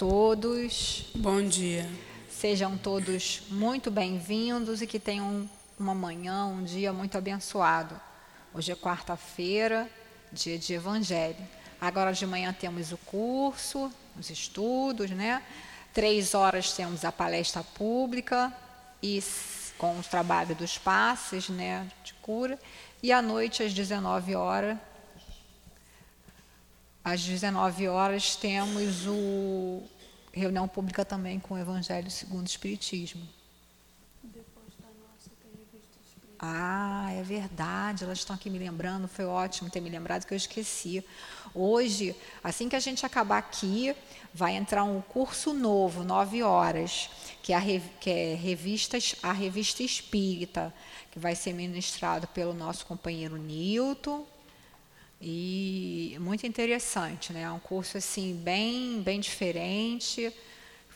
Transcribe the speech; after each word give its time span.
todos. 0.00 1.04
Bom 1.14 1.42
dia. 1.42 1.86
Sejam 2.30 2.74
todos 2.78 3.42
muito 3.50 3.90
bem-vindos 3.90 4.80
e 4.80 4.86
que 4.86 4.98
tenham 4.98 5.46
uma 5.78 5.94
manhã, 5.94 6.46
um 6.46 6.64
dia 6.64 6.90
muito 6.90 7.18
abençoado. 7.18 8.00
Hoje 8.54 8.72
é 8.72 8.74
quarta-feira, 8.74 9.86
dia 10.32 10.58
de 10.58 10.72
Evangelho. 10.72 11.36
Agora 11.78 12.14
de 12.14 12.26
manhã 12.26 12.50
temos 12.50 12.92
o 12.92 12.96
curso, 12.96 13.92
os 14.18 14.30
estudos, 14.30 15.10
né? 15.10 15.42
Três 15.92 16.32
horas 16.32 16.72
temos 16.72 17.04
a 17.04 17.12
palestra 17.12 17.62
pública 17.62 18.50
e 19.02 19.22
com 19.76 19.98
o 19.98 20.02
trabalho 20.02 20.54
dos 20.54 20.78
passes, 20.78 21.50
né, 21.50 21.86
de 22.02 22.14
cura. 22.14 22.58
E 23.02 23.12
à 23.12 23.20
noite, 23.20 23.62
às 23.62 23.74
19 23.74 24.34
horas, 24.34 24.78
às 27.04 27.22
19 27.22 27.88
horas 27.88 28.36
temos 28.36 29.06
o 29.06 29.82
reunião 30.32 30.68
pública 30.68 31.04
também 31.04 31.40
com 31.40 31.54
o 31.54 31.58
Evangelho 31.58 32.10
segundo 32.10 32.46
o 32.46 32.50
Espiritismo. 32.50 33.26
Depois 34.22 34.68
da 34.78 34.86
nossa 34.86 35.30
tem 35.40 35.50
revista 35.50 35.98
Espírita. 36.04 36.36
Ah, 36.38 37.10
é 37.12 37.22
verdade, 37.22 38.04
elas 38.04 38.18
estão 38.18 38.36
aqui 38.36 38.48
me 38.48 38.58
lembrando, 38.58 39.08
foi 39.08 39.24
ótimo 39.24 39.70
ter 39.70 39.80
me 39.80 39.90
lembrado 39.90 40.24
que 40.26 40.34
eu 40.34 40.36
esqueci. 40.36 41.04
Hoje, 41.54 42.14
assim 42.44 42.68
que 42.68 42.76
a 42.76 42.80
gente 42.80 43.04
acabar 43.04 43.38
aqui, 43.38 43.94
vai 44.32 44.54
entrar 44.54 44.84
um 44.84 45.00
curso 45.00 45.52
novo, 45.52 46.04
9 46.04 46.42
horas, 46.42 47.10
que 47.42 47.52
é 47.52 47.56
a, 47.56 47.62
que 47.98 48.10
é 48.10 48.34
revistas, 48.34 49.16
a 49.22 49.32
revista 49.32 49.82
Espírita, 49.82 50.72
que 51.10 51.18
vai 51.18 51.34
ser 51.34 51.52
ministrado 51.52 52.28
pelo 52.28 52.54
nosso 52.54 52.86
companheiro 52.86 53.36
Nilton, 53.36 54.24
e 55.20 56.16
muito 56.18 56.46
interessante, 56.46 57.32
né? 57.32 57.42
É 57.42 57.50
um 57.50 57.58
curso 57.58 57.98
assim 57.98 58.34
bem, 58.34 59.02
bem 59.02 59.20
diferente. 59.20 60.32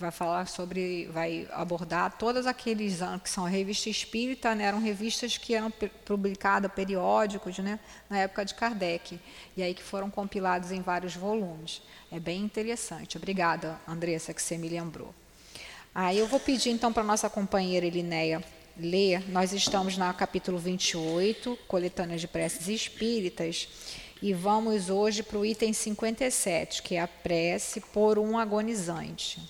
Vai 0.01 0.11
falar 0.11 0.47
sobre, 0.47 1.07
vai 1.13 1.47
abordar 1.53 2.17
todos 2.19 2.47
aqueles 2.47 3.01
anos 3.01 3.23
que 3.23 3.31
são 3.31 3.45
a 3.45 3.49
revista 3.49 3.89
espírita, 3.89 4.55
né? 4.55 4.65
eram 4.65 4.81
revistas 4.81 5.39
que 5.39 5.55
eram 5.55 5.73
publicadas, 6.05 6.73
periódicos, 6.73 7.59
né? 7.59 7.79
na 8.11 8.19
época 8.19 8.45
de 8.45 8.55
Kardec, 8.55 9.21
e 9.57 9.63
aí 9.63 9.73
que 9.73 9.83
foram 9.83 10.11
compilados 10.11 10.73
em 10.73 10.81
vários 10.81 11.15
volumes. 11.15 11.81
É 12.11 12.19
bem 12.19 12.41
interessante. 12.43 13.17
Obrigada, 13.17 13.79
Andressa, 13.87 14.35
que 14.35 14.43
você 14.43 14.59
me 14.59 14.69
lembrou. 14.69 15.15
Aí 15.95 16.19
eu 16.19 16.27
vou 16.27 16.41
pedir 16.41 16.71
então 16.71 16.93
para 16.93 17.05
nossa 17.05 17.31
companheira 17.31 17.87
Elinéia 17.87 18.43
ler. 18.77 19.31
Nós 19.31 19.53
estamos 19.53 19.97
no 19.97 20.13
capítulo 20.15 20.59
28, 20.59 21.57
Coletâneas 21.69 22.21
de 22.21 22.27
Preces 22.27 22.67
Espíritas, 22.67 23.69
e 24.23 24.33
vamos 24.33 24.91
hoje 24.91 25.23
para 25.23 25.39
o 25.39 25.45
item 25.45 25.73
57, 25.73 26.83
que 26.83 26.97
é 26.97 27.01
a 27.01 27.09
prece 27.09 27.81
por 27.81 28.19
um 28.19 28.39
agonizante. 28.39 29.41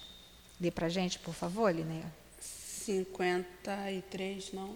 Lê 0.60 0.70
para 0.70 0.86
a 0.86 0.90
gente, 0.90 1.18
por 1.18 1.34
favor, 1.34 1.74
Linéia. 1.74 2.12
53, 2.40 4.52
não? 4.52 4.74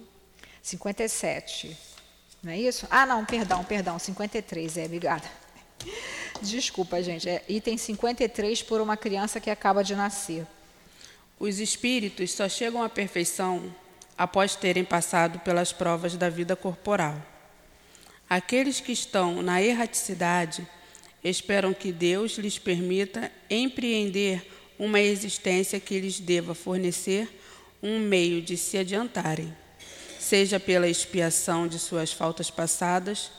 57. 0.62 1.76
Não 2.42 2.52
é 2.52 2.58
isso? 2.58 2.86
Ah, 2.90 3.04
não, 3.04 3.24
perdão, 3.24 3.64
perdão, 3.64 3.98
53, 3.98 4.76
é, 4.76 4.84
obrigada. 4.84 5.28
Desculpa, 6.40 7.02
gente, 7.02 7.28
é 7.28 7.44
item 7.48 7.76
53 7.76 8.62
por 8.62 8.80
uma 8.80 8.96
criança 8.96 9.40
que 9.40 9.50
acaba 9.50 9.82
de 9.82 9.94
nascer. 9.94 10.46
Os 11.38 11.58
espíritos 11.58 12.32
só 12.32 12.48
chegam 12.48 12.82
à 12.82 12.88
perfeição 12.88 13.74
após 14.16 14.56
terem 14.56 14.84
passado 14.84 15.38
pelas 15.40 15.72
provas 15.72 16.16
da 16.16 16.28
vida 16.28 16.56
corporal. 16.56 17.14
Aqueles 18.28 18.78
que 18.80 18.92
estão 18.92 19.42
na 19.42 19.62
erraticidade 19.62 20.66
esperam 21.24 21.72
que 21.72 21.90
Deus 21.90 22.32
lhes 22.32 22.58
permita 22.58 23.32
empreender 23.48 24.46
uma 24.78 25.00
existência 25.00 25.80
que 25.80 25.98
lhes 25.98 26.20
deva 26.20 26.54
fornecer 26.54 27.28
um 27.82 27.98
meio 27.98 28.42
de 28.42 28.56
se 28.56 28.76
adiantarem, 28.76 29.54
seja 30.18 30.60
pela 30.60 30.88
expiação 30.88 31.66
de 31.66 31.78
suas 31.78 32.12
faltas 32.12 32.50
passadas, 32.50 33.30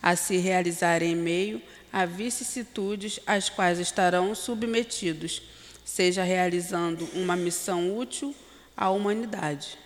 a 0.00 0.14
se 0.14 0.36
realizarem 0.36 1.12
em 1.12 1.16
meio 1.16 1.62
a 1.92 2.06
vicissitudes 2.06 3.18
às 3.26 3.48
quais 3.48 3.78
estarão 3.78 4.34
submetidos, 4.34 5.42
seja 5.84 6.22
realizando 6.22 7.08
uma 7.14 7.34
missão 7.34 7.96
útil 7.96 8.34
à 8.76 8.90
humanidade. 8.90 9.76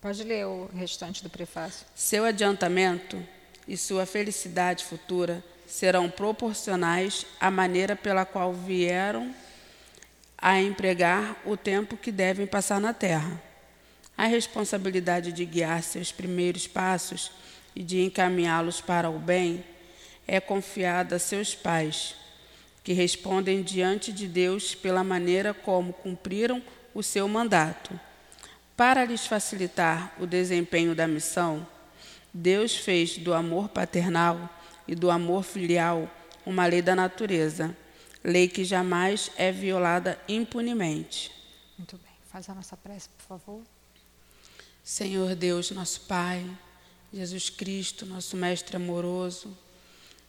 Pode 0.00 0.22
ler 0.22 0.46
o 0.46 0.70
restante 0.72 1.24
do 1.24 1.28
prefácio. 1.28 1.84
Seu 1.92 2.24
adiantamento 2.24 3.20
e 3.66 3.76
sua 3.76 4.06
felicidade 4.06 4.84
futura 4.84 5.42
serão 5.66 6.08
proporcionais 6.08 7.26
à 7.40 7.50
maneira 7.50 7.96
pela 7.96 8.24
qual 8.24 8.52
vieram 8.52 9.34
a 10.36 10.60
empregar 10.60 11.36
o 11.44 11.56
tempo 11.56 11.96
que 11.96 12.12
devem 12.12 12.46
passar 12.46 12.80
na 12.80 12.94
terra. 12.94 13.42
A 14.16 14.26
responsabilidade 14.26 15.32
de 15.32 15.44
guiar 15.44 15.82
seus 15.82 16.12
primeiros 16.12 16.68
passos 16.68 17.32
e 17.74 17.82
de 17.82 18.00
encaminhá-los 18.00 18.80
para 18.80 19.10
o 19.10 19.18
bem 19.18 19.64
é 20.28 20.38
confiada 20.38 21.16
a 21.16 21.18
seus 21.18 21.56
pais, 21.56 22.14
que 22.84 22.92
respondem 22.92 23.62
diante 23.62 24.12
de 24.12 24.28
Deus 24.28 24.76
pela 24.76 25.02
maneira 25.02 25.52
como 25.52 25.92
cumpriram 25.92 26.62
o 26.94 27.02
seu 27.02 27.26
mandato. 27.26 27.98
Para 28.78 29.04
lhes 29.04 29.26
facilitar 29.26 30.14
o 30.20 30.24
desempenho 30.24 30.94
da 30.94 31.08
missão, 31.08 31.66
Deus 32.32 32.76
fez 32.76 33.18
do 33.18 33.34
amor 33.34 33.68
paternal 33.70 34.48
e 34.86 34.94
do 34.94 35.10
amor 35.10 35.42
filial 35.42 36.08
uma 36.46 36.64
lei 36.64 36.80
da 36.80 36.94
natureza, 36.94 37.76
lei 38.22 38.46
que 38.46 38.64
jamais 38.64 39.32
é 39.36 39.50
violada 39.50 40.16
impunemente. 40.28 41.32
Muito 41.76 41.96
bem. 41.96 42.12
Faz 42.28 42.48
a 42.48 42.54
nossa 42.54 42.76
prece, 42.76 43.08
por 43.08 43.24
favor. 43.26 43.62
Senhor 44.84 45.34
Deus, 45.34 45.72
nosso 45.72 46.02
Pai, 46.02 46.48
Jesus 47.12 47.50
Cristo, 47.50 48.06
nosso 48.06 48.36
Mestre 48.36 48.76
amoroso, 48.76 49.58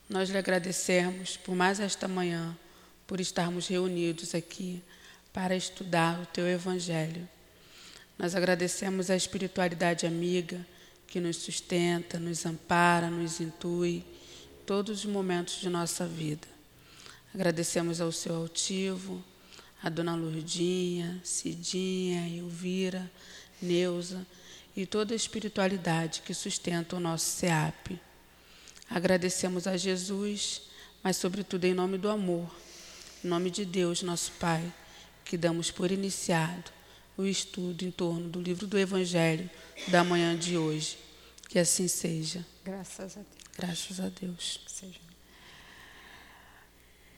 nós 0.10 0.28
lhe 0.28 0.40
agradecemos 0.40 1.38
por 1.38 1.54
mais 1.54 1.80
esta 1.80 2.08
manhã, 2.08 2.58
por 3.06 3.20
estarmos 3.20 3.68
reunidos 3.68 4.34
aqui 4.34 4.82
para 5.32 5.56
estudar 5.56 6.20
o 6.20 6.26
teu 6.26 6.48
Evangelho. 6.48 7.30
Nós 8.20 8.36
agradecemos 8.36 9.10
a 9.10 9.16
espiritualidade 9.16 10.06
amiga 10.06 10.68
que 11.08 11.22
nos 11.22 11.38
sustenta, 11.38 12.20
nos 12.20 12.46
ampara, 12.46 13.10
nos 13.10 13.40
intui 13.40 14.04
todos 14.66 15.00
os 15.00 15.06
momentos 15.06 15.62
de 15.62 15.70
nossa 15.70 16.06
vida. 16.06 16.46
Agradecemos 17.34 18.02
ao 18.02 18.12
seu 18.12 18.36
altivo, 18.36 19.24
a 19.82 19.90
dona 19.90 20.18
Lourdinha, 20.18 21.22
Cidinha, 21.24 22.28
Elvira, 22.28 23.10
Neuza 23.62 24.28
e 24.76 24.86
toda 24.86 25.14
a 25.14 25.16
espiritualidade 25.16 26.22
que 26.26 26.34
sustenta 26.34 26.98
o 26.98 27.00
nosso 27.00 27.26
SEAP. 27.26 27.98
Agradecemos 28.90 29.66
a 29.66 29.78
Jesus, 29.78 30.64
mas 31.02 31.16
sobretudo 31.16 31.64
em 31.64 31.74
nome 31.74 31.98
do 31.98 32.10
amor, 32.10 32.54
em 33.24 33.30
nome 33.30 33.50
de 33.50 33.64
Deus, 33.64 34.04
nosso 34.04 34.34
Pai, 34.34 34.70
que 35.24 35.38
damos 35.38 35.72
por 35.72 35.90
iniciado 35.90 36.79
o 37.22 37.28
estudo 37.28 37.84
em 37.84 37.92
torno 37.92 38.30
do 38.30 38.42
livro 38.42 38.66
do 38.66 38.80
Evangelho 38.80 39.50
da 39.90 40.04
manhã 40.04 40.38
de 40.38 40.58
hoje. 40.58 40.98
Que 41.50 41.60
assim 41.60 41.88
seja. 41.88 42.46
Graças 42.64 43.18
a 43.18 43.22
Deus. 43.22 43.58
Graças 43.58 44.00
a 44.00 44.10
Deus. 44.10 44.62
Seja. 44.68 45.00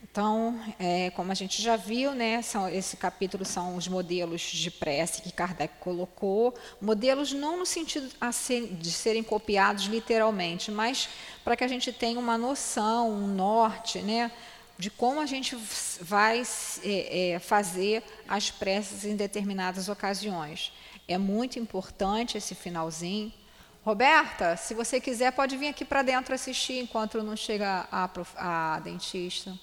Então, 0.04 0.60
é, 0.80 1.12
como 1.12 1.32
a 1.32 1.36
gente 1.36 1.62
já 1.62 1.76
viu, 1.76 2.16
né, 2.16 2.42
são, 2.42 2.68
esse 2.68 2.98
capítulo 2.98 3.46
são 3.46 3.76
os 3.76 3.88
modelos 3.88 4.42
de 4.42 4.72
prece 4.72 5.22
que 5.22 5.32
Kardec 5.32 5.76
colocou. 5.80 6.56
Modelos 6.82 7.32
não 7.32 7.60
no 7.60 7.66
sentido 7.66 8.10
ser, 8.34 8.74
de 8.74 8.92
serem 8.92 9.22
copiados 9.22 9.86
literalmente, 9.86 10.72
mas 10.72 11.08
para 11.44 11.56
que 11.56 11.64
a 11.64 11.68
gente 11.68 11.94
tenha 11.94 12.20
uma 12.20 12.38
noção, 12.38 13.12
um 13.12 13.28
norte, 13.28 14.00
né, 14.00 14.32
de 14.78 14.90
como 14.90 15.20
a 15.20 15.26
gente 15.26 15.56
vai 16.02 16.42
é, 16.84 17.32
é, 17.34 17.40
fazer 17.40 18.04
as 18.28 18.50
preces 18.50 19.06
em 19.06 19.16
determinadas 19.16 19.90
ocasiões. 19.90 20.74
É 21.08 21.18
muito 21.18 21.60
importante 21.60 22.38
esse 22.38 22.56
finalzinho. 22.56 23.32
Roberta, 23.84 24.56
se 24.58 24.74
você 24.74 25.00
quiser, 25.00 25.32
pode 25.32 25.58
vir 25.58 25.68
aqui 25.68 25.84
para 25.84 26.02
dentro 26.02 26.34
assistir 26.34 26.80
enquanto 26.80 27.22
não 27.24 27.36
chega 27.36 27.88
a, 27.92 28.10
a 28.36 28.80
dentista. 28.80 29.58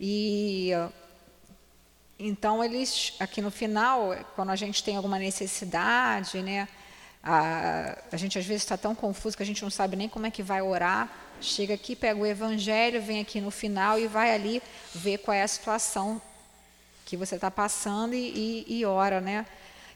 E 0.00 0.70
então 2.18 2.64
eles 2.64 3.14
aqui 3.20 3.40
no 3.40 3.50
final, 3.50 4.16
quando 4.34 4.50
a 4.50 4.56
gente 4.56 4.82
tem 4.82 4.96
alguma 4.96 5.18
necessidade, 5.18 6.42
né, 6.42 6.66
a, 7.22 7.96
a 8.10 8.16
gente 8.16 8.38
às 8.38 8.46
vezes 8.46 8.62
está 8.62 8.76
tão 8.76 8.94
confuso 8.94 9.36
que 9.36 9.42
a 9.42 9.46
gente 9.46 9.62
não 9.62 9.70
sabe 9.70 9.94
nem 9.94 10.08
como 10.08 10.26
é 10.26 10.30
que 10.30 10.42
vai 10.42 10.62
orar. 10.62 11.08
Chega 11.40 11.74
aqui, 11.74 11.94
pega 11.94 12.18
o 12.18 12.26
evangelho, 12.26 13.00
vem 13.00 13.20
aqui 13.20 13.40
no 13.40 13.50
final 13.50 13.98
e 13.98 14.06
vai 14.06 14.34
ali 14.34 14.62
ver 14.94 15.18
qual 15.18 15.34
é 15.34 15.42
a 15.42 15.48
situação 15.48 16.20
que 17.04 17.16
você 17.16 17.36
está 17.36 17.50
passando 17.50 18.14
e, 18.14 18.64
e, 18.68 18.78
e 18.78 18.84
ora, 18.84 19.20
né? 19.20 19.46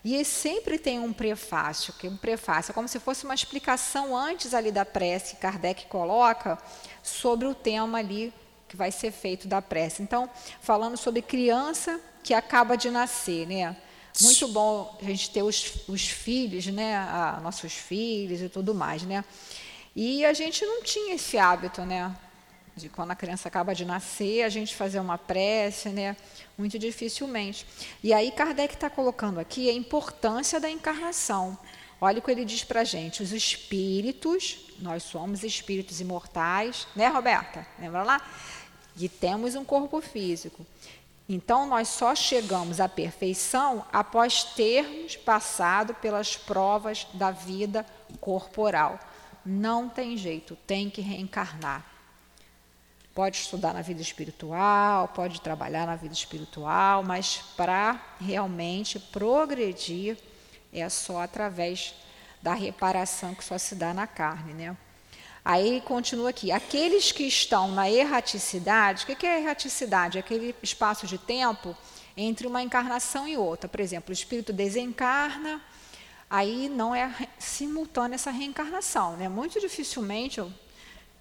E 0.05 0.25
sempre 0.25 0.79
tem 0.79 0.99
um 0.99 1.13
prefácio, 1.13 1.93
que 1.95 2.09
um 2.09 2.17
prefácio 2.17 2.73
é 2.73 2.75
como 2.75 2.89
se 2.89 2.99
fosse 2.99 3.25
uma 3.25 3.35
explicação 3.35 4.17
antes 4.17 4.53
ali 4.53 4.73
da 4.73 4.85
prece 4.85 5.37
que 5.37 5.43
Kardec 5.43 5.87
coloca 5.87 6.59
sobre 7.03 7.47
o 7.47 7.55
tema 7.55 7.99
ali 7.99 8.33
que 8.67 8.77
vai 8.77 8.91
ser 8.91 9.13
feito 9.13 9.47
da 9.47 9.61
prece. 9.61 10.03
Então, 10.03 10.29
falando 10.61 10.97
sobre 10.97 11.23
criança 11.23 12.01
que 12.25 12.35
acaba 12.35 12.77
de 12.77 12.91
nascer, 12.91 13.47
né? 13.47 13.77
Muito 14.21 14.49
bom 14.49 14.99
a 15.01 15.05
gente 15.05 15.31
ter 15.31 15.43
os, 15.43 15.87
os 15.89 16.09
filhos, 16.09 16.67
né? 16.67 16.97
A, 16.97 17.41
nossos 17.43 17.73
filhos 17.73 18.41
e 18.41 18.49
tudo 18.49 18.75
mais, 18.75 19.03
né? 19.03 19.25
E 19.95 20.25
a 20.25 20.33
gente 20.33 20.65
não 20.65 20.83
tinha 20.83 21.15
esse 21.15 21.37
hábito, 21.37 21.83
né? 21.83 22.15
De 22.75 22.89
quando 22.89 23.11
a 23.11 23.15
criança 23.15 23.49
acaba 23.49 23.75
de 23.75 23.85
nascer, 23.85 24.43
a 24.43 24.49
gente 24.49 24.75
fazer 24.75 24.99
uma 24.99 25.19
prece, 25.19 25.91
né? 25.91 26.17
Muito 26.57 26.79
dificilmente. 26.79 27.67
E 28.03 28.15
aí 28.15 28.31
Kardec 28.31 28.75
está 28.75 28.89
colocando 28.89 29.39
aqui 29.39 29.69
a 29.69 29.73
importância 29.73 30.59
da 30.59 30.71
encarnação. 30.71 31.59
Olha 32.01 32.19
o 32.19 32.23
que 32.23 32.31
ele 32.31 32.45
diz 32.45 32.65
para 32.65 32.81
a 32.81 32.85
gente: 32.85 33.23
os 33.23 33.33
espíritos, 33.33 34.73
nós 34.79 35.03
somos 35.03 35.45
espíritos 35.45 36.01
imortais, 36.01 36.89
né, 36.97 37.09
Roberta? 37.09 37.67
Lembra 37.79 38.03
lá? 38.03 38.21
E 38.97 39.09
temos 39.09 39.55
um 39.55 39.65
corpo 39.65 40.01
físico. 40.01 40.67
Então, 41.29 41.67
nós 41.67 41.89
só 41.89 42.15
chegamos 42.15 42.81
à 42.81 42.89
perfeição 42.89 43.87
após 43.93 44.43
termos 44.43 45.17
passado 45.17 45.95
pelas 45.95 46.37
provas 46.37 47.07
da 47.15 47.31
vida 47.31 47.87
corporal. 48.21 48.99
Não 49.45 49.89
tem 49.89 50.17
jeito, 50.17 50.57
tem 50.67 50.89
que 50.89 51.01
reencarnar. 51.01 51.85
Pode 53.15 53.37
estudar 53.37 53.75
na 53.75 53.83
vida 53.83 54.01
espiritual, 54.01 55.09
pode 55.09 55.41
trabalhar 55.41 55.87
na 55.87 55.97
vida 55.97 56.15
espiritual, 56.15 57.03
mas 57.03 57.39
para 57.57 58.01
realmente 58.19 58.99
progredir 58.99 60.17
é 60.73 60.89
só 60.89 61.21
através 61.21 61.95
da 62.41 62.55
reparação 62.55 63.35
que 63.35 63.45
só 63.45 63.59
se 63.59 63.75
dá 63.75 63.93
na 63.93 64.07
carne, 64.07 64.55
né? 64.55 64.77
Aí 65.45 65.81
continua 65.83 66.31
aqui: 66.31 66.51
aqueles 66.51 67.13
que 67.13 67.25
estão 67.25 67.69
na 67.73 67.91
erraticidade, 67.91 69.05
o 69.05 69.17
que 69.17 69.27
é 69.27 69.41
erraticidade? 69.41 70.17
É 70.17 70.21
aquele 70.21 70.55
espaço 70.63 71.07
de 71.07 71.19
tempo 71.19 71.77
entre 72.17 72.47
uma 72.47 72.63
encarnação 72.63 73.27
e 73.27 73.37
outra. 73.37 73.69
Por 73.69 73.81
exemplo, 73.81 74.11
o 74.11 74.13
espírito 74.13 74.53
desencarna, 74.53 75.61
aí 76.33 76.71
não 76.71 76.95
é 76.95 77.15
simultânea 77.39 78.15
essa 78.15 78.31
reencarnação. 78.31 79.19
Né? 79.19 79.29
Muito 79.29 79.61
dificilmente 79.61 80.43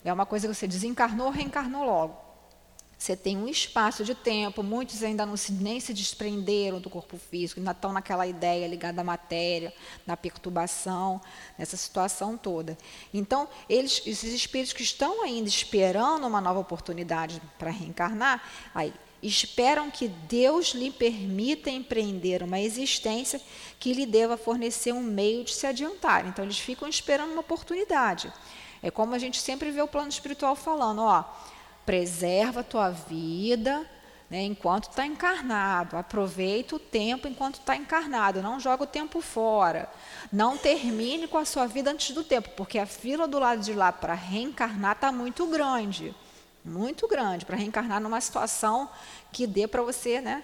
é 0.05 0.13
uma 0.13 0.25
coisa 0.25 0.47
que 0.47 0.55
você 0.55 0.65
desencarnou, 0.65 1.29
reencarnou 1.29 1.83
logo. 1.83 2.31
Você 2.97 3.17
tem 3.17 3.35
um 3.35 3.47
espaço 3.47 4.05
de 4.05 4.15
tempo, 4.15 4.63
muitos 4.63 5.03
ainda 5.03 5.25
não 5.25 5.35
se, 5.35 5.51
nem 5.51 5.79
se 5.79 5.91
desprenderam 5.91 6.79
do 6.79 6.89
corpo 6.89 7.17
físico, 7.17 7.59
ainda 7.59 7.71
estão 7.71 7.91
naquela 7.91 8.25
ideia 8.25 8.67
ligada 8.67 9.01
à 9.01 9.03
matéria, 9.03 9.73
na 10.05 10.15
perturbação, 10.15 11.19
nessa 11.57 11.75
situação 11.75 12.37
toda. 12.37 12.77
Então, 13.11 13.49
eles, 13.67 14.03
esses 14.05 14.31
espíritos 14.33 14.71
que 14.71 14.83
estão 14.83 15.23
ainda 15.23 15.49
esperando 15.49 16.25
uma 16.27 16.39
nova 16.39 16.59
oportunidade 16.59 17.41
para 17.57 17.71
reencarnar, 17.71 18.43
aí, 18.73 18.93
esperam 19.21 19.91
que 19.91 20.07
Deus 20.07 20.73
lhe 20.73 20.91
permita 20.91 21.69
empreender 21.69 22.43
uma 22.43 22.59
existência 22.59 23.41
que 23.79 23.93
lhe 23.93 24.05
deva 24.05 24.37
fornecer 24.37 24.93
um 24.93 25.01
meio 25.01 25.43
de 25.43 25.53
se 25.53 25.67
adiantar. 25.67 26.27
Então, 26.27 26.43
eles 26.45 26.59
ficam 26.59 26.87
esperando 26.87 27.31
uma 27.31 27.41
oportunidade. 27.41 28.31
É 28.81 28.89
como 28.89 29.13
a 29.13 29.19
gente 29.19 29.39
sempre 29.39 29.71
vê 29.71 29.81
o 29.81 29.87
plano 29.87 30.09
espiritual 30.09 30.55
falando, 30.55 31.01
ó 31.01 31.23
preserva 31.85 32.61
a 32.61 32.63
tua 32.63 32.89
vida 32.89 33.85
né, 34.29 34.43
enquanto 34.43 34.89
está 34.89 35.05
encarnado. 35.05 35.97
Aproveita 35.97 36.75
o 36.75 36.79
tempo 36.79 37.27
enquanto 37.27 37.55
está 37.55 37.75
encarnado. 37.75 38.41
Não 38.41 38.59
joga 38.59 38.83
o 38.83 38.87
tempo 38.87 39.21
fora. 39.21 39.89
Não 40.31 40.57
termine 40.57 41.27
com 41.27 41.37
a 41.37 41.45
sua 41.45 41.67
vida 41.67 41.91
antes 41.91 42.15
do 42.15 42.23
tempo, 42.23 42.49
porque 42.55 42.79
a 42.79 42.85
fila 42.85 43.27
do 43.27 43.39
lado 43.39 43.61
de 43.61 43.73
lá 43.73 43.91
para 43.91 44.13
reencarnar 44.13 44.93
está 44.93 45.11
muito 45.11 45.45
grande. 45.47 46.15
Muito 46.63 47.07
grande, 47.07 47.45
para 47.45 47.57
reencarnar 47.57 47.99
numa 47.99 48.21
situação 48.21 48.89
que 49.31 49.47
dê 49.47 49.67
para 49.67 49.81
você 49.81 50.21
né, 50.21 50.43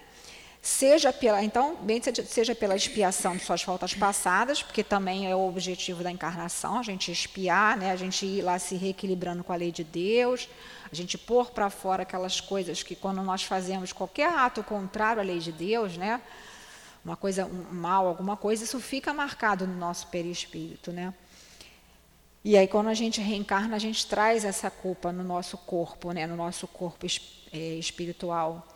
Seja 0.60 1.12
pela, 1.12 1.42
então, 1.42 1.76
bem 1.76 2.00
seja 2.02 2.54
pela 2.54 2.74
expiação 2.74 3.36
de 3.36 3.44
suas 3.44 3.62
faltas 3.62 3.94
passadas, 3.94 4.62
porque 4.62 4.82
também 4.82 5.30
é 5.30 5.34
o 5.34 5.48
objetivo 5.48 6.02
da 6.02 6.10
encarnação, 6.10 6.78
a 6.78 6.82
gente 6.82 7.12
expiar, 7.12 7.76
né, 7.76 7.92
a 7.92 7.96
gente 7.96 8.26
ir 8.26 8.42
lá 8.42 8.58
se 8.58 8.74
reequilibrando 8.74 9.44
com 9.44 9.52
a 9.52 9.56
lei 9.56 9.70
de 9.70 9.84
Deus, 9.84 10.48
a 10.90 10.94
gente 10.94 11.16
pôr 11.16 11.52
para 11.52 11.70
fora 11.70 12.02
aquelas 12.02 12.40
coisas 12.40 12.82
que 12.82 12.96
quando 12.96 13.22
nós 13.22 13.44
fazemos 13.44 13.92
qualquer 13.92 14.30
ato 14.30 14.62
contrário 14.64 15.22
à 15.22 15.24
lei 15.24 15.38
de 15.38 15.52
Deus, 15.52 15.96
né, 15.96 16.20
uma 17.04 17.16
coisa 17.16 17.46
um 17.46 17.72
mal, 17.72 18.08
alguma 18.08 18.36
coisa, 18.36 18.64
isso 18.64 18.80
fica 18.80 19.14
marcado 19.14 19.64
no 19.66 19.76
nosso 19.76 20.08
perispírito, 20.08 20.90
né? 20.92 21.14
E 22.44 22.56
aí 22.56 22.66
quando 22.66 22.88
a 22.88 22.94
gente 22.94 23.20
reencarna, 23.20 23.76
a 23.76 23.78
gente 23.78 24.06
traz 24.06 24.44
essa 24.44 24.70
culpa 24.70 25.12
no 25.12 25.24
nosso 25.24 25.58
corpo, 25.58 26.12
né, 26.12 26.26
no 26.26 26.36
nosso 26.36 26.66
corpo 26.66 27.06
é, 27.52 27.58
espiritual 27.74 28.66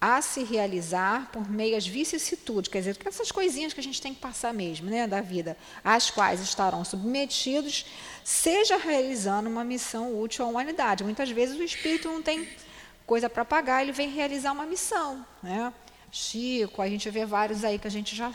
a 0.00 0.22
se 0.22 0.42
realizar 0.42 1.30
por 1.30 1.48
meio 1.50 1.76
às 1.76 1.86
vicissitudes, 1.86 2.70
quer 2.70 2.78
dizer, 2.78 2.96
essas 3.04 3.30
coisinhas 3.30 3.74
que 3.74 3.80
a 3.80 3.82
gente 3.82 4.00
tem 4.00 4.14
que 4.14 4.20
passar 4.20 4.54
mesmo, 4.54 4.88
né, 4.88 5.06
da 5.06 5.20
vida, 5.20 5.58
às 5.84 6.10
quais 6.10 6.40
estarão 6.40 6.82
submetidos, 6.84 7.84
seja 8.24 8.78
realizando 8.78 9.50
uma 9.50 9.62
missão 9.62 10.18
útil 10.18 10.46
à 10.46 10.48
humanidade. 10.48 11.04
Muitas 11.04 11.28
vezes 11.30 11.58
o 11.58 11.62
espírito 11.62 12.08
não 12.08 12.22
tem 12.22 12.48
coisa 13.04 13.28
para 13.28 13.44
pagar, 13.44 13.82
ele 13.82 13.92
vem 13.92 14.08
realizar 14.08 14.52
uma 14.52 14.64
missão, 14.64 15.24
né? 15.42 15.70
Chico, 16.10 16.80
a 16.80 16.88
gente 16.88 17.10
vê 17.10 17.26
vários 17.26 17.62
aí 17.62 17.78
que 17.78 17.86
a 17.86 17.90
gente 17.90 18.16
já, 18.16 18.32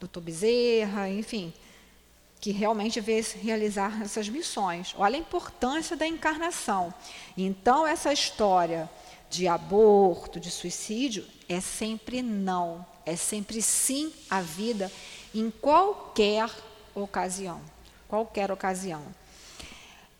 doutor 0.00 0.20
Bezerra, 0.20 1.08
enfim, 1.08 1.54
que 2.44 2.52
realmente 2.52 3.00
vê 3.00 3.24
realizar 3.42 4.02
essas 4.02 4.28
missões. 4.28 4.94
Olha 4.98 5.16
a 5.16 5.18
importância 5.18 5.96
da 5.96 6.06
encarnação. 6.06 6.92
Então 7.38 7.86
essa 7.86 8.12
história 8.12 8.86
de 9.30 9.48
aborto, 9.48 10.38
de 10.38 10.50
suicídio, 10.50 11.24
é 11.48 11.58
sempre 11.58 12.20
não, 12.20 12.84
é 13.06 13.16
sempre 13.16 13.62
sim 13.62 14.12
à 14.28 14.42
vida 14.42 14.92
em 15.34 15.50
qualquer 15.50 16.50
ocasião, 16.94 17.62
qualquer 18.06 18.52
ocasião. 18.52 19.02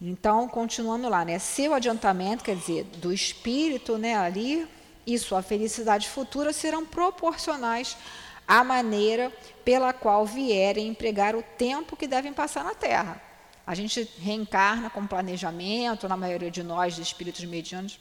Então, 0.00 0.48
continuando 0.48 1.10
lá, 1.10 1.26
né? 1.26 1.38
Seu 1.38 1.74
adiantamento, 1.74 2.42
quer 2.42 2.56
dizer, 2.56 2.84
do 2.84 3.12
espírito, 3.12 3.98
né, 3.98 4.16
ali, 4.16 4.66
e 5.06 5.18
sua 5.18 5.42
felicidade 5.42 6.08
futura 6.08 6.54
serão 6.54 6.86
proporcionais 6.86 7.98
à 8.46 8.62
maneira 8.62 9.32
pela 9.64 9.93
qual 9.93 10.26
vierem 10.26 10.88
empregar 10.88 11.35
o 11.35 11.43
tempo 11.43 11.96
que 11.96 12.06
devem 12.06 12.32
passar 12.32 12.64
na 12.64 12.75
Terra. 12.75 13.20
A 13.67 13.75
gente 13.75 14.08
reencarna 14.19 14.91
com 14.91 15.06
planejamento, 15.06 16.08
na 16.08 16.17
maioria 16.17 16.50
de 16.50 16.62
nós, 16.62 16.94
de 16.94 17.02
espíritos 17.02 17.44
medianos, 17.44 17.99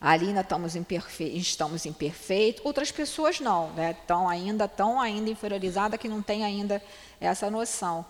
ali 0.00 0.28
ainda 0.28 0.40
estamos, 0.40 0.76
imperfe 0.76 1.24
estamos 1.24 1.86
imperfeitos, 1.86 2.64
outras 2.64 2.90
pessoas 2.90 3.40
não, 3.40 3.70
né? 3.70 3.92
estão 3.92 4.28
ainda 4.28 4.66
tão 4.66 5.00
ainda 5.00 5.30
inferiorizadas 5.30 5.98
que 5.98 6.08
não 6.08 6.22
tem 6.22 6.44
ainda 6.44 6.82
essa 7.20 7.50
noção. 7.50 8.04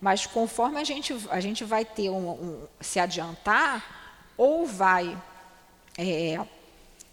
Mas 0.00 0.26
conforme 0.26 0.78
a 0.78 0.84
gente, 0.84 1.14
a 1.30 1.40
gente 1.40 1.64
vai 1.64 1.84
ter 1.84 2.10
um, 2.10 2.30
um 2.30 2.68
se 2.80 3.00
adiantar, 3.00 4.30
ou 4.36 4.64
vai, 4.66 5.20
é, 5.98 6.38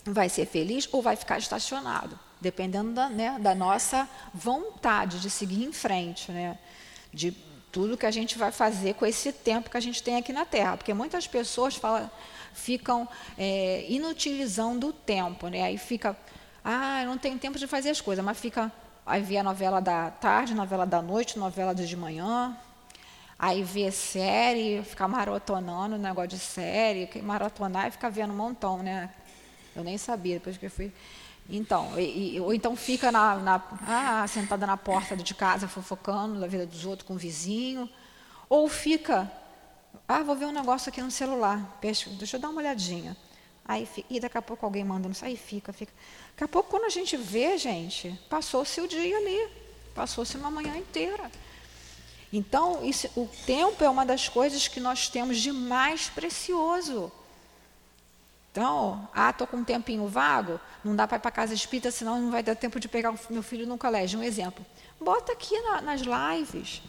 vai 0.05 0.29
ser 0.29 0.45
feliz 0.45 0.87
ou 0.91 1.01
vai 1.01 1.15
ficar 1.15 1.39
estacionado, 1.39 2.19
dependendo 2.45 2.93
da, 2.93 3.09
né, 3.09 3.39
da 3.39 3.55
nossa 3.55 4.07
vontade 4.31 5.19
de 5.19 5.31
seguir 5.31 5.63
em 5.63 5.73
frente, 5.73 6.31
né? 6.31 6.59
de 7.11 7.31
tudo 7.71 7.97
que 7.97 8.05
a 8.05 8.11
gente 8.11 8.37
vai 8.37 8.51
fazer 8.51 8.93
com 8.93 9.03
esse 9.03 9.33
tempo 9.33 9.67
que 9.67 9.77
a 9.77 9.79
gente 9.79 10.03
tem 10.03 10.15
aqui 10.17 10.31
na 10.31 10.45
Terra. 10.45 10.77
Porque 10.77 10.93
muitas 10.93 11.25
pessoas 11.25 11.81
ficam 12.53 13.09
é, 13.35 13.83
inutilizando 13.89 14.89
o 14.89 14.93
tempo. 14.93 15.47
Né? 15.47 15.63
Aí 15.63 15.77
fica, 15.79 16.15
ah, 16.63 17.01
eu 17.01 17.09
não 17.09 17.17
tenho 17.17 17.39
tempo 17.39 17.57
de 17.57 17.65
fazer 17.65 17.89
as 17.89 17.99
coisas, 17.99 18.23
mas 18.23 18.37
fica, 18.37 18.71
aí 19.03 19.23
vê 19.23 19.37
a 19.37 19.43
novela 19.43 19.79
da 19.79 20.11
tarde, 20.11 20.53
novela 20.53 20.85
da 20.85 21.01
noite, 21.01 21.39
novela 21.39 21.73
de 21.73 21.97
manhã, 21.97 22.55
aí 23.39 23.63
vê 23.63 23.91
série, 23.91 24.83
fica 24.83 25.07
maratonando, 25.07 25.97
negócio 25.97 26.29
de 26.29 26.39
série, 26.39 27.09
maratonar 27.23 27.87
e 27.87 27.91
fica 27.91 28.07
vendo 28.07 28.33
um 28.33 28.37
montão, 28.37 28.83
né? 28.83 29.09
Eu 29.75 29.83
nem 29.83 29.97
sabia, 29.97 30.35
depois 30.35 30.57
que 30.57 30.67
eu 30.67 30.71
fui. 30.71 30.93
Então, 31.49 31.99
e, 31.99 32.39
ou 32.39 32.53
então 32.53 32.75
fica 32.75 33.11
na, 33.11 33.35
na, 33.35 33.63
ah, 33.87 34.27
sentada 34.27 34.65
na 34.65 34.77
porta 34.77 35.15
de 35.15 35.33
casa 35.35 35.67
fofocando 35.67 36.39
da 36.39 36.47
vida 36.47 36.65
dos 36.65 36.85
outros 36.85 37.07
com 37.07 37.13
o 37.13 37.17
vizinho, 37.17 37.89
ou 38.49 38.67
fica 38.67 39.31
ah, 40.07 40.21
vou 40.21 40.35
ver 40.35 40.45
um 40.45 40.51
negócio 40.51 40.89
aqui 40.89 41.01
no 41.01 41.09
celular. 41.09 41.79
Deixa 41.81 42.35
eu 42.35 42.39
dar 42.39 42.49
uma 42.49 42.61
olhadinha. 42.61 43.17
Aí, 43.67 43.87
e 44.09 44.19
daqui 44.19 44.37
a 44.37 44.41
pouco 44.41 44.63
alguém 44.65 44.83
manda, 44.83 45.09
aí 45.23 45.35
fica, 45.35 45.73
fica. 45.73 45.91
Daqui 46.31 46.43
a 46.43 46.47
pouco, 46.47 46.69
quando 46.69 46.85
a 46.85 46.89
gente 46.89 47.17
vê, 47.17 47.57
gente, 47.57 48.19
passou-se 48.29 48.79
o 48.79 48.87
dia 48.87 49.17
ali, 49.17 49.49
passou-se 49.95 50.37
uma 50.37 50.51
manhã 50.51 50.77
inteira. 50.77 51.31
Então, 52.31 52.85
isso, 52.85 53.09
o 53.15 53.27
tempo 53.45 53.83
é 53.83 53.89
uma 53.89 54.05
das 54.05 54.29
coisas 54.29 54.67
que 54.67 54.79
nós 54.79 55.09
temos 55.09 55.39
de 55.39 55.51
mais 55.51 56.07
precioso. 56.07 57.11
Então, 58.55 59.05
ah, 59.13 59.31
estou 59.31 59.45
com 59.45 59.57
um 59.57 59.63
tempinho 59.65 60.07
vago, 60.07 60.61
não 60.81 60.95
dá 60.95 61.05
para 61.05 61.17
ir 61.17 61.19
para 61.19 61.29
casa 61.29 61.53
espírita, 61.53 61.91
senão 61.91 62.21
não 62.21 62.31
vai 62.31 62.41
dar 62.41 62.55
tempo 62.55 62.79
de 62.79 62.87
pegar 62.87 63.11
o 63.11 63.19
meu 63.29 63.43
filho 63.43 63.67
no 63.67 63.77
colégio. 63.77 64.17
Um 64.17 64.23
exemplo. 64.23 64.65
Bota 64.97 65.33
aqui 65.33 65.59
na, 65.59 65.81
nas 65.81 65.99
lives, 65.99 66.81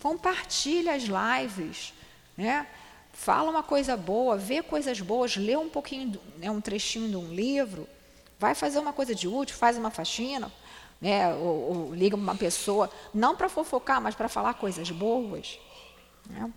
compartilha 0.00 0.94
as 0.94 1.02
lives, 1.02 1.92
né? 2.38 2.66
Fala 3.12 3.50
uma 3.50 3.62
coisa 3.62 3.98
boa, 3.98 4.38
vê 4.38 4.62
coisas 4.62 4.98
boas, 4.98 5.36
lê 5.36 5.54
um 5.58 5.68
pouquinho, 5.68 6.18
né, 6.38 6.50
um 6.50 6.60
trechinho 6.60 7.10
de 7.10 7.16
um 7.16 7.34
livro, 7.34 7.86
vai 8.38 8.54
fazer 8.54 8.78
uma 8.78 8.94
coisa 8.94 9.14
de 9.14 9.28
útil, 9.28 9.54
faz 9.54 9.76
uma 9.76 9.90
faxina, 9.90 10.50
né, 10.98 11.34
ou, 11.34 11.88
ou 11.88 11.94
liga 11.94 12.16
uma 12.16 12.34
pessoa, 12.34 12.90
não 13.12 13.36
para 13.36 13.50
fofocar, 13.50 14.00
mas 14.00 14.14
para 14.14 14.26
falar 14.26 14.54
coisas 14.54 14.90
boas. 14.90 15.58
Né? 16.30 16.50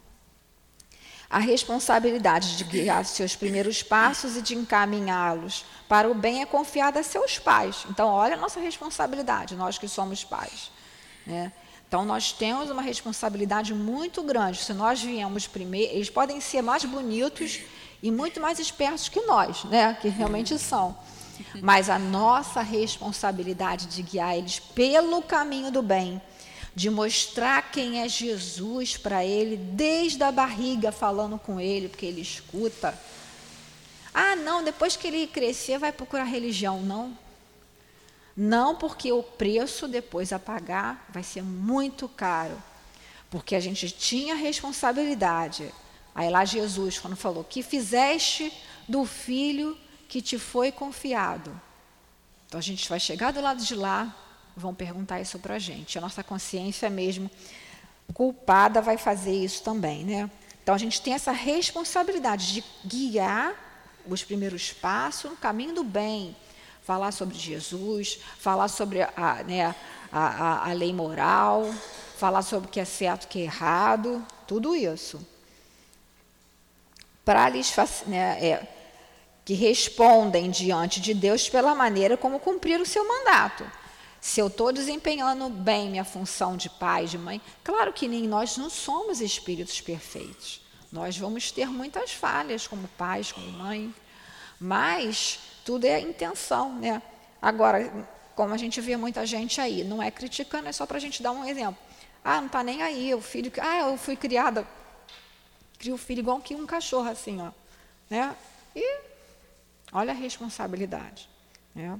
A 1.30 1.38
responsabilidade 1.38 2.58
de 2.58 2.64
guiar 2.64 3.06
seus 3.06 3.36
primeiros 3.36 3.84
passos 3.84 4.36
e 4.36 4.42
de 4.42 4.56
encaminhá-los 4.56 5.64
para 5.88 6.10
o 6.10 6.16
bem 6.16 6.42
é 6.42 6.46
confiada 6.46 7.02
a 7.02 7.04
seus 7.04 7.38
pais. 7.38 7.86
Então, 7.88 8.10
olha 8.10 8.34
a 8.34 8.38
nossa 8.38 8.60
responsabilidade, 8.60 9.56
nós 9.56 9.78
que 9.78 9.88
somos 9.88 10.24
pais. 10.24 10.72
Né? 11.28 11.52
Então, 11.88 12.04
nós 12.04 12.32
temos 12.32 12.72
uma 12.72 12.82
responsabilidade 12.82 13.76
muito 13.76 14.24
grande. 14.24 14.58
Se 14.58 14.74
nós 14.74 15.04
viemos 15.04 15.46
primeiro, 15.46 15.94
eles 15.94 16.10
podem 16.10 16.42
ser 16.42 16.64
mais 16.64 16.84
bonitos 16.84 17.60
e 18.02 18.10
muito 18.10 18.40
mais 18.40 18.58
espertos 18.58 19.08
que 19.08 19.22
nós, 19.22 19.64
né? 19.66 19.96
que 20.02 20.08
realmente 20.08 20.58
são. 20.58 20.98
Mas 21.62 21.90
a 21.90 22.00
nossa 22.00 22.62
responsabilidade 22.62 23.86
de 23.86 24.02
guiar 24.02 24.36
eles 24.36 24.60
pelo 24.60 25.22
caminho 25.22 25.72
do 25.72 25.82
bem, 25.82 26.20
de 26.80 26.90
mostrar 26.90 27.74
quem 27.74 28.02
é 28.02 28.08
Jesus 28.08 28.96
para 28.96 29.26
ele, 29.26 29.58
desde 29.58 30.24
a 30.24 30.32
barriga, 30.32 30.94
falando 30.94 31.38
com 31.38 31.60
ele, 31.60 31.90
porque 31.90 32.06
ele 32.06 32.22
escuta. 32.22 32.98
Ah, 34.14 34.38
não, 34.38 34.64
depois 34.64 34.96
que 34.96 35.06
ele 35.08 35.28
crescer, 35.28 35.78
vai 35.78 35.92
procurar 35.92 36.24
religião. 36.24 36.82
Não. 36.82 37.18
Não 38.34 38.78
porque 38.78 39.12
o 39.12 39.22
preço 39.22 39.90
depois 39.90 40.32
a 40.32 40.40
pagar 40.40 41.06
vai 41.10 41.22
ser 41.22 41.44
muito 41.44 42.08
caro. 42.08 42.58
Porque 43.30 43.56
a 43.56 43.60
gente 43.60 43.92
tinha 43.92 44.34
responsabilidade. 44.34 45.74
Aí 46.16 46.30
lá 46.30 46.46
Jesus, 46.46 46.98
quando 46.98 47.18
falou, 47.18 47.44
que 47.44 47.62
fizeste 47.62 48.54
do 48.88 49.04
filho 49.04 49.78
que 50.08 50.22
te 50.22 50.40
foi 50.40 50.72
confiado. 50.72 51.52
Então 52.48 52.58
a 52.58 52.64
gente 52.64 52.88
vai 52.88 53.02
chegar 53.02 53.34
do 53.34 53.42
lado 53.42 53.62
de 53.62 53.76
lá, 53.76 54.16
vão 54.60 54.74
perguntar 54.76 55.20
isso 55.20 55.40
para 55.40 55.56
a 55.56 55.60
gente. 55.60 55.98
A 55.98 56.02
nossa 56.02 56.24
consciência 56.24 56.90
mesmo 56.90 57.32
culpada 58.14 58.82
vai 58.82 58.98
fazer 58.98 59.34
isso 59.34 59.64
também, 59.64 60.04
né? 60.04 60.30
Então 60.62 60.76
a 60.76 60.78
gente 60.78 61.02
tem 61.02 61.14
essa 61.14 61.32
responsabilidade 61.32 62.54
de 62.54 62.64
guiar 62.86 63.56
os 64.08 64.24
primeiros 64.24 64.72
passos 64.72 65.32
no 65.32 65.38
caminho 65.38 65.74
do 65.74 65.84
bem, 65.84 66.36
falar 66.84 67.12
sobre 67.12 67.38
Jesus, 67.38 68.20
falar 68.38 68.68
sobre 68.68 69.02
a, 69.02 69.44
né, 69.46 69.76
a, 70.12 70.28
a, 70.28 70.70
a 70.70 70.74
lei 70.74 70.94
moral, 70.94 71.74
falar 72.18 72.42
sobre 72.42 72.68
o 72.68 72.72
que 72.72 72.80
é 72.80 72.86
certo, 72.86 73.24
o 73.24 73.28
que 73.28 73.40
é 73.40 73.44
errado, 73.44 74.26
tudo 74.48 74.76
isso. 74.76 75.26
Para 77.24 77.48
lhes 77.50 77.74
né, 78.08 78.44
é, 78.44 78.68
que 79.46 79.54
respondem 79.54 80.50
diante 80.50 81.00
de 81.00 81.14
Deus 81.14 81.50
pela 81.50 81.74
maneira 81.74 82.18
como 82.18 82.40
cumprir 82.40 82.80
o 82.80 82.86
seu 82.86 83.08
mandato. 83.08 83.66
Se 84.22 84.40
eu 84.40 84.48
estou 84.48 84.74
desempenhando 84.74 85.50
bem 85.50 85.90
minha 85.90 86.04
função 86.04 86.58
de 86.58 86.70
pai, 86.70 87.06
de 87.06 87.18
mãe, 87.18 87.42
claro 87.64 87.94
que 87.94 88.08
nem 88.08 88.28
nós 88.28 88.58
não 88.58 88.70
somos 88.70 89.22
espíritos 89.22 89.80
perfeitos. 89.80 90.62
Nós 90.92 91.18
vamos 91.18 91.52
ter 91.52 91.68
muitas 91.68 92.12
falhas 92.12 92.68
como 92.68 92.88
pais, 92.90 93.32
como 93.32 93.50
mãe, 93.52 93.94
mas 94.60 95.40
tudo 95.64 95.86
é 95.86 96.00
intenção, 96.00 96.74
né? 96.74 97.02
Agora, 97.42 98.08
como 98.36 98.54
a 98.54 98.58
gente 98.58 98.82
vê 98.82 98.98
muita 98.98 99.26
gente 99.26 99.62
aí, 99.62 99.84
não 99.84 100.02
é 100.02 100.10
criticando, 100.12 100.68
é 100.68 100.72
só 100.72 100.86
para 100.86 100.98
a 100.98 101.00
gente 101.00 101.22
dar 101.22 101.32
um 101.32 101.46
exemplo. 101.46 101.78
Ah, 102.24 102.38
não 102.38 102.48
está 102.48 102.64
nem 102.64 102.82
aí, 102.82 103.14
o 103.14 103.22
filho. 103.22 103.52
Ah, 103.62 103.80
eu 103.80 103.98
fui 103.98 104.16
criada. 104.16 104.68
Crio 105.78 105.96
o 105.96 105.98
filho 105.98 106.20
igual 106.20 106.40
que 106.42 106.56
um 106.56 106.66
cachorro, 106.66 107.10
assim, 107.10 107.42
ó. 107.42 107.52
Né? 108.10 108.36
E 108.76 109.00
olha 109.94 110.12
a 110.12 110.16
responsabilidade. 110.16 111.30
Né? 111.74 112.00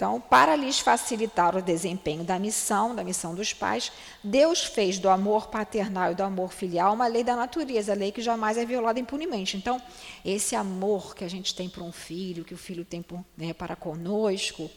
Então, 0.00 0.18
para 0.18 0.56
lhes 0.56 0.80
facilitar 0.80 1.54
o 1.54 1.60
desempenho 1.60 2.24
da 2.24 2.38
missão, 2.38 2.94
da 2.94 3.04
missão 3.04 3.34
dos 3.34 3.52
pais, 3.52 3.92
Deus 4.24 4.64
fez 4.64 4.98
do 4.98 5.10
amor 5.10 5.48
paternal 5.48 6.12
e 6.12 6.14
do 6.14 6.22
amor 6.22 6.54
filial 6.54 6.94
uma 6.94 7.06
lei 7.06 7.22
da 7.22 7.36
natureza, 7.36 7.92
lei 7.92 8.10
que 8.10 8.22
jamais 8.22 8.56
é 8.56 8.64
violada 8.64 8.98
impunemente. 8.98 9.58
Então, 9.58 9.78
esse 10.24 10.56
amor 10.56 11.14
que 11.14 11.22
a 11.22 11.28
gente 11.28 11.54
tem 11.54 11.68
para 11.68 11.82
um 11.82 11.92
filho, 11.92 12.46
que 12.46 12.54
o 12.54 12.56
filho 12.56 12.82
tem 12.82 13.04
né, 13.36 13.52
para 13.52 13.76
conosco, 13.76 14.70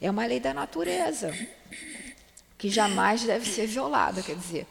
é 0.00 0.08
uma 0.08 0.24
lei 0.24 0.38
da 0.38 0.54
natureza, 0.54 1.36
que 2.56 2.70
jamais 2.70 3.24
deve 3.24 3.50
ser 3.50 3.66
violada. 3.66 4.22
Quer 4.22 4.36
dizer, 4.36 4.68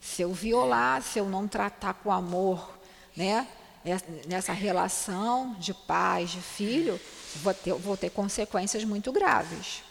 se 0.00 0.22
eu 0.22 0.32
violar, 0.32 1.02
se 1.02 1.18
eu 1.18 1.28
não 1.28 1.48
tratar 1.48 1.94
com 1.94 2.12
amor, 2.12 2.78
né, 3.16 3.48
nessa 4.28 4.52
relação 4.52 5.56
de 5.58 5.74
pais, 5.74 6.30
de 6.30 6.40
filho, 6.40 7.00
vou 7.36 7.54
ter, 7.54 7.72
vou 7.74 7.96
ter 7.96 8.10
consequências 8.10 8.84
muito 8.84 9.12
graves. 9.12 9.82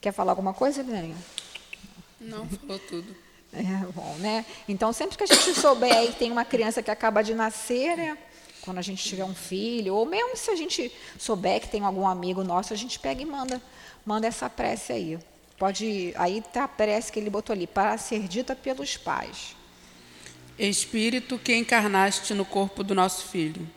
Quer 0.00 0.12
falar 0.12 0.32
alguma 0.32 0.52
coisa, 0.52 0.80
Helena? 0.80 1.14
Não, 2.20 2.46
falou 2.48 2.78
tudo. 2.78 3.14
É 3.56 3.86
bom, 3.92 4.16
né? 4.18 4.44
Então, 4.68 4.92
sempre 4.92 5.16
que 5.16 5.22
a 5.22 5.26
gente 5.26 5.54
souber 5.54 5.96
aí 5.96 6.08
que 6.08 6.18
tem 6.18 6.32
uma 6.32 6.44
criança 6.44 6.82
que 6.82 6.90
acaba 6.90 7.22
de 7.22 7.34
nascer, 7.34 7.96
né? 7.96 8.18
Quando 8.62 8.78
a 8.78 8.82
gente 8.82 9.04
tiver 9.04 9.24
um 9.24 9.34
filho, 9.34 9.94
ou 9.94 10.04
mesmo 10.04 10.36
se 10.36 10.50
a 10.50 10.56
gente 10.56 10.90
souber 11.16 11.60
que 11.60 11.68
tem 11.68 11.84
algum 11.84 12.04
amigo 12.04 12.42
nosso, 12.42 12.72
a 12.72 12.76
gente 12.76 12.98
pega 12.98 13.22
e 13.22 13.24
manda, 13.24 13.62
manda 14.04 14.26
essa 14.26 14.50
prece 14.50 14.92
aí. 14.92 15.18
Pode, 15.56 16.12
aí 16.16 16.42
tá 16.52 16.64
a 16.64 16.68
prece 16.68 17.12
que 17.12 17.20
ele 17.20 17.30
botou 17.30 17.54
ali, 17.54 17.64
para 17.64 17.96
ser 17.96 18.26
dita 18.26 18.56
pelos 18.56 18.96
pais. 18.96 19.54
Espírito 20.58 21.38
que 21.38 21.54
encarnaste 21.54 22.34
no 22.34 22.44
corpo 22.44 22.82
do 22.82 22.94
nosso 22.94 23.26
filho, 23.26 23.68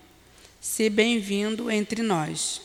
se 0.60 0.89
bem-vindo 0.89 1.70
entre 1.70 2.01
nós. 2.01 2.62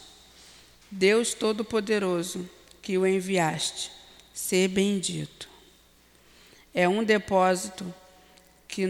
Deus 0.94 1.32
Todo-Poderoso, 1.32 2.46
que 2.82 2.98
o 2.98 3.06
enviaste, 3.06 3.90
ser 4.34 4.68
bendito. 4.68 5.48
É 6.74 6.86
um 6.86 7.02
depósito 7.02 7.82
que, 8.68 8.84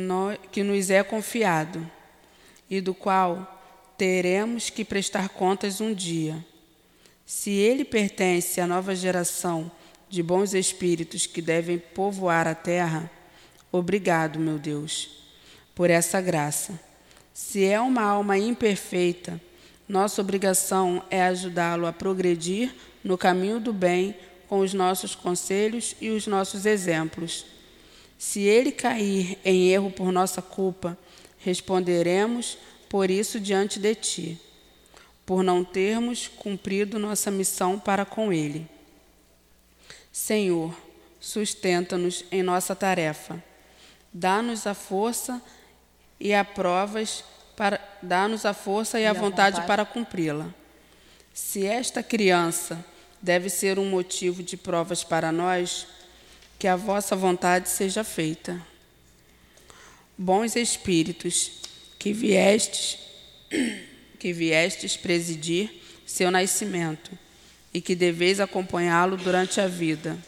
que 0.50 0.64
nos 0.64 0.90
é 0.90 1.04
confiado 1.04 1.88
e 2.68 2.80
do 2.80 2.92
qual 2.92 3.94
teremos 3.97 4.68
que 4.68 4.85
prestar 4.85 5.28
contas 5.28 5.80
um 5.80 5.94
dia. 5.94 6.44
Se 7.25 7.52
ele 7.52 7.85
pertence 7.85 8.61
à 8.61 8.66
nova 8.66 8.97
geração 8.97 9.71
de 10.09 10.25
bons 10.25 10.54
espíritos 10.54 11.25
que 11.25 11.40
devem 11.40 11.78
povoar 11.78 12.49
a 12.49 12.54
terra, 12.54 13.09
obrigado, 13.71 14.40
meu 14.40 14.59
Deus, 14.59 15.23
por 15.73 15.88
essa 15.88 16.21
graça. 16.21 16.80
Se 17.32 17.64
é 17.64 17.80
uma 17.80 18.02
alma 18.02 18.37
imperfeita, 18.37 19.40
nossa 19.92 20.22
obrigação 20.22 21.04
é 21.11 21.22
ajudá-lo 21.25 21.87
a 21.87 21.92
progredir 21.92 22.75
no 23.04 23.18
caminho 23.18 23.61
do 23.61 23.75
bem 23.75 24.16
com 24.49 24.61
os 24.61 24.72
nossos 24.72 25.14
conselhos 25.14 25.94
e 26.00 26.08
os 26.08 26.26
nossos 26.26 26.64
exemplos. 26.64 27.44
Se 28.16 28.40
ele 28.40 28.72
cair 28.72 29.38
em 29.44 29.68
erro 29.68 29.90
por 29.90 30.11
nossa 30.11 30.40
culpa, 30.40 30.96
responderemos 31.40 32.56
por 32.88 33.11
isso 33.11 33.38
diante 33.38 33.78
de 33.78 33.94
ti, 33.94 34.40
por 35.26 35.42
não 35.42 35.62
termos 35.62 36.26
cumprido 36.26 36.99
nossa 36.99 37.30
missão 37.30 37.78
para 37.78 38.06
com 38.06 38.32
ele. 38.32 38.66
Senhor, 40.11 40.75
sustenta-nos 41.20 42.25
em 42.32 42.42
nossa 42.42 42.75
tarefa. 42.75 43.44
Dá-nos 44.11 44.66
a 44.66 44.72
força 44.72 45.42
e 46.18 46.32
a 46.32 46.42
provas 46.42 47.22
para 47.56 47.80
dar-nos 48.02 48.44
a 48.44 48.54
força 48.54 48.99
e, 48.99 49.02
e 49.02 49.06
a, 49.06 49.12
vontade, 49.12 49.56
vontade 49.56 49.66
para 49.66 49.85
cumpri-la. 49.85 50.49
Se 51.32 51.66
esta 51.66 52.02
criança 52.02 52.85
deve 53.21 53.49
ser 53.49 53.78
um 53.78 53.88
motivo 53.88 54.42
de 54.42 54.56
provas 54.56 55.04
para 55.04 55.30
nós, 55.30 55.87
que 56.59 56.66
a 56.66 56.76
vossa 56.76 57.16
vontade 57.16 57.68
seja 57.68 58.04
feita. 58.04 58.61
Bons 60.16 60.56
espíritos, 60.56 61.52
que 61.99 62.12
viestes, 62.12 62.99
que 64.18 64.32
viestes 64.32 64.97
presidir 64.97 65.82
seu 66.06 66.30
nascimento 66.30 67.18
e 67.73 67.80
que 67.80 67.94
deveis 67.94 68.38
acompanhá-lo 68.40 69.16
durante 69.16 69.61
a 69.61 69.66
vida. 69.66 70.18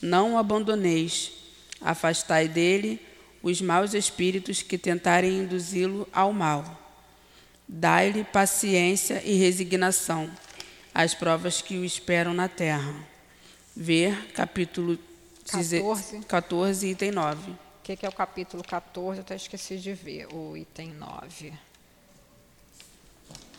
Não 0.00 0.34
o 0.34 0.38
abandoneis, 0.38 1.32
afastai 1.80 2.48
dele 2.48 3.00
os 3.42 3.60
maus 3.60 3.92
espíritos 3.92 4.62
que 4.62 4.78
tentarem 4.78 5.38
induzi-lo 5.38 6.08
ao 6.12 6.32
mal. 6.32 6.78
Dai-lhe 7.66 8.24
paciência 8.24 9.22
e 9.24 9.34
resignação 9.34 10.30
às 10.94 11.14
provas 11.14 11.60
que 11.62 11.78
o 11.78 11.84
esperam 11.84 12.32
na 12.34 12.48
terra. 12.48 12.94
Ver 13.74 14.30
capítulo 14.32 14.98
14, 15.50 16.20
14 16.26 16.86
item 16.88 17.10
9. 17.10 17.50
O 17.50 17.58
que, 17.82 17.96
que, 17.96 18.06
é 18.06 18.08
o 18.08 18.12
capítulo 18.12 18.62
14? 18.62 19.18
Eu 19.18 19.22
até 19.22 19.34
esqueci 19.34 19.76
de 19.76 19.92
ver 19.92 20.32
o 20.32 20.56
item 20.56 20.92
9. 20.92 21.52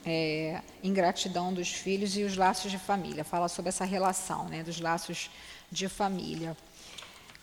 É, 0.06 0.62
ingratidão 0.82 1.54
dos 1.54 1.70
filhos 1.70 2.16
e 2.16 2.24
os 2.24 2.38
laços 2.38 2.72
de 2.72 2.78
família. 2.78 3.24
Fala 3.24 3.50
sobre 3.50 3.70
essa 3.70 3.84
relação 3.84 4.48
né, 4.48 4.64
dos 4.64 4.80
laços 4.80 5.30
de 5.72 5.90
família. 5.90 6.56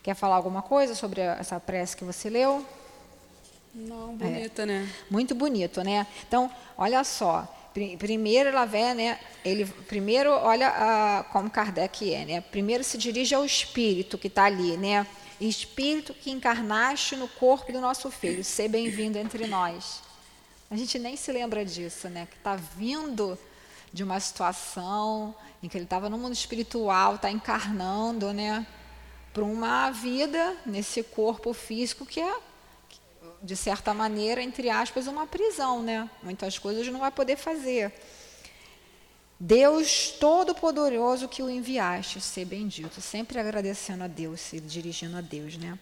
Quer 0.02 0.14
falar 0.14 0.36
alguma 0.36 0.62
coisa 0.62 0.94
sobre 0.94 1.20
essa 1.20 1.60
prece 1.60 1.96
que 1.96 2.04
você 2.04 2.30
leu? 2.30 2.64
Não, 3.74 4.16
bonita, 4.16 4.62
é. 4.62 4.66
né? 4.66 4.92
Muito 5.10 5.34
bonito, 5.34 5.82
né? 5.82 6.06
Então, 6.26 6.50
olha 6.76 7.04
só. 7.04 7.46
Primeiro 7.98 8.48
ela 8.48 8.64
vê, 8.64 8.94
né? 8.94 9.20
Ele 9.44 9.64
primeiro 9.64 10.30
olha 10.30 10.68
a, 10.68 11.24
como 11.24 11.48
Kardec 11.48 12.12
é, 12.12 12.24
né? 12.24 12.40
Primeiro 12.40 12.82
se 12.82 12.98
dirige 12.98 13.34
ao 13.34 13.44
espírito 13.44 14.18
que 14.18 14.26
está 14.26 14.44
ali, 14.44 14.76
né? 14.76 15.06
Espírito 15.40 16.12
que 16.12 16.30
encarnaste 16.30 17.14
no 17.14 17.28
corpo 17.28 17.72
do 17.72 17.80
nosso 17.80 18.10
filho, 18.10 18.42
ser 18.42 18.68
bem-vindo 18.68 19.18
entre 19.18 19.46
nós. 19.46 20.02
A 20.70 20.76
gente 20.76 20.98
nem 20.98 21.16
se 21.16 21.30
lembra 21.30 21.64
disso, 21.64 22.08
né? 22.08 22.26
Que 22.28 22.36
está 22.36 22.56
vindo 22.56 23.38
de 23.92 24.02
uma 24.02 24.18
situação 24.18 25.34
em 25.62 25.68
que 25.68 25.76
ele 25.76 25.84
estava 25.84 26.08
no 26.08 26.18
mundo 26.18 26.32
espiritual, 26.32 27.14
está 27.14 27.30
encarnando, 27.30 28.32
né? 28.32 28.66
Para 29.32 29.44
uma 29.44 29.90
vida 29.90 30.56
nesse 30.66 31.02
corpo 31.02 31.52
físico 31.52 32.04
que 32.04 32.20
é 32.20 32.36
de 33.42 33.56
certa 33.56 33.94
maneira, 33.94 34.42
entre 34.42 34.68
aspas, 34.68 35.06
uma 35.06 35.26
prisão, 35.26 35.82
né? 35.82 36.08
Muitas 36.22 36.58
coisas 36.58 36.86
não 36.88 37.00
vai 37.00 37.10
poder 37.10 37.36
fazer. 37.36 37.92
Deus 39.38 40.10
Todo-Poderoso 40.20 41.26
que 41.26 41.42
o 41.42 41.48
enviaste, 41.48 42.20
ser 42.20 42.44
bendito, 42.44 43.00
sempre 43.00 43.38
agradecendo 43.38 44.04
a 44.04 44.06
Deus, 44.06 44.40
se 44.40 44.60
dirigindo 44.60 45.16
a 45.16 45.22
Deus, 45.22 45.56
né? 45.56 45.78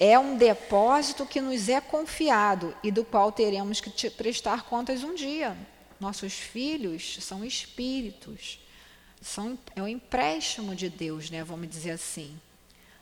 É 0.00 0.18
um 0.18 0.36
depósito 0.36 1.26
que 1.26 1.40
nos 1.40 1.68
é 1.68 1.80
confiado 1.80 2.74
e 2.82 2.90
do 2.90 3.04
qual 3.04 3.30
teremos 3.32 3.80
que 3.80 4.08
prestar 4.10 4.62
contas 4.62 5.02
um 5.02 5.14
dia. 5.14 5.56
Nossos 6.00 6.32
filhos 6.32 7.18
são 7.20 7.44
espíritos, 7.44 8.60
são, 9.20 9.58
é 9.74 9.82
um 9.82 9.88
empréstimo 9.88 10.74
de 10.74 10.88
Deus, 10.88 11.30
né? 11.30 11.42
Vamos 11.44 11.68
dizer 11.68 11.92
assim 11.92 12.38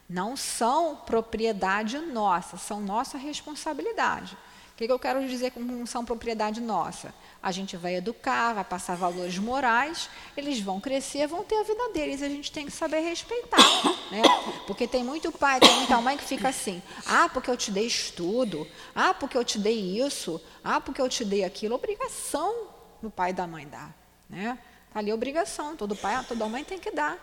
não 0.09 0.37
são 0.37 0.97
propriedade 0.97 1.99
nossa, 1.99 2.57
são 2.57 2.81
nossa 2.81 3.19
responsabilidade. 3.19 4.37
O 4.73 4.77
que, 4.77 4.85
eu 4.85 4.99
quero 4.99 5.27
dizer 5.27 5.53
com 5.53 5.87
são 5.87 6.05
propriedade 6.05 6.61
nossa? 6.61 7.15
A 7.43 7.51
gente 7.51 7.79
vai 7.79 7.97
educar, 7.97 8.53
vai 8.53 8.63
passar 8.63 8.95
valores 8.95 9.39
morais, 9.39 10.11
eles 10.37 10.61
vão 10.61 10.79
crescer, 10.79 11.27
vão 11.27 11.43
ter 11.43 11.57
a 11.57 11.63
vida 11.63 11.89
deles, 11.95 12.23
a 12.23 12.29
gente 12.29 12.53
tem 12.53 12.67
que 12.67 12.73
saber 12.73 13.01
respeitar. 13.01 13.57
Né? 14.09 14.23
Porque 14.69 14.87
tem 14.87 15.03
muito 15.03 15.33
pai, 15.33 15.59
tem 15.59 15.75
muita 15.79 16.01
mãe 16.01 16.17
que 16.17 16.23
fica 16.23 16.51
assim, 16.51 16.81
ah, 17.07 17.29
porque 17.29 17.51
eu 17.51 17.57
te 17.57 17.73
dei 17.73 17.89
estudo, 17.89 18.65
ah, 18.95 19.13
porque 19.13 19.37
eu 19.37 19.45
te 19.45 19.59
dei 19.59 19.99
isso, 20.01 20.41
ah, 20.63 20.81
porque 20.81 21.01
eu 21.01 21.09
te 21.09 21.25
dei 21.25 21.43
aquilo. 21.43 21.75
Obrigação 21.75 22.69
do 23.03 23.11
pai 23.11 23.31
e 23.31 23.33
da 23.33 23.49
mãe 23.49 23.67
dar. 23.67 23.93
Né? 24.31 24.57
Ali 24.97 25.11
a 25.11 25.15
obrigação, 25.15 25.77
todo 25.77 25.95
pai, 25.95 26.25
toda 26.27 26.49
mãe 26.49 26.65
tem 26.65 26.79
que 26.79 26.91
dar. 26.91 27.19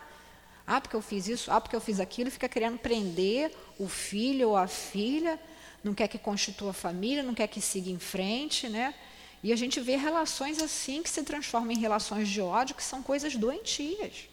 Ah, 0.68 0.80
porque 0.80 0.96
eu 0.96 1.01
fiz 1.01 1.27
isso, 1.27 1.50
ah, 1.51 1.60
porque 1.60 1.75
eu 1.75 1.82
fiz 1.82 2.00
aquilo, 2.00 2.30
fica 2.30 2.48
querendo 2.48 2.77
prender 2.77 3.51
o 3.80 3.88
filho 3.88 4.50
ou 4.50 4.56
a 4.56 4.68
filha, 4.68 5.39
não 5.84 5.92
quer 5.92 6.08
que 6.08 6.20
constitua 6.20 6.70
a 6.70 6.74
família, 6.74 7.24
não 7.24 7.34
quer 7.34 7.48
que 7.48 7.60
siga 7.60 7.89
em 7.89 7.98
frente, 7.98 8.70
né? 8.70 8.94
E 9.42 9.51
a 9.51 9.56
gente 9.56 9.80
vê 9.80 9.96
relações 9.96 10.62
assim 10.62 11.01
que 11.01 11.10
se 11.10 11.24
transformam 11.24 11.72
em 11.72 11.80
relações 11.80 12.30
de 12.30 12.39
ódio, 12.39 12.75
que 12.75 12.84
são 12.84 13.01
coisas 13.01 13.36
doentias. 13.36 14.30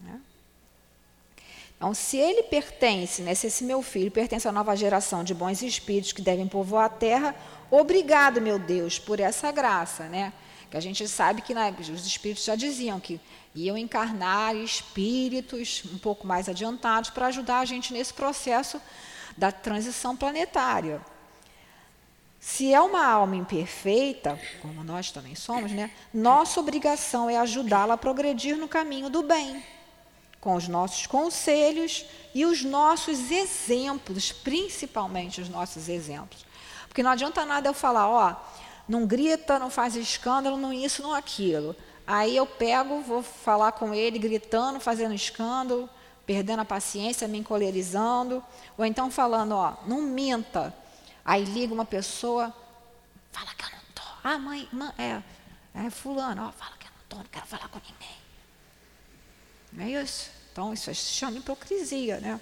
Né? 0.00 0.20
Então, 1.78 1.94
se 1.94 2.18
ele 2.18 2.42
pertence, 2.42 3.22
né, 3.22 3.34
se 3.34 3.46
esse 3.46 3.64
meu 3.64 3.80
filho 3.80 4.10
pertence 4.10 4.46
à 4.46 4.52
nova 4.52 4.76
geração 4.76 5.24
de 5.24 5.32
bons 5.32 5.62
espíritos 5.62 6.12
que 6.12 6.20
devem 6.20 6.46
povoar 6.46 6.84
a 6.84 6.90
terra, 6.90 7.34
obrigado, 7.70 8.38
meu 8.38 8.58
Deus, 8.58 8.98
por 8.98 9.18
essa 9.18 9.50
graça, 9.50 10.04
né? 10.10 10.34
Que 10.70 10.76
a 10.76 10.80
gente 10.80 11.06
sabe 11.08 11.42
que 11.42 11.52
né, 11.52 11.74
os 11.78 12.06
espíritos 12.06 12.44
já 12.44 12.54
diziam 12.54 13.00
que 13.00 13.20
iam 13.54 13.76
encarnar 13.76 14.54
espíritos 14.54 15.82
um 15.92 15.98
pouco 15.98 16.26
mais 16.26 16.48
adiantados 16.48 17.10
para 17.10 17.26
ajudar 17.26 17.58
a 17.58 17.64
gente 17.64 17.92
nesse 17.92 18.14
processo 18.14 18.80
da 19.36 19.50
transição 19.50 20.16
planetária. 20.16 21.00
Se 22.38 22.72
é 22.72 22.80
uma 22.80 23.04
alma 23.04 23.36
imperfeita, 23.36 24.40
como 24.62 24.82
nós 24.82 25.10
também 25.10 25.34
somos, 25.34 25.72
né, 25.72 25.90
nossa 26.14 26.58
obrigação 26.58 27.28
é 27.28 27.36
ajudá-la 27.36 27.94
a 27.94 27.98
progredir 27.98 28.56
no 28.56 28.66
caminho 28.66 29.10
do 29.10 29.22
bem, 29.22 29.62
com 30.40 30.54
os 30.54 30.66
nossos 30.66 31.06
conselhos 31.06 32.06
e 32.34 32.46
os 32.46 32.64
nossos 32.64 33.30
exemplos, 33.30 34.32
principalmente 34.32 35.40
os 35.40 35.50
nossos 35.50 35.88
exemplos. 35.88 36.46
Porque 36.88 37.02
não 37.02 37.10
adianta 37.10 37.44
nada 37.44 37.68
eu 37.68 37.74
falar, 37.74 38.08
ó, 38.08 38.36
não 38.90 39.06
grita, 39.06 39.56
não 39.56 39.70
faz 39.70 39.94
escândalo, 39.94 40.56
não 40.56 40.72
isso, 40.72 41.00
não 41.00 41.14
aquilo. 41.14 41.76
Aí 42.04 42.36
eu 42.36 42.44
pego, 42.44 43.00
vou 43.00 43.22
falar 43.22 43.70
com 43.70 43.94
ele, 43.94 44.18
gritando, 44.18 44.80
fazendo 44.80 45.14
escândalo, 45.14 45.88
perdendo 46.26 46.60
a 46.60 46.64
paciência, 46.64 47.28
me 47.28 47.38
encolerizando, 47.38 48.42
ou 48.76 48.84
então 48.84 49.08
falando, 49.08 49.52
ó, 49.52 49.74
não 49.86 50.02
minta. 50.02 50.74
Aí 51.24 51.44
liga 51.44 51.72
uma 51.72 51.84
pessoa, 51.84 52.52
fala 53.30 53.54
que 53.56 53.64
eu 53.64 53.70
não 53.70 53.78
estou. 53.78 54.04
Ah, 54.24 54.38
mãe, 54.38 54.68
mãe 54.72 54.92
é, 54.98 55.22
é 55.72 55.88
fulano, 55.88 56.48
ó, 56.48 56.50
fala 56.50 56.76
que 56.76 56.86
eu 56.88 56.90
não 56.90 57.02
estou, 57.02 57.18
não 57.20 57.26
quero 57.26 57.46
falar 57.46 57.68
com 57.68 57.78
ninguém. 57.78 58.16
Não 59.72 59.84
é 59.84 60.02
isso? 60.02 60.30
Então, 60.50 60.72
isso 60.74 60.92
se 60.92 61.12
chama 61.12 61.38
hipocrisia, 61.38 62.18
né? 62.18 62.40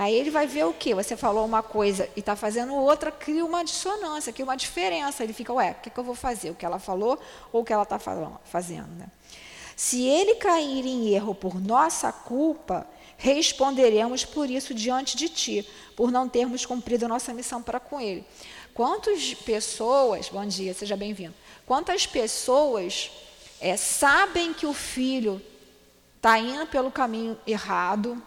Aí 0.00 0.14
ele 0.14 0.30
vai 0.30 0.46
ver 0.46 0.64
o 0.64 0.72
que? 0.72 0.94
Você 0.94 1.14
falou 1.14 1.44
uma 1.44 1.62
coisa 1.62 2.08
e 2.16 2.20
está 2.20 2.34
fazendo 2.34 2.74
outra, 2.74 3.12
cria 3.12 3.44
uma 3.44 3.62
dissonância, 3.62 4.32
cria 4.32 4.46
uma 4.46 4.56
diferença. 4.56 5.22
Ele 5.22 5.34
fica, 5.34 5.52
ué, 5.52 5.72
o 5.72 5.82
que, 5.82 5.90
que 5.90 6.00
eu 6.00 6.02
vou 6.02 6.14
fazer? 6.14 6.48
O 6.48 6.54
que 6.54 6.64
ela 6.64 6.78
falou 6.78 7.18
ou 7.52 7.60
o 7.60 7.64
que 7.66 7.70
ela 7.70 7.82
está 7.82 7.98
fazendo? 7.98 8.88
Né? 8.96 9.08
Se 9.76 10.08
ele 10.08 10.36
cair 10.36 10.86
em 10.86 11.10
erro 11.10 11.34
por 11.34 11.60
nossa 11.60 12.10
culpa, 12.10 12.86
responderemos 13.18 14.24
por 14.24 14.48
isso 14.48 14.72
diante 14.72 15.18
de 15.18 15.28
ti, 15.28 15.68
por 15.94 16.10
não 16.10 16.26
termos 16.26 16.64
cumprido 16.64 17.06
nossa 17.06 17.34
missão 17.34 17.62
para 17.62 17.78
com 17.78 18.00
ele. 18.00 18.24
Quantas 18.72 19.34
pessoas, 19.34 20.30
bom 20.30 20.46
dia, 20.46 20.72
seja 20.72 20.96
bem-vindo. 20.96 21.34
Quantas 21.66 22.06
pessoas 22.06 23.10
é, 23.60 23.76
sabem 23.76 24.54
que 24.54 24.64
o 24.64 24.72
filho 24.72 25.42
está 26.16 26.38
indo 26.38 26.66
pelo 26.68 26.90
caminho 26.90 27.36
errado, 27.46 28.22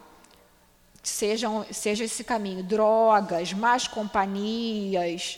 sejam, 1.04 1.66
seja 1.70 2.06
esse 2.06 2.24
caminho, 2.24 2.64
drogas, 2.64 3.52
más 3.52 3.88
companhias, 3.88 5.38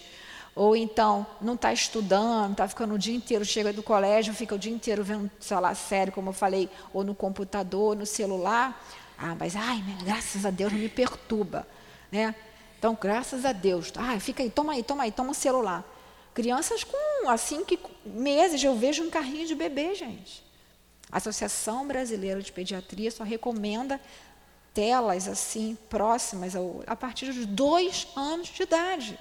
ou 0.55 0.75
então 0.77 1.25
não 1.41 1.55
está 1.55 1.73
estudando, 1.73 2.51
está 2.51 2.67
ficando 2.67 2.93
o 2.93 2.99
dia 2.99 3.15
inteiro, 3.15 3.43
chega 3.43 3.73
do 3.73 3.83
colégio, 3.83 4.33
fica 4.33 4.55
o 4.55 4.59
dia 4.59 4.71
inteiro 4.71 5.03
vendo, 5.03 5.29
sei 5.39 5.59
lá, 5.59 5.73
série, 5.73 6.11
como 6.11 6.29
eu 6.29 6.33
falei, 6.33 6.69
ou 6.93 7.03
no 7.03 7.15
computador, 7.15 7.95
no 7.95 8.05
celular. 8.05 8.79
Ah, 9.17 9.35
mas, 9.37 9.55
ai, 9.55 9.83
graças 10.03 10.45
a 10.45 10.51
Deus, 10.51 10.71
não 10.71 10.79
me 10.79 10.87
perturba. 10.87 11.67
Né? 12.11 12.35
Então, 12.77 12.97
graças 12.99 13.43
a 13.43 13.51
Deus. 13.51 13.91
Ah, 13.97 14.19
fica 14.19 14.43
aí, 14.43 14.49
toma 14.49 14.73
aí, 14.73 14.83
toma 14.83 15.03
aí, 15.03 15.11
toma 15.11 15.31
o 15.31 15.33
celular. 15.33 15.83
Crianças 16.33 16.83
com, 16.83 17.29
assim, 17.29 17.65
que 17.65 17.79
meses, 18.05 18.63
eu 18.63 18.75
vejo 18.75 19.03
um 19.03 19.09
carrinho 19.09 19.47
de 19.47 19.55
bebê, 19.55 19.95
gente. 19.95 20.43
A 21.11 21.17
Associação 21.17 21.87
Brasileira 21.87 22.41
de 22.41 22.51
Pediatria 22.51 23.09
só 23.09 23.23
recomenda 23.23 23.99
telas 24.75 25.27
assim 25.27 25.75
próximas 25.89 26.55
ao, 26.55 26.83
a 26.85 26.95
partir 26.95 27.31
dos 27.31 27.45
dois 27.45 28.07
anos 28.15 28.49
de 28.49 28.61
idade. 28.61 29.17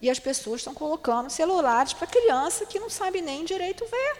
E 0.00 0.08
as 0.08 0.20
pessoas 0.20 0.60
estão 0.60 0.72
colocando 0.72 1.28
celulares 1.28 1.92
para 1.92 2.06
criança 2.06 2.64
que 2.64 2.78
não 2.78 2.88
sabe 2.88 3.20
nem 3.20 3.44
direito 3.44 3.84
ver. 3.84 4.16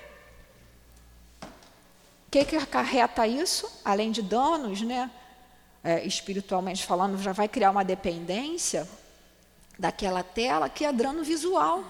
O 2.26 2.30
que, 2.30 2.44
que 2.44 2.56
acarreta 2.56 3.26
isso? 3.26 3.80
Além 3.84 4.10
de 4.10 4.20
danos, 4.20 4.82
né? 4.82 5.10
É, 5.84 6.04
espiritualmente 6.04 6.84
falando, 6.84 7.16
já 7.22 7.32
vai 7.32 7.46
criar 7.46 7.70
uma 7.70 7.84
dependência 7.84 8.88
daquela 9.78 10.24
tela 10.24 10.68
que 10.68 10.84
é 10.84 10.92
dano 10.92 11.22
visual. 11.22 11.84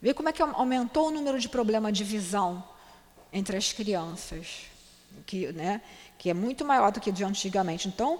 Vê 0.00 0.14
como 0.14 0.30
é 0.30 0.32
que 0.32 0.40
aumentou 0.40 1.08
o 1.08 1.10
número 1.10 1.38
de 1.38 1.48
problemas 1.48 1.92
de 1.92 2.02
visão 2.02 2.64
entre 3.30 3.58
as 3.58 3.72
crianças. 3.72 4.62
Que, 5.26 5.52
né? 5.52 5.82
Que 6.24 6.30
é 6.30 6.32
muito 6.32 6.64
maior 6.64 6.90
do 6.90 7.02
que 7.02 7.12
de 7.12 7.22
antigamente. 7.22 7.86
Então, 7.86 8.18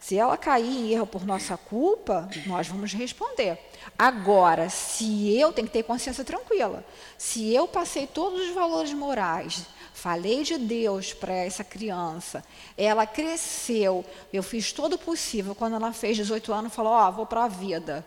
se 0.00 0.18
ela 0.18 0.36
cair 0.36 0.66
em 0.66 0.90
erro 0.90 1.06
por 1.06 1.24
nossa 1.24 1.56
culpa, 1.56 2.28
nós 2.46 2.66
vamos 2.66 2.92
responder. 2.92 3.56
Agora, 3.96 4.68
se 4.68 5.38
eu 5.38 5.52
tenho 5.52 5.68
que 5.68 5.72
ter 5.72 5.84
consciência 5.84 6.24
tranquila, 6.24 6.84
se 7.16 7.54
eu 7.54 7.68
passei 7.68 8.08
todos 8.08 8.48
os 8.48 8.52
valores 8.52 8.92
morais, 8.92 9.66
falei 9.92 10.42
de 10.42 10.58
Deus 10.58 11.12
para 11.12 11.32
essa 11.32 11.62
criança, 11.62 12.44
ela 12.76 13.06
cresceu, 13.06 14.04
eu 14.32 14.42
fiz 14.42 14.72
todo 14.72 14.94
o 14.94 14.98
possível. 14.98 15.54
Quando 15.54 15.76
ela 15.76 15.92
fez 15.92 16.16
18 16.16 16.52
anos, 16.52 16.74
falou: 16.74 16.92
Ó, 16.92 17.08
oh, 17.08 17.12
vou 17.12 17.24
para 17.24 17.44
a 17.44 17.48
vida, 17.48 18.04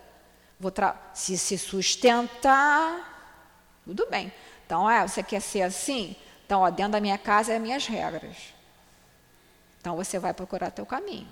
vou 0.60 0.74
se 1.14 1.38
se 1.38 1.58
sustentar, 1.58 3.80
tudo 3.86 4.08
bem. 4.10 4.30
Então, 4.66 4.92
é, 4.92 5.08
você 5.08 5.24
quer 5.24 5.40
ser 5.40 5.62
assim? 5.62 6.18
Então, 6.46 6.64
ó, 6.64 6.70
dentro 6.70 6.92
da 6.92 7.00
minha 7.00 7.18
casa 7.18 7.54
é 7.54 7.56
as 7.56 7.62
minhas 7.62 7.88
regras. 7.88 8.57
Então 9.88 9.96
você 9.96 10.20
vai 10.20 10.34
procurar 10.34 10.70
teu 10.70 10.86
caminho. 10.86 11.30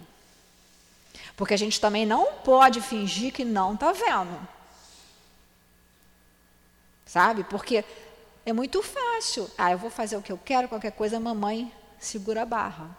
Porque 1.35 1.53
a 1.53 1.57
gente 1.57 1.81
também 1.81 2.05
não 2.05 2.35
pode 2.35 2.79
fingir 2.79 3.33
que 3.33 3.43
não 3.43 3.73
está 3.73 3.91
vendo. 3.91 4.47
Sabe? 7.05 7.43
Porque 7.43 7.83
é 8.45 8.53
muito 8.53 8.81
fácil. 8.81 9.51
Ah, 9.57 9.73
eu 9.73 9.77
vou 9.77 9.89
fazer 9.89 10.15
o 10.15 10.21
que 10.21 10.31
eu 10.31 10.37
quero, 10.37 10.69
qualquer 10.69 10.93
coisa, 10.93 11.19
mamãe 11.19 11.69
segura 11.99 12.43
a 12.43 12.45
barra. 12.45 12.95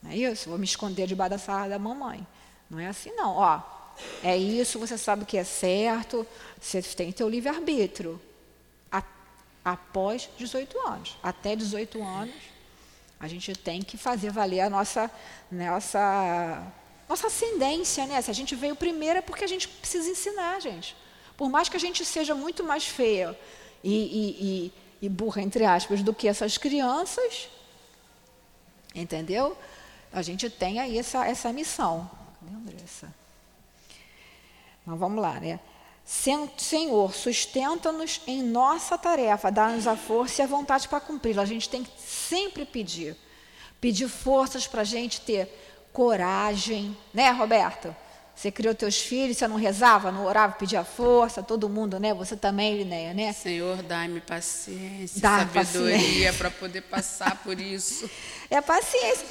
Não 0.00 0.12
é 0.12 0.16
isso? 0.16 0.48
Vou 0.48 0.56
me 0.56 0.64
esconder 0.64 1.08
debaixo 1.08 1.30
da 1.30 1.38
sala 1.38 1.68
da 1.68 1.78
mamãe. 1.80 2.24
Não 2.70 2.78
é 2.78 2.86
assim, 2.86 3.10
não. 3.16 3.34
Ó, 3.34 3.60
é 4.22 4.36
isso, 4.36 4.78
você 4.78 4.96
sabe 4.96 5.24
o 5.24 5.26
que 5.26 5.36
é 5.36 5.42
certo, 5.42 6.24
você 6.60 6.80
tem 6.80 7.10
teu 7.10 7.28
livre-arbítrio. 7.28 8.20
Após 9.64 10.30
18 10.38 10.78
anos. 10.86 11.18
Até 11.20 11.56
18 11.56 12.00
anos, 12.00 12.57
a 13.20 13.26
gente 13.26 13.54
tem 13.54 13.82
que 13.82 13.96
fazer 13.96 14.30
valer 14.30 14.60
a 14.60 14.70
nossa, 14.70 15.10
nossa, 15.50 16.66
nossa 17.08 17.26
ascendência. 17.26 18.06
Né? 18.06 18.20
Se 18.22 18.30
a 18.30 18.34
gente 18.34 18.54
veio 18.54 18.76
primeiro 18.76 19.18
é 19.18 19.22
porque 19.22 19.44
a 19.44 19.48
gente 19.48 19.66
precisa 19.66 20.08
ensinar, 20.08 20.60
gente. 20.60 20.96
Por 21.36 21.48
mais 21.48 21.68
que 21.68 21.76
a 21.76 21.80
gente 21.80 22.04
seja 22.04 22.34
muito 22.34 22.62
mais 22.62 22.86
feia 22.86 23.38
e, 23.82 23.92
e, 23.92 24.30
e, 24.40 24.72
e 25.06 25.08
burra, 25.08 25.42
entre 25.42 25.64
aspas, 25.64 26.02
do 26.02 26.14
que 26.14 26.28
essas 26.28 26.58
crianças, 26.58 27.48
entendeu? 28.94 29.56
A 30.12 30.22
gente 30.22 30.48
tem 30.48 30.80
aí 30.80 30.98
essa, 30.98 31.26
essa 31.26 31.52
missão. 31.52 32.10
Cadê 32.40 32.54
a 32.54 32.56
Andressa? 32.56 33.14
Então 34.82 34.96
vamos 34.96 35.20
lá, 35.20 35.38
né? 35.38 35.60
Senhor, 36.10 37.12
sustenta-nos 37.12 38.22
em 38.26 38.42
nossa 38.42 38.96
tarefa, 38.96 39.52
dá-nos 39.52 39.86
a 39.86 39.94
força 39.94 40.40
e 40.40 40.42
a 40.42 40.48
vontade 40.48 40.88
para 40.88 41.00
cumpri-la. 41.00 41.42
A 41.42 41.46
gente 41.46 41.68
tem 41.68 41.84
que 41.84 41.90
sempre 42.00 42.64
pedir. 42.64 43.14
Pedir 43.78 44.08
forças 44.08 44.66
para 44.66 44.80
a 44.80 44.84
gente 44.84 45.20
ter 45.20 45.46
coragem, 45.92 46.96
né, 47.12 47.30
Roberto? 47.30 47.94
Você 48.34 48.50
criou 48.50 48.74
teus 48.74 48.98
filhos, 48.98 49.36
você 49.36 49.46
não 49.46 49.56
rezava, 49.56 50.10
não 50.10 50.24
orava, 50.24 50.54
pedia 50.54 50.82
força, 50.82 51.42
todo 51.42 51.68
mundo, 51.68 52.00
né? 52.00 52.14
Você 52.14 52.36
também, 52.36 52.78
Linéia, 52.78 53.12
né? 53.12 53.32
Senhor, 53.34 53.82
dai-me 53.82 54.20
paciência, 54.22 55.20
dá 55.20 55.40
sabedoria 55.40 56.32
para 56.32 56.50
poder 56.50 56.82
passar 56.82 57.36
por 57.42 57.60
isso. 57.60 58.08
É 58.50 58.62
paciência. 58.62 59.26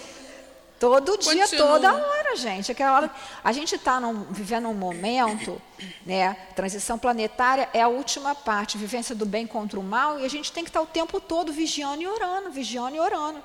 Todo 0.79 1.17
dia, 1.17 1.41
Continua. 1.41 1.67
toda 1.67 1.93
hora, 1.93 2.35
gente. 2.35 2.71
Aquela 2.71 2.95
hora, 2.95 3.11
a 3.43 3.51
gente 3.51 3.75
está 3.75 3.99
vivendo 4.29 4.67
um 4.67 4.73
momento, 4.73 5.59
né? 6.05 6.35
Transição 6.55 6.99
planetária 6.99 7.67
é 7.73 7.81
a 7.81 7.87
última 7.87 8.35
parte, 8.35 8.77
vivência 8.77 9.15
do 9.15 9.25
bem 9.25 9.47
contra 9.47 9.79
o 9.79 9.83
mal, 9.83 10.19
e 10.19 10.25
a 10.25 10.29
gente 10.29 10.51
tem 10.51 10.63
que 10.63 10.69
estar 10.69 10.79
tá 10.79 10.83
o 10.83 10.87
tempo 10.87 11.19
todo 11.19 11.51
vigiando 11.51 12.01
e 12.01 12.07
orando, 12.07 12.51
vigiando 12.51 12.95
e 12.95 12.99
orando. 12.99 13.43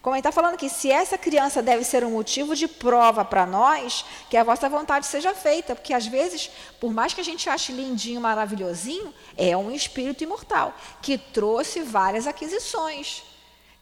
Como 0.00 0.14
ele 0.14 0.20
está 0.20 0.30
falando 0.30 0.54
aqui, 0.54 0.68
se 0.68 0.90
essa 0.90 1.18
criança 1.18 1.60
deve 1.60 1.82
ser 1.82 2.04
um 2.04 2.12
motivo 2.12 2.54
de 2.54 2.68
prova 2.68 3.24
para 3.24 3.44
nós, 3.44 4.04
que 4.30 4.36
a 4.36 4.44
vossa 4.44 4.68
vontade 4.68 5.06
seja 5.06 5.34
feita, 5.34 5.74
porque 5.74 5.92
às 5.92 6.06
vezes, 6.06 6.50
por 6.78 6.92
mais 6.92 7.12
que 7.12 7.20
a 7.20 7.24
gente 7.24 7.50
ache 7.50 7.72
lindinho, 7.72 8.20
maravilhosinho, 8.20 9.12
é 9.36 9.56
um 9.56 9.72
espírito 9.72 10.22
imortal 10.22 10.72
que 11.02 11.18
trouxe 11.18 11.82
várias 11.82 12.28
aquisições. 12.28 13.27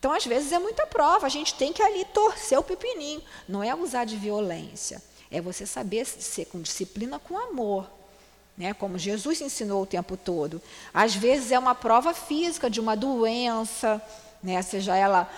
Então, 0.07 0.15
às 0.15 0.25
vezes, 0.25 0.53
é 0.53 0.59
muita 0.61 0.87
prova. 0.87 1.27
A 1.27 1.29
gente 1.29 1.53
tem 1.55 1.73
que 1.73 1.83
ali 1.83 2.05
torcer 2.05 2.57
o 2.57 2.63
pepininho. 2.63 3.21
Não 3.49 3.61
é 3.61 3.75
usar 3.75 4.05
de 4.05 4.17
violência. 4.17 5.03
É 5.33 5.41
você 5.41 5.67
saber 5.67 6.07
ser 6.07 6.45
com 6.45 6.63
disciplina, 6.63 7.19
com 7.19 7.37
amor. 7.37 7.91
Né? 8.57 8.73
Como 8.73 8.97
Jesus 8.97 9.41
ensinou 9.41 9.83
o 9.83 9.87
tempo 9.87 10.17
todo. 10.17 10.63
Às 10.95 11.17
vezes, 11.17 11.51
é 11.51 11.59
uma 11.59 11.75
prova 11.75 12.15
física 12.15 12.71
de 12.71 12.79
uma 12.79 12.97
doença, 12.97 14.01
né? 14.41 14.63
seja 14.63 14.95
ela 14.95 15.29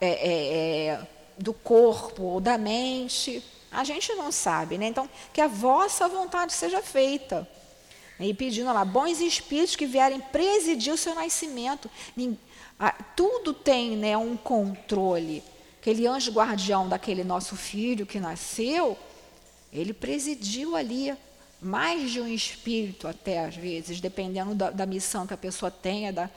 é, 0.00 0.08
é, 0.08 0.86
é, 0.88 1.08
do 1.38 1.54
corpo 1.54 2.24
ou 2.24 2.40
da 2.40 2.58
mente. 2.58 3.44
A 3.70 3.84
gente 3.84 4.12
não 4.14 4.32
sabe. 4.32 4.76
Né? 4.76 4.88
Então, 4.88 5.08
que 5.32 5.40
a 5.40 5.46
vossa 5.46 6.08
vontade 6.08 6.52
seja 6.52 6.82
feita. 6.82 7.48
E 8.18 8.34
pedindo 8.34 8.72
lá, 8.72 8.84
bons 8.84 9.20
espíritos 9.20 9.76
que 9.76 9.86
vierem 9.86 10.18
presidir 10.18 10.92
o 10.92 10.96
seu 10.96 11.14
nascimento. 11.14 11.88
Tudo 13.14 13.54
tem 13.54 13.96
né, 13.96 14.16
um 14.16 14.36
controle. 14.36 15.42
Aquele 15.80 16.06
anjo 16.06 16.32
guardião 16.32 16.88
daquele 16.88 17.24
nosso 17.24 17.56
filho 17.56 18.04
que 18.04 18.18
nasceu, 18.18 18.98
ele 19.72 19.92
presidiu 19.92 20.76
ali 20.76 21.14
mais 21.60 22.10
de 22.10 22.20
um 22.20 22.28
espírito 22.28 23.08
até 23.08 23.44
às 23.44 23.56
vezes, 23.56 24.00
dependendo 24.00 24.54
da, 24.54 24.70
da 24.70 24.84
missão 24.84 25.26
que 25.26 25.34
a 25.34 25.38
pessoa 25.38 25.70
tenha 25.70 26.12
da, 26.12 26.30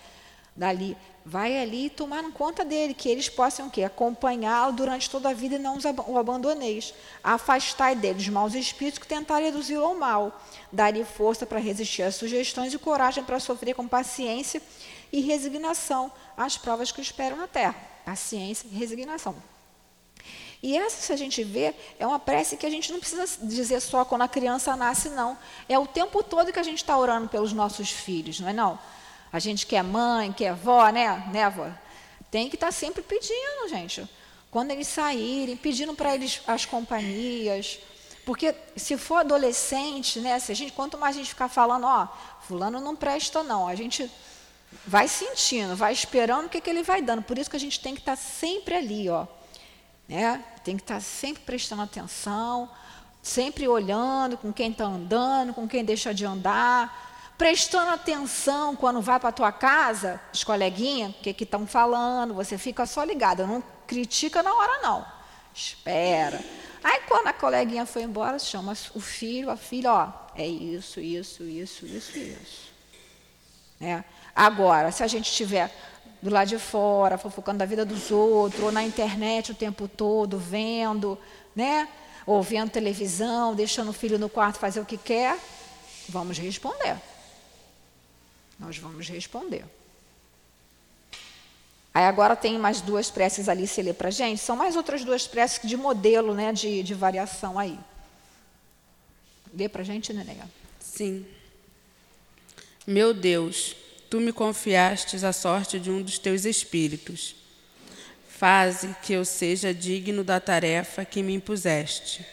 dali. 0.56 0.96
Vai 1.26 1.60
ali 1.60 1.86
e 1.86 1.90
tomar 1.90 2.24
conta 2.32 2.66
dele, 2.66 2.94
que 2.94 3.10
eles 3.10 3.30
possam 3.30 3.68
o 3.68 3.70
quê? 3.70 3.84
acompanhá-lo 3.84 4.74
durante 4.74 5.10
toda 5.10 5.30
a 5.30 5.34
vida 5.34 5.56
e 5.56 5.60
não 5.60 5.78
o 6.08 6.18
abandoneis. 6.18 6.94
Afastai 7.24 7.96
dele 7.96 8.20
os 8.20 8.30
maus 8.30 8.56
espíritos 8.56 9.00
que 9.00 9.08
tentarem 9.08 9.52
reduzi-lo 9.52 9.84
ao 9.84 9.96
mal. 9.96 10.42
Dar-lhe 10.72 11.04
força 11.04 11.46
para 11.46 11.60
resistir 11.60 12.04
às 12.04 12.16
sugestões 12.16 12.74
e 12.74 12.80
coragem 12.80 13.24
para 13.24 13.40
sofrer 13.40 13.76
com 13.76 13.88
paciência 13.88 14.62
e 15.12 15.22
resignação 15.22 16.12
às 16.38 16.58
provas 16.58 16.92
que 16.92 17.02
esperam 17.02 17.38
na 17.38 17.48
terra. 17.48 17.76
Paciência 18.06 18.68
e 18.72 18.76
resignação. 18.76 19.36
E 20.62 20.78
essa, 20.78 21.02
se 21.02 21.14
a 21.14 21.16
gente 21.16 21.42
vê, 21.44 21.74
é 21.98 22.06
uma 22.06 22.20
prece 22.20 22.58
que 22.58 22.66
a 22.66 22.70
gente 22.70 22.92
não 22.92 23.00
precisa 23.00 23.26
dizer 23.42 23.80
só 23.80 24.04
quando 24.04 24.24
a 24.24 24.28
criança 24.28 24.76
nasce, 24.76 25.10
não. 25.10 25.38
É 25.70 25.80
o 25.80 25.88
tempo 25.88 26.22
todo 26.22 26.52
que 26.52 26.60
a 26.60 26.64
gente 26.64 26.80
está 26.80 26.98
orando 26.98 27.30
pelos 27.30 27.54
nossos 27.54 27.90
filhos, 27.90 28.40
não 28.40 28.50
é 28.50 28.54
não? 28.54 28.78
A 29.32 29.40
gente 29.40 29.66
que 29.66 29.76
é 29.76 29.84
mãe, 29.84 30.34
que 30.34 30.44
é 30.44 30.50
avó, 30.50 30.90
né, 30.90 31.30
né 31.32 31.44
avó? 31.44 31.70
Tem 32.30 32.50
que 32.50 32.56
estar 32.56 32.68
tá 32.68 32.72
sempre 32.72 33.02
pedindo, 33.02 33.70
gente. 33.70 34.08
Quando 34.52 34.72
eles 34.72 34.88
saírem, 34.88 35.56
pedindo 35.56 35.94
para 35.94 36.14
eles 36.14 36.42
as 36.46 36.66
companhias. 36.66 37.80
Porque 38.26 38.54
se 38.76 38.98
for 38.98 39.18
adolescente, 39.18 40.20
né, 40.20 40.38
se 40.40 40.52
a 40.52 40.56
gente, 40.56 40.74
quanto 40.74 40.98
mais 40.98 41.16
a 41.16 41.20
gente 41.20 41.30
ficar 41.30 41.48
falando, 41.48 41.86
ó, 41.86 42.08
fulano 42.42 42.82
não 42.82 42.96
presta 42.96 43.44
não, 43.44 43.68
a 43.68 43.76
gente 43.76 44.12
vai 44.86 45.08
sentindo, 45.08 45.76
vai 45.76 45.94
esperando 45.94 46.46
o 46.46 46.50
que, 46.50 46.62
que 46.62 46.70
ele 46.70 46.84
vai 46.84 47.02
dando. 47.02 47.22
Por 47.22 47.38
isso 47.38 47.50
que 47.50 47.56
a 47.56 47.60
gente 47.60 47.80
tem 47.80 47.94
que 47.94 48.02
estar 48.02 48.16
sempre 48.16 48.76
ali, 48.76 49.10
ó. 49.10 49.28
Né? 50.08 50.44
Tem 50.64 50.76
que 50.76 50.84
estar 50.84 51.00
sempre 51.02 51.44
prestando 51.44 51.84
atenção, 51.84 52.70
sempre 53.22 53.68
olhando 53.68 54.38
com 54.38 54.52
quem 54.52 54.72
está 54.72 54.86
andando, 54.86 55.54
com 55.54 55.68
quem 55.68 55.84
deixa 55.84 56.14
de 56.14 56.26
andar, 56.26 57.34
prestando 57.38 57.92
atenção 57.92 58.76
quando 58.76 59.02
vai 59.02 59.20
para 59.20 59.30
a 59.30 59.32
tua 59.32 59.52
casa, 59.52 60.20
os 60.34 60.44
coleguinhas, 60.44 61.12
o 61.12 61.14
que 61.22 61.44
estão 61.44 61.66
falando, 61.66 62.34
você 62.34 62.58
fica 62.58 62.86
só 62.86 63.04
ligado, 63.04 63.46
não 63.46 63.64
critica 63.88 64.44
na 64.44 64.54
hora 64.54 64.82
não. 64.82 65.06
Espera. 65.54 66.44
Aí 66.84 67.02
quando 67.08 67.28
a 67.28 67.34
coleguinha 67.34 67.86
foi 67.86 68.04
embora, 68.04 68.40
chama 68.40 68.74
o 68.94 69.00
filho, 69.00 69.50
a 69.50 69.58
filha, 69.58 69.94
ó, 69.94 70.12
é 70.36 70.48
isso, 70.48 71.00
isso, 71.00 71.44
isso, 71.44 71.86
isso, 71.86 72.18
isso. 72.18 72.70
É. 73.82 74.04
Agora, 74.40 74.90
se 74.90 75.04
a 75.04 75.08
gente 75.08 75.30
estiver 75.30 75.70
do 76.22 76.30
lado 76.30 76.48
de 76.48 76.58
fora, 76.58 77.18
fofocando 77.18 77.60
da 77.60 77.66
vida 77.66 77.84
dos 77.84 78.10
outros, 78.10 78.64
ou 78.64 78.72
na 78.72 78.82
internet 78.82 79.52
o 79.52 79.54
tempo 79.54 79.86
todo, 79.86 80.38
vendo, 80.38 81.20
né? 81.54 81.90
ou 82.26 82.42
vendo 82.42 82.70
televisão, 82.70 83.54
deixando 83.54 83.90
o 83.90 83.94
filho 83.94 84.18
no 84.18 84.30
quarto 84.30 84.58
fazer 84.58 84.80
o 84.80 84.86
que 84.86 84.98
quer, 84.98 85.38
vamos 86.08 86.38
responder. 86.38 86.96
Nós 88.58 88.78
vamos 88.78 89.10
responder. 89.10 89.66
Aí 91.94 92.06
agora 92.06 92.34
tem 92.34 92.58
mais 92.58 92.80
duas 92.80 93.12
preces 93.12 93.50
ali, 93.50 93.68
se 93.68 93.82
lê 93.82 93.92
para 93.92 94.10
gente. 94.10 94.40
São 94.40 94.56
mais 94.56 94.78
outras 94.78 95.04
duas 95.04 95.28
preces 95.28 95.68
de 95.68 95.76
modelo, 95.76 96.34
né, 96.34 96.54
de, 96.54 96.82
de 96.82 96.94
variação 96.94 97.60
aí. 97.60 97.78
Lê 99.54 99.68
para 99.68 99.84
gente, 99.84 100.14
Nenê. 100.14 100.38
Sim. 100.80 101.26
Meu 102.88 103.14
Deus, 103.14 103.76
tu 104.10 104.20
me 104.20 104.34
confiastes 104.34 105.24
a 105.24 105.32
sorte 105.32 105.80
de 105.80 105.92
um 105.92 106.02
dos 106.02 106.18
teus 106.18 106.44
espíritos. 106.44 107.36
Faze 108.28 108.96
que 109.04 109.14
eu 109.14 109.24
seja 109.24 109.74
digno 109.74 110.24
da 110.24 110.40
tarefa 110.40 111.06
que 111.06 111.22
me 111.22 111.34
impuseste. 111.34 112.26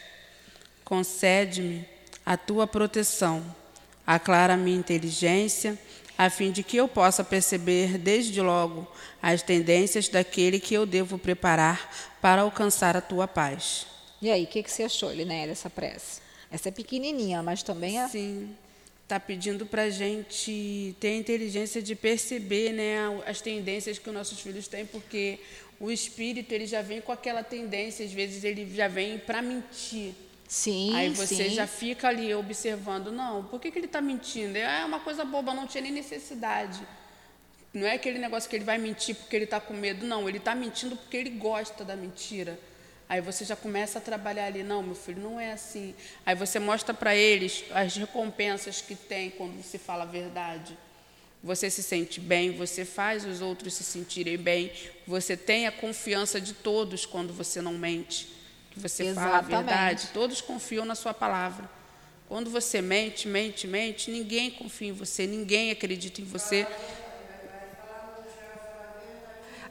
Concede-me 0.84 1.84
a 2.24 2.36
tua 2.36 2.66
proteção, 2.66 3.44
aclara 4.06 4.56
minha 4.56 4.78
inteligência, 4.78 5.78
a 6.16 6.30
fim 6.30 6.50
de 6.50 6.62
que 6.62 6.76
eu 6.76 6.88
possa 6.88 7.22
perceber 7.22 7.98
desde 7.98 8.40
logo 8.40 8.86
as 9.20 9.42
tendências 9.42 10.08
daquele 10.08 10.58
que 10.58 10.72
eu 10.72 10.86
devo 10.86 11.18
preparar 11.18 11.90
para 12.22 12.42
alcançar 12.42 12.96
a 12.96 13.02
tua 13.02 13.28
paz. 13.28 13.86
E 14.22 14.30
aí, 14.30 14.44
o 14.44 14.46
que, 14.46 14.62
que 14.62 14.70
você 14.70 14.84
achou, 14.84 15.12
Linéia, 15.12 15.48
dessa 15.48 15.68
prece? 15.68 16.22
Essa 16.50 16.70
é 16.70 16.72
pequenininha, 16.72 17.42
mas 17.42 17.62
também 17.62 18.00
é... 18.00 18.08
Sim 18.08 18.56
está 19.06 19.20
pedindo 19.20 19.64
para 19.64 19.82
a 19.82 19.90
gente 19.90 20.96
ter 20.98 21.08
a 21.08 21.14
inteligência 21.14 21.80
de 21.80 21.94
perceber 21.94 22.72
né, 22.72 22.96
as 23.24 23.40
tendências 23.40 24.00
que 24.00 24.08
os 24.08 24.14
nossos 24.14 24.40
filhos 24.40 24.66
têm, 24.66 24.84
porque 24.84 25.38
o 25.78 25.92
espírito 25.92 26.50
ele 26.52 26.66
já 26.66 26.82
vem 26.82 27.00
com 27.00 27.12
aquela 27.12 27.44
tendência, 27.44 28.04
às 28.04 28.12
vezes 28.12 28.42
ele 28.42 28.68
já 28.74 28.88
vem 28.88 29.16
para 29.16 29.40
mentir. 29.40 30.12
Sim, 30.48 30.92
Aí 30.96 31.10
você 31.10 31.48
sim. 31.48 31.50
já 31.50 31.68
fica 31.68 32.08
ali 32.08 32.34
observando, 32.34 33.12
não, 33.12 33.44
por 33.44 33.60
que, 33.60 33.70
que 33.70 33.78
ele 33.78 33.86
está 33.86 34.00
mentindo? 34.00 34.58
É 34.58 34.84
uma 34.84 34.98
coisa 34.98 35.24
boba, 35.24 35.54
não 35.54 35.68
tinha 35.68 35.82
nem 35.82 35.92
necessidade. 35.92 36.80
Não 37.72 37.86
é 37.86 37.92
aquele 37.94 38.18
negócio 38.18 38.50
que 38.50 38.56
ele 38.56 38.64
vai 38.64 38.78
mentir 38.78 39.14
porque 39.14 39.36
ele 39.36 39.44
está 39.44 39.60
com 39.60 39.74
medo, 39.74 40.04
não, 40.04 40.28
ele 40.28 40.38
está 40.38 40.52
mentindo 40.52 40.96
porque 40.96 41.16
ele 41.16 41.30
gosta 41.30 41.84
da 41.84 41.94
mentira. 41.94 42.58
Aí 43.08 43.20
você 43.20 43.44
já 43.44 43.54
começa 43.54 43.98
a 43.98 44.02
trabalhar 44.02 44.46
ali, 44.46 44.62
não, 44.62 44.82
meu 44.82 44.94
filho, 44.94 45.22
não 45.22 45.38
é 45.38 45.52
assim. 45.52 45.94
Aí 46.24 46.34
você 46.34 46.58
mostra 46.58 46.92
para 46.92 47.14
eles 47.14 47.64
as 47.70 47.94
recompensas 47.96 48.80
que 48.80 48.96
tem 48.96 49.30
quando 49.30 49.62
se 49.62 49.78
fala 49.78 50.02
a 50.02 50.06
verdade. 50.06 50.76
Você 51.42 51.70
se 51.70 51.82
sente 51.82 52.18
bem, 52.18 52.50
você 52.50 52.84
faz 52.84 53.24
os 53.24 53.40
outros 53.40 53.74
se 53.74 53.84
sentirem 53.84 54.36
bem, 54.36 54.72
você 55.06 55.36
tem 55.36 55.68
a 55.68 55.72
confiança 55.72 56.40
de 56.40 56.52
todos 56.52 57.06
quando 57.06 57.32
você 57.32 57.62
não 57.62 57.74
mente, 57.74 58.28
que 58.72 58.80
você 58.80 59.04
Exatamente. 59.04 59.30
fala 59.30 59.58
a 59.58 59.62
verdade. 59.62 60.08
Todos 60.12 60.40
confiam 60.40 60.84
na 60.84 60.96
sua 60.96 61.14
palavra. 61.14 61.70
Quando 62.28 62.50
você 62.50 62.82
mente, 62.82 63.28
mente, 63.28 63.68
mente, 63.68 64.10
ninguém 64.10 64.50
confia 64.50 64.88
em 64.88 64.92
você, 64.92 65.28
ninguém 65.28 65.70
acredita 65.70 66.20
em 66.20 66.24
você. 66.24 66.66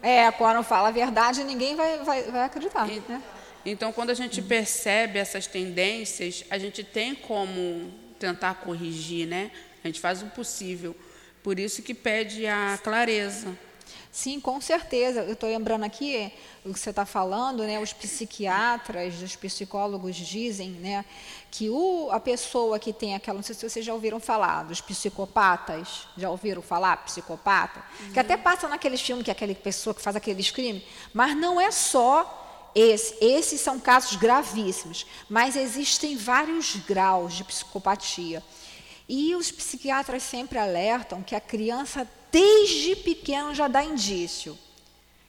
É, 0.06 0.32
quando 0.32 0.62
fala 0.62 0.90
a 0.90 0.92
verdade, 0.92 1.44
ninguém 1.44 1.76
vai, 1.76 1.98
vai, 2.04 2.22
vai 2.26 2.44
acreditar. 2.44 2.88
E, 2.88 3.02
né? 3.10 3.24
Então, 3.66 3.92
quando 3.92 4.12
a 4.12 4.14
gente 4.14 4.40
percebe 4.40 5.18
essas 5.18 5.48
tendências, 5.48 6.46
a 6.52 6.60
gente 6.60 6.84
tem 6.84 7.16
como 7.16 7.92
tentar 8.20 8.54
corrigir, 8.54 9.28
né? 9.28 9.50
A 9.84 9.88
gente 9.88 10.00
faz 10.00 10.22
o 10.22 10.28
possível. 10.28 10.96
Por 11.42 11.58
isso 11.58 11.82
que 11.82 11.96
pede 11.96 12.46
a 12.46 12.78
clareza. 12.84 13.58
Sim, 14.12 14.40
com 14.40 14.62
certeza. 14.62 15.22
Eu 15.22 15.34
estou 15.34 15.50
lembrando 15.50 15.84
aqui 15.84 16.32
o 16.64 16.74
que 16.74 16.80
você 16.80 16.90
está 16.90 17.06
falando, 17.06 17.64
né? 17.64 17.80
Os 17.80 17.94
psiquiatras, 17.94 19.22
os 19.22 19.36
psicólogos 19.36 20.16
dizem, 20.16 20.72
né, 20.72 21.06
que 21.52 21.70
o, 21.70 22.10
a 22.12 22.20
pessoa 22.20 22.80
que 22.80 22.92
tem 22.92 23.16
aquela, 23.16 23.36
não 23.36 23.44
sei 23.44 23.56
se 23.56 23.70
vocês 23.70 23.86
já 23.86 23.94
ouviram 23.94 24.20
falar 24.20 24.64
dos 24.64 24.82
psicopatas, 24.82 26.08
já 26.18 26.30
ouviram 26.30 26.62
falar 26.62 26.98
psicopata, 26.98 27.84
uhum. 28.00 28.14
que 28.14 28.20
até 28.20 28.36
passa 28.36 28.68
naqueles 28.68 29.02
filmes 29.02 29.24
que 29.24 29.32
é 29.32 29.34
aquela 29.34 29.54
pessoa 29.56 29.94
que 29.94 30.02
faz 30.02 30.16
aqueles 30.16 30.52
crimes, 30.52 30.84
mas 31.14 31.36
não 31.38 31.60
é 31.60 31.72
só 31.72 32.72
esse, 32.76 33.16
esses 33.22 33.62
são 33.62 33.80
casos 33.80 34.18
gravíssimos, 34.18 35.06
mas 35.30 35.56
existem 35.56 36.18
vários 36.18 36.76
graus 36.76 37.34
de 37.34 37.46
psicopatia. 37.46 38.44
E 39.08 39.36
os 39.36 39.52
psiquiatras 39.52 40.24
sempre 40.24 40.58
alertam 40.58 41.22
que 41.22 41.36
a 41.36 41.42
criança 41.42 42.08
desde 42.32 42.96
pequeno 42.96 43.54
já 43.54 43.68
dá 43.68 43.84
indício. 43.84 44.58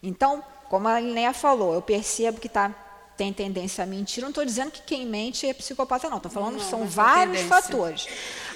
Então, 0.03 0.43
como 0.69 0.89
a 0.89 0.99
Linéa 0.99 1.33
falou, 1.33 1.75
eu 1.75 1.83
percebo 1.83 2.41
que 2.41 2.49
tá, 2.49 2.75
tem 3.17 3.33
tendência 3.33 3.85
a 3.85 3.87
mentir. 3.87 4.23
Não 4.23 4.31
estou 4.31 4.45
dizendo 4.45 4.71
que 4.71 4.83
quem 4.83 5.07
mente 5.07 5.47
é 5.47 5.55
psicopata, 5.55 6.09
não. 6.09 6.17
Estou 6.17 6.33
falando 6.33 6.59
que 6.59 6.65
são 6.65 6.85
vários 6.87 7.43
fatores. 7.43 8.09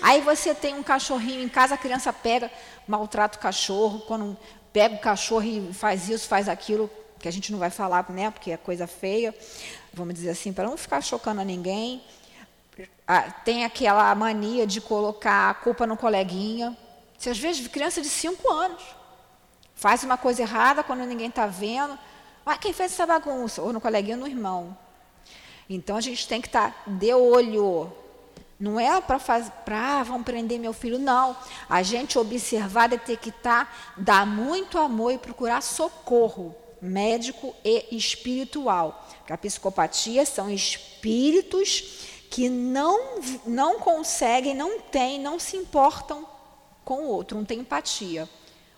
Aí 0.02 0.20
você 0.20 0.54
tem 0.54 0.74
um 0.74 0.82
cachorrinho 0.82 1.42
em 1.42 1.48
casa, 1.48 1.74
a 1.74 1.78
criança 1.78 2.12
pega, 2.12 2.50
maltrata 2.86 3.38
o 3.38 3.40
cachorro, 3.40 4.00
quando 4.00 4.36
pega 4.72 4.94
o 4.94 5.00
cachorro 5.00 5.44
e 5.44 5.72
faz 5.72 6.08
isso, 6.08 6.26
faz 6.26 6.48
aquilo, 6.48 6.90
que 7.18 7.28
a 7.28 7.30
gente 7.30 7.52
não 7.52 7.58
vai 7.58 7.70
falar, 7.70 8.08
né, 8.10 8.30
porque 8.30 8.50
é 8.50 8.56
coisa 8.56 8.86
feia, 8.86 9.34
vamos 9.92 10.14
dizer 10.14 10.30
assim, 10.30 10.52
para 10.52 10.68
não 10.68 10.76
ficar 10.76 11.00
chocando 11.02 11.40
a 11.40 11.44
ninguém. 11.44 12.02
Ah, 13.06 13.30
tem 13.30 13.64
aquela 13.64 14.14
mania 14.14 14.66
de 14.66 14.80
colocar 14.80 15.50
a 15.50 15.54
culpa 15.54 15.86
no 15.86 15.96
coleguinha. 15.96 16.76
Você 17.18 17.30
às 17.30 17.38
vezes 17.38 17.66
criança 17.68 18.00
de 18.00 18.08
5 18.08 18.50
anos 18.50 18.82
faz 19.74 20.04
uma 20.04 20.16
coisa 20.16 20.42
errada 20.42 20.82
quando 20.82 21.04
ninguém 21.04 21.28
está 21.28 21.46
vendo. 21.46 21.98
Ah, 22.44 22.56
quem 22.56 22.72
fez 22.72 22.92
essa 22.92 23.06
bagunça? 23.06 23.62
Ou 23.62 23.72
no 23.72 23.80
coleguinha 23.80 24.16
ou 24.16 24.20
no 24.20 24.28
irmão. 24.28 24.76
Então 25.68 25.96
a 25.96 26.00
gente 26.00 26.26
tem 26.26 26.40
que 26.40 26.48
estar 26.48 26.70
tá 26.70 26.90
de 26.90 27.12
olho. 27.12 27.92
Não 28.58 28.78
é 28.78 29.00
para 29.00 29.18
fazer, 29.18 29.50
para 29.64 30.00
ah, 30.00 30.02
vão 30.02 30.22
prender 30.22 30.58
meu 30.58 30.72
filho, 30.72 30.98
não. 30.98 31.36
A 31.68 31.82
gente 31.82 32.18
observar, 32.18 32.88
detectar, 32.88 33.72
dar 33.96 34.26
muito 34.26 34.78
amor 34.78 35.12
e 35.12 35.18
procurar 35.18 35.62
socorro 35.62 36.54
médico 36.80 37.54
e 37.64 37.86
espiritual. 37.90 39.06
Porque 39.18 39.32
a 39.32 39.38
psicopatia 39.38 40.24
são 40.26 40.50
espíritos 40.50 42.19
que 42.30 42.48
não, 42.48 43.20
não 43.44 43.80
conseguem, 43.80 44.54
não 44.54 44.80
têm, 44.80 45.18
não 45.18 45.38
se 45.38 45.56
importam 45.56 46.26
com 46.84 47.02
o 47.02 47.08
outro, 47.08 47.36
não 47.36 47.44
tem 47.44 47.58
empatia. 47.58 48.28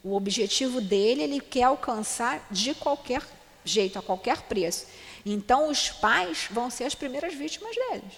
O 0.03 0.17
objetivo 0.17 0.81
dele, 0.81 1.23
ele 1.23 1.41
quer 1.41 1.65
alcançar 1.65 2.45
de 2.51 2.75
qualquer 2.75 3.23
jeito, 3.63 3.99
a 3.99 4.03
qualquer 4.03 4.41
preço. 4.43 4.87
Então, 5.25 5.69
os 5.71 5.91
pais 5.91 6.49
vão 6.51 6.71
ser 6.71 6.85
as 6.85 6.95
primeiras 6.95 7.35
vítimas 7.35 7.77
deles. 7.77 8.15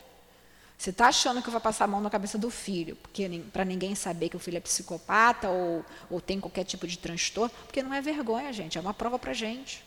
Você 0.79 0.91
está 0.91 1.09
achando 1.09 1.43
que 1.43 1.51
vai 1.51 1.61
passar 1.61 1.85
a 1.85 1.89
mão 1.89 2.01
na 2.01 2.11
cabeça 2.11 2.39
do 2.39 2.51
filho, 2.51 2.97
porque 2.97 3.29
para 3.53 3.65
ninguém 3.65 3.95
saber 3.95 4.29
que 4.29 4.37
o 4.37 4.41
filho 4.41 4.57
é 4.57 4.61
psicopata 4.61 5.49
ou, 5.49 5.85
ou 6.11 6.21
tem 6.21 6.41
qualquer 6.41 6.65
tipo 6.65 6.87
de 6.87 6.99
transtorno, 6.99 7.55
porque 7.65 7.83
não 7.83 7.93
é 7.93 8.01
vergonha, 8.01 8.53
gente, 8.53 8.79
é 8.79 8.81
uma 8.81 8.95
prova 8.95 9.19
para 9.19 9.33
gente. 9.33 9.85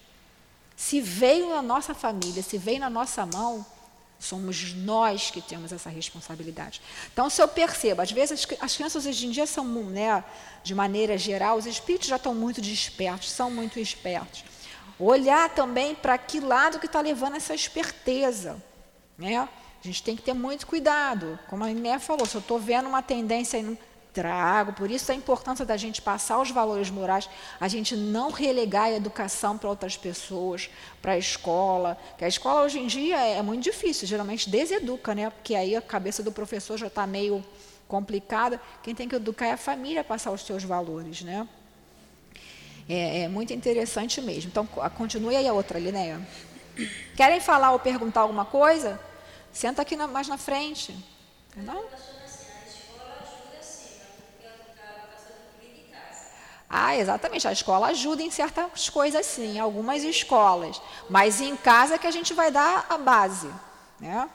Se 0.75 1.01
veio 1.01 1.49
na 1.49 1.61
nossa 1.61 1.93
família, 1.93 2.43
se 2.43 2.57
veio 2.57 2.79
na 2.79 2.89
nossa 2.89 3.25
mão, 3.25 3.65
Somos 4.19 4.73
nós 4.73 5.29
que 5.29 5.41
temos 5.41 5.71
essa 5.71 5.89
responsabilidade. 5.89 6.81
Então, 7.13 7.29
se 7.29 7.41
eu 7.41 7.47
percebo, 7.47 8.01
às 8.01 8.11
vezes 8.11 8.47
as 8.59 8.75
crianças 8.75 9.05
hoje 9.05 9.27
em 9.27 9.31
dia 9.31 9.45
são, 9.45 9.65
né, 9.65 10.23
de 10.63 10.73
maneira 10.73 11.17
geral, 11.17 11.57
os 11.57 11.65
espíritos 11.65 12.07
já 12.07 12.15
estão 12.15 12.33
muito 12.33 12.59
despertos, 12.59 13.29
são 13.29 13.51
muito 13.51 13.79
espertos. 13.79 14.43
Olhar 14.99 15.49
também 15.49 15.93
para 15.93 16.17
que 16.17 16.39
lado 16.39 16.79
que 16.79 16.87
está 16.87 16.99
levando 16.99 17.35
essa 17.35 17.53
esperteza. 17.53 18.61
Né? 19.17 19.37
A 19.37 19.49
gente 19.81 20.01
tem 20.01 20.15
que 20.15 20.23
ter 20.23 20.33
muito 20.33 20.65
cuidado. 20.65 21.37
Como 21.47 21.63
a 21.63 21.69
Iné 21.69 21.99
falou, 21.99 22.25
se 22.25 22.35
eu 22.35 22.41
estou 22.41 22.59
vendo 22.59 22.89
uma 22.89 23.03
tendência 23.03 23.63
trago. 24.17 24.73
Por 24.73 24.89
isso 24.89 25.11
a 25.11 25.15
importância 25.15 25.63
da 25.63 25.77
gente 25.77 26.01
passar 26.01 26.39
os 26.41 26.49
valores 26.49 26.89
morais, 26.89 27.29
a 27.59 27.67
gente 27.67 27.95
não 27.95 28.31
relegar 28.31 28.85
a 28.85 28.93
educação 28.93 29.55
para 29.59 29.69
outras 29.69 29.95
pessoas, 29.95 30.71
para 31.03 31.11
a 31.11 31.17
escola. 31.19 31.95
Que 32.17 32.25
a 32.25 32.27
escola 32.27 32.63
hoje 32.63 32.79
em 32.79 32.87
dia 32.87 33.15
é 33.17 33.41
muito 33.43 33.63
difícil, 33.63 34.07
geralmente 34.07 34.49
deseduca, 34.49 35.13
né? 35.13 35.29
Porque 35.29 35.53
aí 35.53 35.75
a 35.75 35.81
cabeça 35.81 36.23
do 36.23 36.31
professor 36.31 36.77
já 36.77 36.87
está 36.87 37.05
meio 37.05 37.45
complicada. 37.87 38.59
Quem 38.81 38.95
tem 38.95 39.07
que 39.07 39.15
educar 39.15 39.45
é 39.45 39.51
a 39.51 39.57
família 39.57 40.03
passar 40.03 40.31
os 40.31 40.41
seus 40.41 40.63
valores, 40.63 41.21
né? 41.21 41.47
É, 42.89 43.21
é 43.21 43.27
muito 43.27 43.53
interessante 43.53 44.19
mesmo. 44.19 44.49
Então, 44.49 44.65
continue 44.97 45.35
aí 45.35 45.47
a 45.47 45.53
outra, 45.53 45.77
Linéia. 45.77 46.19
Querem 47.15 47.39
falar 47.39 47.71
ou 47.71 47.79
perguntar 47.79 48.21
alguma 48.21 48.45
coisa? 48.45 48.99
Senta 49.51 49.83
aqui 49.83 49.95
na, 49.95 50.07
mais 50.07 50.27
na 50.27 50.37
frente. 50.37 50.95
Não? 51.55 51.83
Ah, 56.69 56.95
exatamente. 56.95 57.47
A 57.47 57.51
escola 57.51 57.87
ajuda 57.87 58.21
em 58.21 58.31
certas 58.31 58.89
coisas, 58.89 59.25
sim, 59.25 59.57
algumas 59.59 60.03
escolas. 60.03 60.81
Mas 61.09 61.39
em 61.39 61.55
casa 61.55 61.95
é 61.95 61.97
que 61.97 62.07
a 62.07 62.11
gente 62.11 62.33
vai 62.33 62.51
dar 62.51 62.85
a 62.89 62.97
base. 62.97 63.49
Né? 63.99 64.29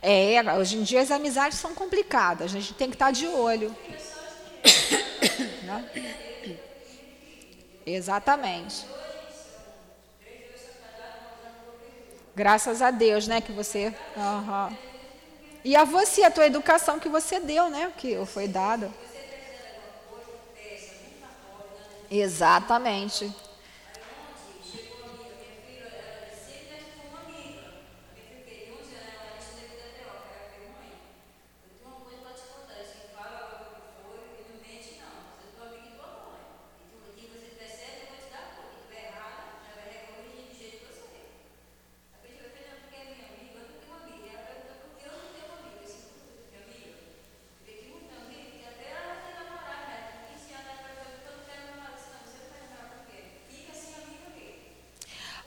É, 0.00 0.40
hoje 0.54 0.76
em 0.76 0.82
dia 0.84 1.02
as 1.02 1.10
amizades 1.10 1.58
são 1.58 1.74
complicadas, 1.74 2.54
a 2.54 2.60
gente 2.60 2.72
tem 2.72 2.88
que 2.88 2.94
estar 2.94 3.10
de 3.10 3.26
olho. 3.26 3.74
né? 5.64 5.90
Exatamente. 7.84 8.86
Graças 12.38 12.80
a 12.80 12.92
Deus, 12.92 13.26
né, 13.26 13.40
que 13.40 13.50
você. 13.50 13.92
Uhum. 14.16 14.76
E 15.64 15.74
a 15.74 15.82
você, 15.82 16.22
a 16.22 16.30
tua 16.30 16.46
educação 16.46 17.00
que 17.00 17.08
você 17.08 17.40
deu, 17.40 17.68
né, 17.68 17.92
que 17.96 18.24
foi 18.26 18.46
dada. 18.46 18.92
Exatamente. 22.08 23.34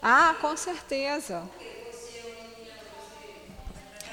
Ah, 0.04 0.34
com 0.52 0.56
certeza. 0.56 1.42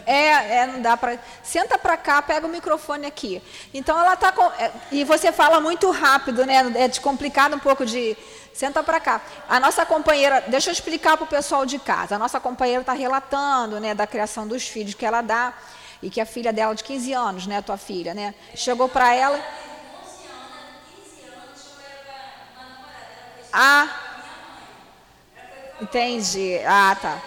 É, 0.05 0.59
é, 0.59 0.67
não 0.67 0.81
dá 0.81 0.95
para. 0.95 1.19
Senta 1.43 1.77
para 1.77 1.97
cá, 1.97 2.21
pega 2.21 2.47
o 2.47 2.49
microfone 2.49 3.05
aqui. 3.05 3.43
Então 3.73 3.99
ela 3.99 4.15
tá 4.15 4.31
com. 4.31 4.45
É, 4.53 4.71
e 4.89 5.03
você 5.03 5.33
fala 5.33 5.59
muito 5.59 5.91
rápido, 5.91 6.45
né? 6.45 6.63
É 6.75 6.89
complicado 7.01 7.57
um 7.57 7.59
pouco 7.59 7.85
de. 7.85 8.15
Senta 8.53 8.81
para 8.81 9.01
cá. 9.01 9.21
A 9.49 9.59
nossa 9.59 9.85
companheira, 9.85 10.45
deixa 10.47 10.69
eu 10.69 10.73
explicar 10.73 11.17
para 11.17 11.25
o 11.25 11.27
pessoal 11.27 11.65
de 11.65 11.77
casa. 11.77 12.15
A 12.15 12.19
nossa 12.19 12.39
companheira 12.39 12.81
está 12.81 12.93
relatando, 12.93 13.79
né, 13.79 13.93
da 13.93 14.07
criação 14.07 14.47
dos 14.47 14.67
filhos 14.67 14.95
que 14.95 15.05
ela 15.05 15.21
dá 15.21 15.53
e 16.01 16.09
que 16.09 16.19
a 16.19 16.25
filha 16.25 16.51
dela 16.51 16.73
de 16.73 16.83
15 16.83 17.13
anos, 17.13 17.47
né, 17.47 17.61
tua 17.61 17.77
filha, 17.77 18.13
né, 18.13 18.33
chegou 18.55 18.89
para 18.89 19.13
ela. 19.13 19.39
Ah, 23.53 24.08
Entendi. 25.81 26.59
Ah, 26.65 26.97
tá. 27.01 27.21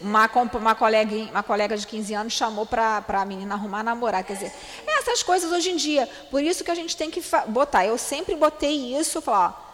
uma, 0.00 0.30
uma, 0.54 0.74
colega, 0.74 1.14
uma 1.30 1.42
colega 1.42 1.76
de 1.76 1.86
15 1.86 2.14
anos 2.14 2.32
chamou 2.32 2.66
para 2.66 3.04
a 3.06 3.24
menina 3.24 3.54
arrumar 3.54 3.82
namorar. 3.82 4.22
Quer 4.22 4.34
dizer, 4.34 4.52
essas 4.86 5.22
coisas 5.22 5.50
hoje 5.50 5.70
em 5.70 5.76
dia. 5.76 6.08
Por 6.30 6.42
isso 6.42 6.62
que 6.62 6.70
a 6.70 6.74
gente 6.74 6.96
tem 6.96 7.10
que 7.10 7.22
botar. 7.48 7.86
Eu 7.86 7.96
sempre 7.96 8.36
botei 8.36 8.96
isso, 8.98 9.22
falar, 9.22 9.48
ó, 9.48 9.68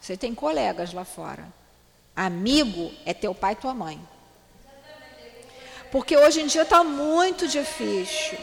você 0.00 0.16
tem 0.16 0.34
colegas 0.34 0.92
lá 0.92 1.04
fora. 1.04 1.46
Amigo 2.14 2.92
é 3.04 3.14
teu 3.14 3.34
pai 3.34 3.54
e 3.54 3.56
tua 3.56 3.74
mãe. 3.74 4.00
Porque 5.90 6.16
hoje 6.16 6.42
em 6.42 6.46
dia 6.46 6.62
está 6.62 6.84
muito 6.84 7.48
difícil. 7.48 8.38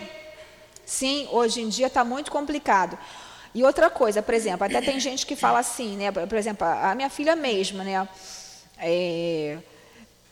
Sim, 0.86 1.28
hoje 1.32 1.62
em 1.62 1.70
dia 1.70 1.88
está 1.88 2.04
muito 2.04 2.32
complicado. 2.32 2.98
E 3.54 3.64
outra 3.64 3.90
coisa, 3.90 4.22
por 4.22 4.34
exemplo, 4.34 4.66
até 4.66 4.82
tem 4.82 5.00
gente 5.00 5.26
que 5.26 5.36
fala 5.36 5.60
assim, 5.60 5.98
né? 5.98 6.12
Por 6.12 6.38
exemplo, 6.38 6.66
a 6.66 6.96
minha 6.96 7.10
filha 7.10 7.36
mesma, 7.36 7.84
né? 7.84 8.08
É, 8.78 9.58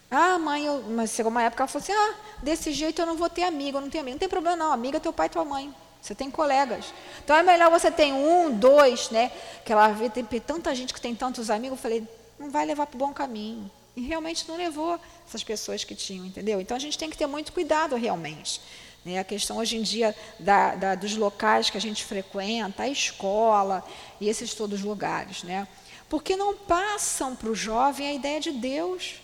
ah, 0.10 0.40
mãe, 0.40 0.66
eu, 0.66 0.82
mas 0.90 1.12
chegou 1.12 1.30
uma 1.30 1.44
época 1.44 1.64
ela 1.64 1.68
falou 1.68 1.84
assim: 1.84 1.94
ah, 1.94 2.16
desse 2.42 2.72
jeito 2.72 3.02
eu 3.02 3.06
não 3.06 3.16
vou 3.16 3.30
ter 3.30 3.44
amigo, 3.44 3.78
eu 3.78 3.82
não 3.82 3.90
tenho 3.90 4.02
amigo. 4.02 4.16
Não 4.16 4.20
tem 4.20 4.30
problema, 4.30 4.56
não. 4.56 4.72
Amiga 4.72 4.98
é 4.98 5.00
teu 5.00 5.14
pai 5.14 5.28
e 5.28 5.30
tua 5.30 5.46
mãe. 5.46 5.74
Você 6.02 6.16
tem 6.16 6.32
colegas. 6.32 6.94
Então 7.24 7.36
é 7.36 7.44
melhor 7.44 7.70
você 7.70 7.92
ter 7.92 8.12
um, 8.12 8.52
dois, 8.52 9.10
né? 9.12 9.32
Que 9.66 9.72
ela 9.72 9.90
vê, 9.90 10.10
tem 10.10 10.24
tanta 10.40 10.74
gente 10.74 10.94
que 10.94 11.02
tem 11.02 11.14
tantos 11.14 11.50
amigos. 11.50 11.78
Eu 11.78 11.82
falei, 11.82 12.08
não 12.40 12.50
vai 12.50 12.66
levar 12.66 12.88
para 12.88 12.96
o 12.96 13.00
bom 13.00 13.14
caminho. 13.14 13.70
E 13.96 14.02
realmente 14.02 14.48
não 14.48 14.56
levou 14.56 15.00
essas 15.28 15.44
pessoas 15.44 15.84
que 15.84 15.94
tinham, 15.94 16.26
entendeu? 16.26 16.62
Então 16.62 16.78
a 16.78 16.80
gente 16.80 16.98
tem 16.98 17.10
que 17.10 17.18
ter 17.18 17.28
muito 17.28 17.52
cuidado 17.52 17.96
realmente. 17.96 18.62
Né? 19.04 19.20
A 19.20 19.24
questão 19.24 19.58
hoje 19.58 19.78
em 19.78 19.82
dia 19.82 20.16
da, 20.40 20.76
da, 20.76 20.96
dos 20.96 21.16
locais 21.16 21.70
que 21.70 21.78
a 21.78 21.82
gente 21.82 22.04
frequenta, 22.04 22.84
a 22.84 22.90
escola 22.90 23.84
e 24.20 24.30
esses 24.30 24.54
todos 24.54 24.80
os 24.80 24.86
lugares. 24.86 25.44
Né? 25.44 25.68
Porque 26.08 26.36
não 26.36 26.56
passam 26.56 27.36
para 27.36 27.50
o 27.50 27.56
jovem 27.56 28.08
a 28.08 28.14
ideia 28.14 28.40
de 28.40 28.52
Deus. 28.52 29.16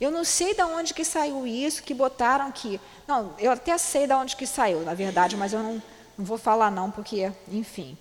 Eu 0.00 0.10
não 0.10 0.24
sei 0.24 0.54
de 0.54 0.62
onde 0.62 0.94
que 0.94 1.04
saiu 1.04 1.46
isso, 1.46 1.82
que 1.82 1.94
botaram 1.94 2.50
que. 2.50 2.80
Não, 3.06 3.34
eu 3.38 3.52
até 3.52 3.76
sei 3.78 4.06
de 4.06 4.12
onde 4.12 4.34
que 4.34 4.46
saiu, 4.46 4.80
na 4.80 4.94
verdade, 4.94 5.36
mas 5.36 5.52
eu 5.52 5.62
não, 5.62 5.82
não 6.18 6.24
vou 6.24 6.38
falar 6.38 6.70
não, 6.70 6.90
porque, 6.90 7.30
enfim. 7.48 7.96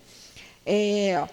É, 0.65 1.27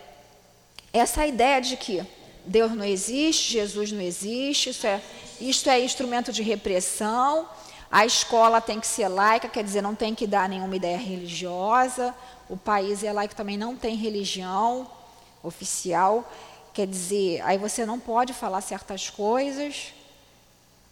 essa 0.93 1.27
ideia 1.27 1.61
de 1.61 1.77
que 1.77 2.05
Deus 2.45 2.73
não 2.73 2.85
existe, 2.85 3.53
Jesus 3.53 3.93
não 3.93 4.01
existe, 4.01 4.71
isso 4.71 4.87
é, 4.87 5.01
isto 5.41 5.71
é 5.71 5.81
instrumento 5.81 6.33
de 6.33 6.43
repressão, 6.43 7.49
a 7.91 8.05
escola 8.05 8.61
tem 8.61 8.79
que 8.79 8.87
ser 8.87 9.09
laica, 9.09 9.49
quer 9.49 9.65
dizer, 9.65 9.83
não 9.83 9.95
tem 9.95 10.15
que 10.15 10.27
dar 10.27 10.49
nenhuma 10.49 10.77
ideia 10.77 10.99
religiosa, 10.99 12.15
o 12.49 12.57
país 12.57 13.03
é 13.03 13.13
laico 13.13 13.35
também 13.35 13.57
não 13.57 13.77
tem 13.77 13.97
religião 13.97 14.91
oficial, 15.43 16.31
quer 16.73 16.87
dizer, 16.87 17.41
aí 17.43 17.57
você 17.57 17.87
não 17.87 17.99
pode 17.99 18.33
falar 18.33 18.61
certas 18.61 19.09
coisas, 19.09 19.95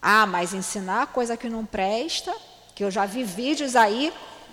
ah, 0.00 0.26
mas 0.26 0.54
ensinar 0.54 1.08
coisa 1.08 1.36
que 1.36 1.48
não 1.48 1.66
presta, 1.66 2.34
que 2.74 2.84
eu 2.84 2.90
já 2.90 3.06
vi 3.06 3.24
vídeos 3.24 3.76
aí 3.76 4.12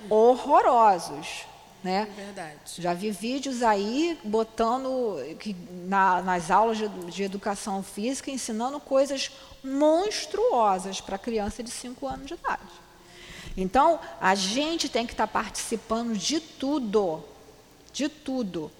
horrorosos. 0.10 1.46
Né? 1.84 2.08
É 2.10 2.24
verdade. 2.24 2.56
Já 2.78 2.94
vi 2.94 3.12
vídeos 3.12 3.62
aí 3.62 4.18
botando 4.24 5.18
que, 5.38 5.54
na, 5.86 6.22
nas 6.22 6.50
aulas 6.50 6.78
de, 6.78 6.88
de, 6.88 7.24
educação 7.24 7.84
física, 7.84 8.32
ensinando 8.32 8.80
coisas 8.80 9.32
monstruosas 9.62 11.02
para 11.02 11.18
criança 11.18 11.62
de 11.62 11.70
5 11.70 12.08
anos 12.08 12.28
de 12.28 12.36
idade. 12.36 12.62
Então, 13.58 14.00
a 14.22 14.34
gente 14.34 14.88
tem 14.88 15.06
que 15.06 15.14
estar 15.14 15.28
tá 15.28 15.34
participando 15.34 16.18
de 16.18 16.40
tudo. 16.40 17.24
De 17.92 18.08
tudo. 18.08 18.72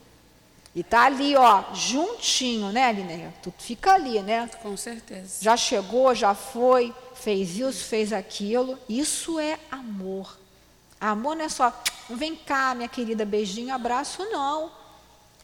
E 0.76 0.82
tá 0.82 1.04
ali, 1.04 1.36
ó, 1.36 1.64
juntinho, 1.74 2.72
né, 2.72 2.92
Lineia? 2.92 3.34
Tu 3.44 3.54
fica 3.60 3.94
ali, 3.94 4.20
né? 4.22 4.50
Com 4.62 4.76
certeza. 4.76 5.38
Já 5.44 5.56
chegou, 5.56 6.16
já 6.16 6.34
foi, 6.34 6.94
fez 7.14 7.58
isso, 7.58 7.86
fez 7.86 8.12
aquilo. 8.12 8.80
Isso 8.90 9.40
é 9.40 9.60
amor. 9.70 10.36
Amor 11.00 11.36
não 11.36 11.46
é 11.46 11.50
só, 11.50 11.72
vem 12.10 12.36
cá, 12.36 12.74
minha 12.76 12.88
querida, 12.88 13.26
beijinho, 13.26 13.74
abraço, 13.74 14.24
não. 14.30 14.72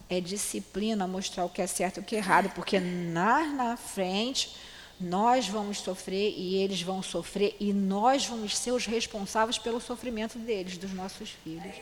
É 0.09 0.19
disciplina, 0.19 1.07
mostrar 1.07 1.45
o 1.45 1.49
que 1.49 1.61
é 1.61 1.67
certo 1.67 1.97
e 1.97 1.99
o 1.99 2.03
que 2.03 2.15
é 2.15 2.19
errado, 2.19 2.49
porque 2.55 2.79
na, 2.79 3.45
na 3.47 3.77
frente 3.77 4.55
nós 4.99 5.47
vamos 5.47 5.79
sofrer 5.79 6.33
e 6.35 6.55
eles 6.55 6.81
vão 6.81 7.01
sofrer 7.01 7.55
e 7.59 7.71
nós 7.71 8.25
vamos 8.25 8.57
ser 8.57 8.71
os 8.71 8.85
responsáveis 8.85 9.57
pelo 9.57 9.79
sofrimento 9.79 10.37
deles, 10.37 10.77
dos 10.77 10.91
nossos 10.91 11.29
filhos. 11.29 11.75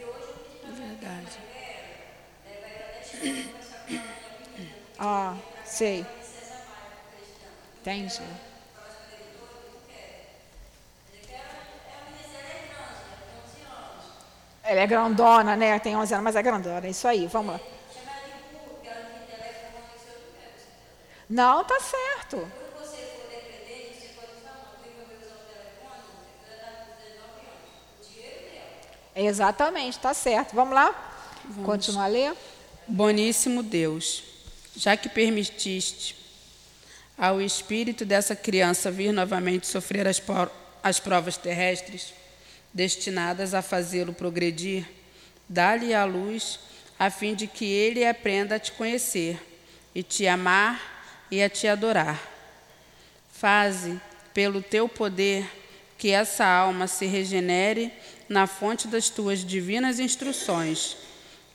É 0.64 0.72
verdade. 0.72 1.38
Ah, 5.00 5.36
sei. 5.66 6.06
Entendi. 7.82 8.22
Ela 14.68 14.82
é 14.82 14.88
grandona, 14.88 15.56
né? 15.56 15.80
Tem 15.80 15.96
11 15.96 16.14
anos, 16.14 16.24
mas 16.26 16.36
é 16.36 16.44
grandona. 16.44 16.86
É 16.86 16.90
isso 16.90 17.08
aí, 17.08 17.26
vamos 17.28 17.54
lá. 17.54 17.60
Não, 21.30 21.64
tá 21.64 21.80
certo. 21.80 22.52
Exatamente, 29.16 29.98
tá 30.00 30.14
certo. 30.14 30.54
Vamos 30.54 30.76
lá? 30.76 30.94
Vamos. 31.46 31.66
Continuar 31.66 32.04
a 32.04 32.08
ler? 32.08 32.34
Boníssimo 32.86 33.64
Deus, 33.64 34.24
já 34.76 34.96
que 34.98 35.08
permitiste 35.08 36.16
ao 37.18 37.42
espírito 37.42 38.06
dessa 38.06 38.36
criança 38.36 38.92
vir 38.92 39.12
novamente 39.12 39.66
sofrer 39.66 40.08
as, 40.08 40.22
as 40.84 41.00
provas 41.00 41.36
terrestres, 41.36 42.14
destinadas 42.78 43.56
a 43.56 43.64
fazê-lo 43.64 44.14
progredir, 44.14 44.88
dá-lhe 45.50 45.96
a 45.96 46.06
luz, 46.06 46.60
a 47.00 47.10
fim 47.10 47.34
de 47.34 47.48
que 47.48 47.66
ele 47.66 48.06
aprenda 48.06 48.56
a 48.56 48.60
te 48.60 48.72
conhecer 48.72 49.42
e 49.96 50.04
te 50.04 50.28
amar 50.28 51.26
e 51.32 51.42
a 51.42 51.50
te 51.50 51.68
adorar. 51.68 52.22
Faze, 53.34 54.00
pelo 54.32 54.62
teu 54.62 54.88
poder, 54.88 55.50
que 55.98 56.12
essa 56.12 56.46
alma 56.46 56.86
se 56.86 57.08
regenere 57.08 57.92
na 58.30 58.46
fonte 58.46 58.88
das 58.88 59.10
tuas 59.10 59.44
divinas 59.44 60.00
instruções 60.00 60.98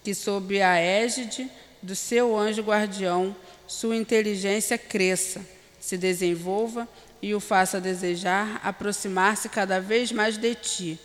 que, 0.02 0.16
sob 0.16 0.60
a 0.60 0.74
égide 0.76 1.48
do 1.80 1.94
seu 1.94 2.36
anjo 2.36 2.62
guardião, 2.62 3.36
sua 3.68 3.94
inteligência 3.94 4.76
cresça, 4.76 5.40
se 5.78 5.96
desenvolva 5.96 6.88
e 7.22 7.32
o 7.32 7.38
faça 7.38 7.80
desejar 7.80 8.60
aproximar-se 8.64 9.48
cada 9.48 9.80
vez 9.80 10.10
mais 10.10 10.36
de 10.36 10.56
ti. 10.56 10.98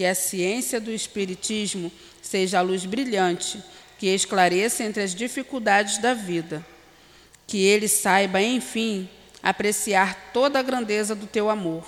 Que 0.00 0.06
a 0.06 0.14
ciência 0.14 0.80
do 0.80 0.90
Espiritismo 0.90 1.92
seja 2.22 2.58
a 2.58 2.62
luz 2.62 2.86
brilhante 2.86 3.62
que 3.98 4.06
esclareça 4.06 4.82
entre 4.82 5.02
as 5.02 5.14
dificuldades 5.14 5.98
da 5.98 6.14
vida. 6.14 6.64
Que 7.46 7.58
ele 7.58 7.86
saiba, 7.86 8.40
enfim, 8.40 9.10
apreciar 9.42 10.30
toda 10.32 10.58
a 10.58 10.62
grandeza 10.62 11.14
do 11.14 11.26
teu 11.26 11.50
amor, 11.50 11.84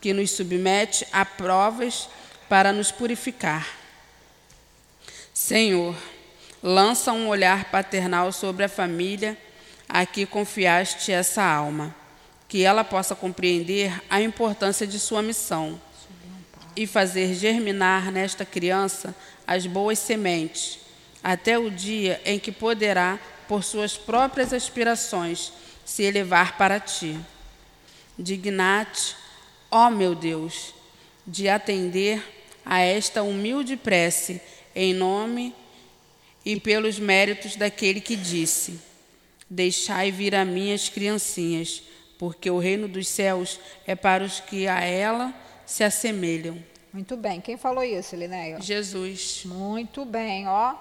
que 0.00 0.12
nos 0.12 0.32
submete 0.32 1.06
a 1.12 1.24
provas 1.24 2.08
para 2.48 2.72
nos 2.72 2.90
purificar 2.90 3.78
Senhor, 5.32 5.94
lança 6.60 7.12
um 7.12 7.28
olhar 7.28 7.70
paternal 7.70 8.32
sobre 8.32 8.64
a 8.64 8.68
família 8.68 9.38
a 9.88 10.04
que 10.04 10.26
confiaste 10.26 11.12
essa 11.12 11.44
alma, 11.44 11.94
que 12.48 12.64
ela 12.64 12.82
possa 12.82 13.14
compreender 13.14 14.02
a 14.10 14.20
importância 14.20 14.88
de 14.88 14.98
sua 14.98 15.22
missão 15.22 15.80
e 16.76 16.86
fazer 16.86 17.34
germinar 17.34 18.10
nesta 18.10 18.44
criança 18.44 19.14
as 19.46 19.66
boas 19.66 19.98
sementes, 19.98 20.78
até 21.22 21.58
o 21.58 21.70
dia 21.70 22.20
em 22.24 22.38
que 22.38 22.52
poderá, 22.52 23.18
por 23.48 23.62
suas 23.62 23.96
próprias 23.96 24.52
aspirações, 24.52 25.52
se 25.84 26.02
elevar 26.02 26.56
para 26.56 26.80
ti. 26.80 27.18
Dignate, 28.18 29.16
ó 29.70 29.90
meu 29.90 30.14
Deus, 30.14 30.74
de 31.26 31.48
atender 31.48 32.22
a 32.64 32.80
esta 32.80 33.22
humilde 33.22 33.76
prece 33.76 34.40
em 34.74 34.94
nome 34.94 35.54
e 36.44 36.58
pelos 36.58 36.98
méritos 36.98 37.56
daquele 37.56 38.00
que 38.00 38.16
disse: 38.16 38.80
Deixai 39.48 40.10
vir 40.10 40.34
a 40.34 40.44
mim 40.44 40.72
as 40.72 40.88
criancinhas, 40.88 41.82
porque 42.18 42.50
o 42.50 42.58
reino 42.58 42.88
dos 42.88 43.08
céus 43.08 43.58
é 43.86 43.94
para 43.94 44.24
os 44.24 44.40
que 44.40 44.66
a 44.66 44.80
ela 44.80 45.34
se 45.66 45.84
assemelham. 45.84 46.62
Muito 46.92 47.16
bem. 47.16 47.40
Quem 47.40 47.56
falou 47.56 47.82
isso, 47.82 48.14
Linéia? 48.14 48.60
Jesus. 48.60 49.42
Muito 49.44 50.04
bem, 50.04 50.46
ó. 50.46 50.74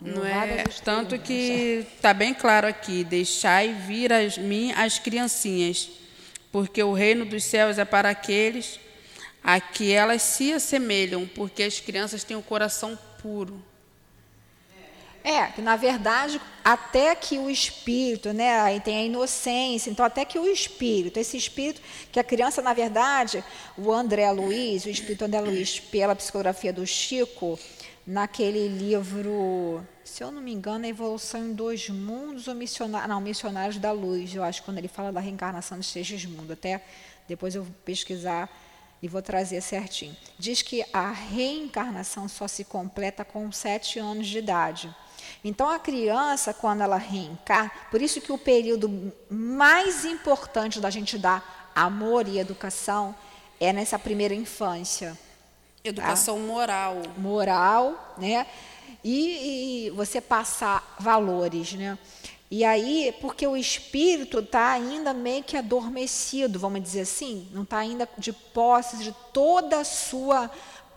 Não 0.00 0.26
é 0.26 0.64
tanto 0.84 1.18
que 1.18 1.86
está 1.96 2.12
bem 2.12 2.34
claro 2.34 2.66
aqui: 2.66 3.04
deixai 3.04 3.72
vir 3.72 4.12
a 4.12 4.18
mim 4.40 4.72
as 4.72 4.98
criancinhas, 4.98 5.88
porque 6.50 6.82
o 6.82 6.92
reino 6.92 7.24
dos 7.24 7.44
céus 7.44 7.78
é 7.78 7.84
para 7.84 8.10
aqueles 8.10 8.80
a 9.42 9.60
que 9.60 9.92
elas 9.92 10.22
se 10.22 10.52
assemelham, 10.52 11.26
porque 11.34 11.62
as 11.62 11.78
crianças 11.78 12.24
têm 12.24 12.36
o 12.36 12.42
coração 12.42 12.98
puro. 13.22 13.62
É, 15.26 15.46
que 15.46 15.62
na 15.62 15.74
verdade, 15.74 16.38
até 16.62 17.14
que 17.14 17.38
o 17.38 17.48
espírito, 17.48 18.34
né, 18.34 18.60
aí 18.60 18.78
tem 18.78 18.98
a 18.98 19.02
inocência, 19.04 19.90
então 19.90 20.04
até 20.04 20.22
que 20.22 20.38
o 20.38 20.46
espírito, 20.46 21.18
esse 21.18 21.34
espírito, 21.34 21.80
que 22.12 22.20
a 22.20 22.24
criança, 22.24 22.60
na 22.60 22.74
verdade, 22.74 23.42
o 23.74 23.90
André 23.90 24.30
Luiz, 24.30 24.84
o 24.84 24.90
espírito 24.90 25.24
André 25.24 25.40
Luiz, 25.40 25.80
pela 25.80 26.14
psicografia 26.14 26.74
do 26.74 26.86
Chico, 26.86 27.58
naquele 28.06 28.68
livro, 28.68 29.82
se 30.04 30.22
eu 30.22 30.30
não 30.30 30.42
me 30.42 30.52
engano, 30.52 30.84
a 30.84 30.88
Evolução 30.88 31.40
em 31.40 31.54
Dois 31.54 31.88
Mundos, 31.88 32.46
ou 32.46 32.54
Missionários, 32.54 33.08
não, 33.08 33.18
Missionários 33.18 33.78
da 33.78 33.92
Luz, 33.92 34.34
eu 34.34 34.44
acho, 34.44 34.62
quando 34.62 34.76
ele 34.76 34.88
fala 34.88 35.10
da 35.10 35.20
reencarnação 35.20 35.78
dos 35.78 35.86
seis 35.86 36.26
mundos, 36.26 36.50
até 36.50 36.84
depois 37.26 37.54
eu 37.54 37.64
vou 37.64 37.74
pesquisar 37.82 38.50
e 39.00 39.08
vou 39.08 39.22
trazer 39.22 39.62
certinho. 39.62 40.14
Diz 40.38 40.60
que 40.60 40.84
a 40.92 41.10
reencarnação 41.10 42.28
só 42.28 42.46
se 42.46 42.62
completa 42.62 43.24
com 43.24 43.50
sete 43.50 43.98
anos 43.98 44.26
de 44.26 44.38
idade. 44.38 44.94
Então 45.44 45.68
a 45.68 45.78
criança, 45.78 46.54
quando 46.54 46.80
ela 46.80 46.96
reencarna, 46.96 47.70
por 47.90 48.00
isso 48.00 48.20
que 48.20 48.32
o 48.32 48.38
período 48.38 49.12
mais 49.30 50.06
importante 50.06 50.80
da 50.80 50.88
gente 50.88 51.18
dar 51.18 51.70
amor 51.76 52.26
e 52.26 52.38
educação 52.38 53.14
é 53.60 53.70
nessa 53.70 53.98
primeira 53.98 54.34
infância. 54.34 55.12
Tá? 55.12 55.18
Educação 55.84 56.36
tá? 56.36 56.42
moral. 56.42 57.02
Moral, 57.18 58.14
né? 58.16 58.46
E, 59.02 59.86
e, 59.86 59.90
você 59.90 60.18
passar 60.18 60.96
valores, 60.98 61.74
né? 61.74 61.98
E 62.50 62.64
aí, 62.64 63.14
porque 63.20 63.46
o 63.46 63.56
espírito 63.56 64.38
está 64.38 64.70
ainda 64.70 65.12
meio 65.12 65.42
que 65.42 65.56
adormecido, 65.56 66.58
vamos 66.58 66.82
dizer 66.82 67.00
assim, 67.00 67.48
não 67.52 67.64
está 67.64 67.78
ainda 67.78 68.08
de 68.16 68.32
posse 68.32 68.98
de 68.98 69.12
toda 69.32 69.80
a 69.80 69.84
sua 69.84 70.50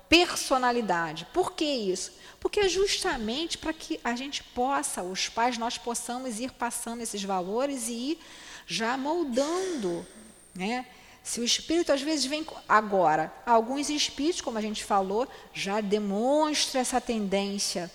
personalidade. 0.09 1.27
Por 1.33 1.53
que 1.53 1.65
isso? 1.65 2.13
Porque 2.39 2.59
é 2.61 2.69
justamente 2.69 3.57
para 3.57 3.73
que 3.73 3.99
a 4.03 4.15
gente 4.15 4.43
possa, 4.43 5.01
os 5.03 5.27
pais, 5.27 5.57
nós 5.57 5.77
possamos 5.77 6.39
ir 6.39 6.51
passando 6.51 7.01
esses 7.01 7.23
valores 7.23 7.87
e 7.87 8.11
ir 8.11 8.19
já 8.65 8.97
moldando. 8.97 10.05
Né? 10.53 10.85
Se 11.23 11.41
o 11.41 11.43
espírito 11.43 11.91
às 11.91 12.01
vezes 12.01 12.25
vem. 12.25 12.45
Agora, 12.69 13.33
alguns 13.45 13.89
espíritos, 13.89 14.41
como 14.41 14.57
a 14.57 14.61
gente 14.61 14.83
falou, 14.83 15.27
já 15.53 15.81
demonstram 15.81 16.79
essa 16.81 17.01
tendência. 17.01 17.91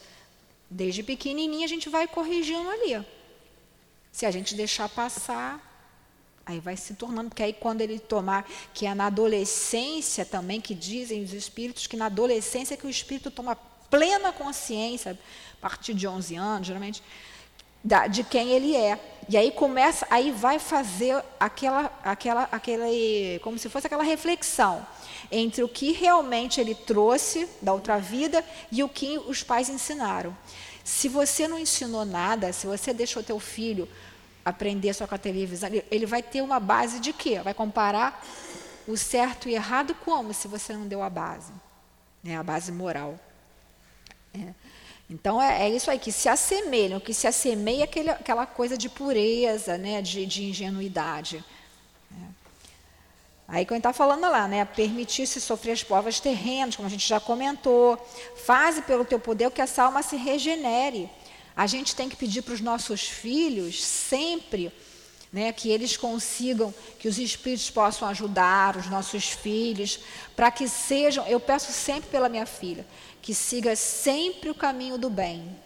Desde 0.69 1.03
pequenininha 1.03 1.65
a 1.65 1.69
gente 1.69 1.89
vai 1.89 2.07
corrigindo 2.07 2.69
ali. 2.69 3.05
Se 4.11 4.27
a 4.27 4.31
gente 4.31 4.55
deixar 4.55 4.89
passar, 4.89 5.72
Aí 6.45 6.59
vai 6.59 6.77
se 6.77 6.95
tornando, 6.95 7.29
porque 7.29 7.43
aí 7.43 7.53
quando 7.53 7.81
ele 7.81 7.99
tomar, 7.99 8.49
que 8.75 8.87
é 8.87 8.95
na 8.95 9.07
adolescência 9.07 10.25
também, 10.25 10.61
que 10.61 10.75
dizem 10.75 11.23
os 11.23 11.33
espíritos, 11.33 11.87
que 11.87 11.97
na 11.97 12.07
adolescência 12.07 12.75
é 12.75 12.77
que 12.77 12.87
o 12.87 12.91
espírito 12.91 13.31
toma 13.31 13.57
plena 13.91 14.33
consciência, 14.33 15.19
a 15.59 15.61
partir 15.61 15.95
de 15.95 16.09
11 16.09 16.35
anos, 16.35 16.67
geralmente, 16.67 17.03
da, 17.85 18.07
de 18.07 18.25
quem 18.25 18.51
ele 18.51 18.75
é. 18.75 18.99
E 19.29 19.37
aí 19.37 19.51
começa, 19.51 20.07
aí 20.11 20.31
vai 20.31 20.59
fazer 20.59 21.23
aquela, 21.39 21.93
aquela, 22.03 22.49
aquela, 22.51 22.87
como 23.41 23.59
se 23.59 23.69
fosse 23.69 23.87
aquela 23.87 24.03
reflexão 24.03 24.85
entre 25.31 25.63
o 25.63 25.69
que 25.69 25.93
realmente 25.93 26.61
ele 26.61 26.75
trouxe 26.75 27.49
da 27.61 27.73
outra 27.73 27.99
vida 27.99 28.45
e 28.71 28.83
o 28.83 28.89
que 28.89 29.19
os 29.19 29.43
pais 29.43 29.69
ensinaram. 29.69 30.37
Se 30.85 31.09
você 31.09 31.47
não 31.47 31.59
ensinou 31.59 32.05
nada, 32.05 32.53
se 32.53 32.67
você 32.67 32.93
deixou 32.93 33.23
teu 33.23 33.39
filho 33.39 33.89
aprender 34.45 34.93
só 34.95 35.07
com 35.07 35.15
a 35.15 35.19
televisão, 35.19 35.71
ele 35.91 36.07
vai 36.07 36.23
ter 36.23 36.43
uma 36.43 36.59
base 36.59 37.01
de 37.01 37.13
quê? 37.13 37.41
Vai 37.41 37.55
comparar 37.55 38.25
o 38.87 38.97
certo 38.97 39.49
e 39.49 39.55
errado 39.55 39.95
como 40.05 40.35
se 40.35 40.49
você 40.49 40.73
não 40.73 40.87
deu 40.87 41.03
a 41.03 41.11
base, 41.11 41.53
né? 42.23 42.37
a 42.37 42.43
base 42.43 42.73
moral. 42.73 43.19
É. 44.35 44.53
Então 45.09 45.41
é, 45.41 45.67
é, 45.67 45.69
isso 45.69 45.91
aí, 45.91 45.99
que 45.99 46.11
se 46.11 46.29
assemelham, 46.29 46.99
que 46.99 47.13
se 47.13 47.27
assemelha 47.27 47.85
aquele, 47.85 48.11
aquela 48.11 48.47
coisa 48.47 48.79
de 48.79 48.89
pureza, 48.89 49.77
né, 49.77 50.01
de, 50.01 50.25
de 50.25 50.45
ingenuidade. 50.45 51.45
É. 52.11 52.25
Aí 53.47 53.67
quando 53.67 53.79
está 53.79 53.93
falando 53.93 54.23
lá, 54.23 54.49
né, 54.49 54.65
permitir-se 54.65 55.41
sofrer 55.41 55.73
as 55.73 55.85
provas 55.85 56.19
terrenas, 56.19 56.77
como 56.77 56.87
a 56.87 56.91
gente 56.91 57.07
já 57.07 57.21
comentou, 57.21 57.99
faze 58.37 58.83
pelo 58.83 59.05
teu 59.05 59.19
poder 59.19 59.51
que 59.51 59.61
essa 59.61 59.83
alma 59.83 60.03
se 60.03 60.17
regenere. 60.17 61.11
A 61.57 61.67
gente 61.67 61.95
tem 61.95 62.09
que 62.09 62.17
pedir 62.17 62.43
para 62.43 62.55
os 62.55 62.61
nossos 62.61 63.03
filhos 63.03 63.83
sempre 63.83 64.73
né, 65.33 65.51
que 65.51 65.71
eles 65.71 65.97
consigam, 65.97 66.75
que 66.99 67.09
os 67.09 67.19
espíritos 67.19 67.71
possam 67.71 68.07
ajudar 68.09 68.77
os 68.77 68.89
nossos 68.89 69.31
filhos, 69.31 69.99
para 70.37 70.51
que 70.51 70.69
sejam, 70.69 71.27
eu 71.27 71.41
peço 71.41 71.73
sempre 71.73 72.11
pela 72.11 72.29
minha 72.29 72.45
filha, 72.45 72.87
que 73.23 73.35
siga 73.35 73.75
sempre 73.75 74.51
o 74.51 74.55
caminho 74.55 74.99
do 74.99 75.09
bem. 75.09 75.57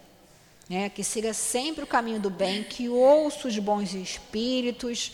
Né? 0.68 0.89
Que 0.89 1.03
siga 1.03 1.34
sempre 1.34 1.82
o 1.82 1.87
caminho 1.87 2.20
do 2.20 2.30
bem, 2.30 2.62
que 2.62 2.89
ouça 2.89 3.49
os 3.49 3.59
bons 3.59 3.93
espíritos, 3.93 5.12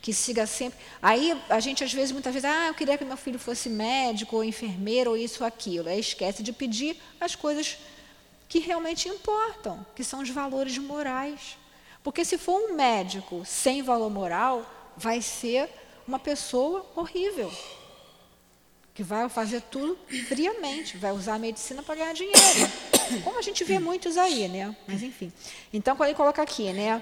que 0.00 0.14
siga 0.14 0.46
sempre. 0.46 0.78
Aí 1.02 1.38
a 1.50 1.60
gente, 1.60 1.84
às 1.84 1.92
vezes, 1.92 2.12
muitas 2.12 2.32
vezes, 2.32 2.48
ah, 2.48 2.68
eu 2.68 2.74
queria 2.74 2.96
que 2.96 3.04
meu 3.04 3.18
filho 3.18 3.38
fosse 3.38 3.68
médico 3.68 4.36
ou 4.36 4.44
enfermeiro 4.44 5.10
ou 5.10 5.16
isso 5.16 5.42
ou 5.42 5.46
aquilo. 5.46 5.88
Aí 5.88 6.00
esquece 6.00 6.42
de 6.42 6.52
pedir 6.52 6.96
as 7.20 7.34
coisas 7.34 7.76
que 8.50 8.58
realmente 8.58 9.08
importam, 9.08 9.86
que 9.94 10.02
são 10.02 10.20
os 10.20 10.28
valores 10.28 10.76
morais. 10.76 11.56
Porque 12.02 12.24
se 12.24 12.36
for 12.36 12.60
um 12.60 12.74
médico 12.74 13.44
sem 13.46 13.80
valor 13.80 14.10
moral, 14.10 14.66
vai 14.96 15.22
ser 15.22 15.70
uma 16.06 16.18
pessoa 16.18 16.84
horrível 16.96 17.50
que 18.92 19.04
vai 19.04 19.28
fazer 19.28 19.62
tudo 19.62 19.96
friamente, 20.26 20.98
vai 20.98 21.12
usar 21.12 21.34
a 21.34 21.38
medicina 21.38 21.80
para 21.80 21.94
ganhar 21.94 22.12
dinheiro. 22.12 22.72
Como 23.22 23.38
a 23.38 23.42
gente 23.42 23.62
vê 23.62 23.78
muitos 23.78 24.16
aí, 24.16 24.48
né? 24.48 24.74
Mas 24.86 25.00
enfim. 25.02 25.32
Então, 25.72 25.94
quando 25.96 26.08
ele 26.08 26.16
coloca 26.16 26.42
aqui, 26.42 26.72
né? 26.72 27.00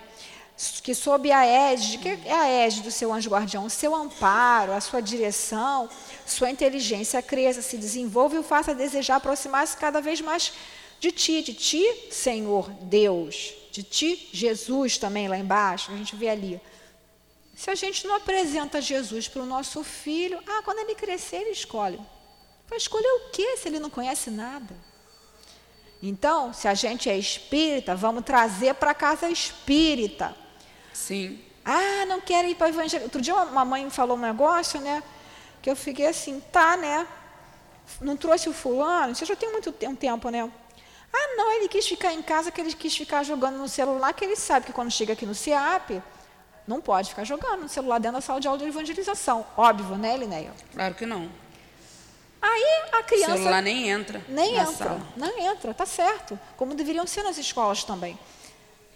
Que 0.83 0.95
sob 0.95 1.33
a 1.33 1.47
égide, 1.47 1.99
que 1.99 2.09
é 2.27 2.33
a 2.33 2.47
égide 2.47 2.83
do 2.83 2.91
seu 2.91 3.13
anjo 3.13 3.31
guardião, 3.31 3.65
o 3.65 3.71
seu 3.71 3.95
amparo, 3.95 4.73
a 4.73 4.81
sua 4.81 5.01
direção, 5.01 5.89
sua 6.27 6.51
inteligência 6.51 7.23
cresça, 7.23 7.63
se 7.63 7.79
desenvolva 7.79 8.35
e 8.35 8.39
o 8.39 8.43
faça 8.43 8.75
desejar 8.75 9.17
aproximar-se 9.17 9.77
cada 9.77 10.01
vez 10.01 10.21
mais 10.21 10.53
de 11.01 11.13
ti, 11.13 11.43
de 11.43 11.55
ti, 11.55 11.85
Senhor 12.11 12.71
Deus, 12.83 13.55
de 13.71 13.83
ti, 13.83 14.29
Jesus 14.33 14.99
também 14.99 15.29
lá 15.29 15.39
embaixo, 15.39 15.93
a 15.93 15.97
gente 15.97 16.17
vê 16.17 16.29
ali. 16.29 16.61
Se 17.55 17.71
a 17.71 17.75
gente 17.75 18.07
não 18.07 18.15
apresenta 18.15 18.81
Jesus 18.81 19.27
para 19.29 19.43
o 19.43 19.47
nosso 19.47 19.83
filho, 19.83 20.39
ah, 20.47 20.63
quando 20.65 20.79
ele 20.79 20.95
crescer, 20.95 21.37
ele 21.39 21.51
escolhe. 21.51 21.99
Vai 22.69 22.79
escolher 22.79 23.09
o 23.09 23.31
quê 23.31 23.57
se 23.57 23.69
ele 23.69 23.79
não 23.79 23.91
conhece 23.91 24.31
nada? 24.31 24.77
Então, 26.03 26.53
se 26.53 26.69
a 26.69 26.75
gente 26.75 27.11
é 27.11 27.19
espírita, 27.19 27.97
vamos 27.97 28.25
trazer 28.25 28.75
para 28.75 28.95
casa 28.95 29.29
espírita. 29.29 30.37
Sim. 30.93 31.41
Ah, 31.65 32.07
não 32.07 32.21
quero 32.21 32.49
ir 32.49 32.55
para 32.55 32.69
o 32.69 32.71
evangelho. 32.71 33.05
Outro 33.05 33.21
dia 33.21 33.35
uma 33.35 33.65
mãe 33.65 33.85
me 33.85 33.91
falou 33.91 34.17
um 34.17 34.21
negócio, 34.21 34.81
né? 34.81 35.03
Que 35.61 35.69
eu 35.69 35.75
fiquei 35.75 36.07
assim, 36.07 36.41
tá, 36.53 36.77
né? 36.77 37.07
Não 38.01 38.17
trouxe 38.17 38.49
o 38.49 38.53
fulano, 38.53 39.13
isso 39.13 39.25
já 39.25 39.35
tem 39.35 39.51
muito 39.51 39.73
tempo, 39.73 40.31
né? 40.31 40.51
Ah, 41.13 41.37
não, 41.37 41.53
ele 41.53 41.69
quis 41.69 41.87
ficar 41.87 42.13
em 42.13 42.23
casa, 42.23 42.51
que 42.51 42.61
ele 42.61 42.73
quis 42.73 42.97
ficar 42.97 43.23
jogando 43.23 43.57
no 43.57 43.69
celular, 43.69 44.13
que 44.13 44.25
ele 44.25 44.37
sabe 44.37 44.67
que 44.67 44.73
quando 44.73 44.91
chega 44.91 45.13
aqui 45.15 45.25
no 45.25 45.35
CIAP, 45.35 46.03
não 46.67 46.81
pode 46.81 47.09
ficar 47.11 47.25
jogando 47.25 47.63
no 47.63 47.69
celular 47.69 47.99
dentro 47.99 48.19
da 48.19 48.21
sala 48.21 48.41
de 48.41 48.47
aula 48.47 48.59
de 48.59 48.67
evangelização. 48.67 49.47
Óbvio, 49.57 49.97
né, 49.97 50.17
Linéia? 50.17 50.53
Claro 50.73 50.95
que 50.95 51.07
não. 51.07 51.31
Aí 52.41 52.83
a 52.93 53.03
criança. 53.03 53.35
O 53.35 53.39
celular 53.39 53.63
nem 53.63 53.89
entra. 53.89 54.23
Nem 54.29 54.55
entra. 54.57 54.73
Sala. 54.73 55.07
Não 55.17 55.39
entra, 55.39 55.75
tá 55.75 55.87
certo. 55.87 56.39
Como 56.57 56.75
deveriam 56.75 57.07
ser 57.07 57.23
nas 57.23 57.39
escolas 57.39 57.85
também. 57.85 58.19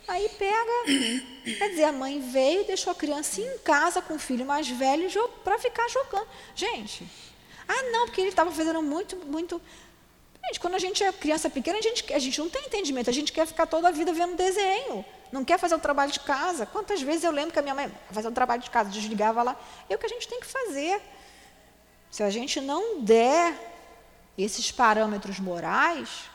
Aí 0.06 0.28
pega, 0.30 0.84
quer 1.58 1.68
dizer, 1.70 1.84
a 1.84 1.92
mãe 1.92 2.20
veio 2.20 2.62
e 2.62 2.64
deixou 2.64 2.90
a 2.90 2.94
criança 2.94 3.40
em 3.40 3.58
casa 3.58 4.02
com 4.02 4.14
o 4.14 4.18
filho 4.18 4.44
mais 4.44 4.68
velho 4.68 5.08
para 5.44 5.58
ficar 5.58 5.88
jogando. 5.88 6.26
Gente, 6.54 7.06
ah 7.68 7.82
não, 7.90 8.06
porque 8.06 8.20
ele 8.20 8.30
estava 8.30 8.50
fazendo 8.50 8.82
muito, 8.82 9.16
muito. 9.16 9.60
Gente, 10.46 10.60
quando 10.60 10.74
a 10.74 10.78
gente 10.78 11.02
é 11.02 11.12
criança 11.12 11.48
pequena, 11.48 11.78
a 11.78 11.82
gente, 11.82 12.12
a 12.12 12.18
gente 12.18 12.38
não 12.38 12.50
tem 12.50 12.66
entendimento, 12.66 13.08
a 13.08 13.12
gente 13.12 13.32
quer 13.32 13.46
ficar 13.46 13.66
toda 13.66 13.88
a 13.88 13.90
vida 13.90 14.12
vendo 14.12 14.36
desenho 14.36 15.04
não 15.32 15.44
quer 15.44 15.58
fazer 15.58 15.74
o 15.74 15.78
trabalho 15.78 16.12
de 16.12 16.20
casa. 16.20 16.66
Quantas 16.66 17.00
vezes 17.00 17.24
eu 17.24 17.32
lembro 17.32 17.52
que 17.52 17.58
a 17.58 17.62
minha 17.62 17.74
mãe 17.74 17.90
fazia 18.10 18.28
o 18.28 18.34
trabalho 18.34 18.62
de 18.62 18.70
casa, 18.70 18.90
desligava 18.90 19.42
lá. 19.42 19.58
É 19.88 19.94
o 19.96 19.98
que 19.98 20.04
a 20.04 20.08
gente 20.08 20.28
tem 20.28 20.38
que 20.38 20.46
fazer. 20.46 21.00
Se 22.10 22.22
a 22.22 22.28
gente 22.28 22.60
não 22.60 23.00
der 23.00 23.58
esses 24.36 24.70
parâmetros 24.70 25.40
morais, 25.40 26.30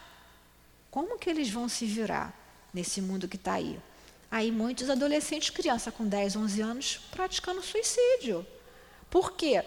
como 0.89 1.19
que 1.19 1.29
eles 1.29 1.49
vão 1.49 1.69
se 1.69 1.85
virar 1.85 2.33
nesse 2.73 2.99
mundo 2.99 3.27
que 3.27 3.35
está 3.35 3.53
aí? 3.53 3.79
Aí 4.31 4.51
muitos 4.51 4.89
adolescentes, 4.89 5.51
criança 5.51 5.91
com 5.91 6.05
10, 6.05 6.35
11 6.35 6.61
anos, 6.61 6.99
praticando 7.11 7.61
suicídio. 7.61 8.45
Por 9.11 9.33
quê? 9.33 9.63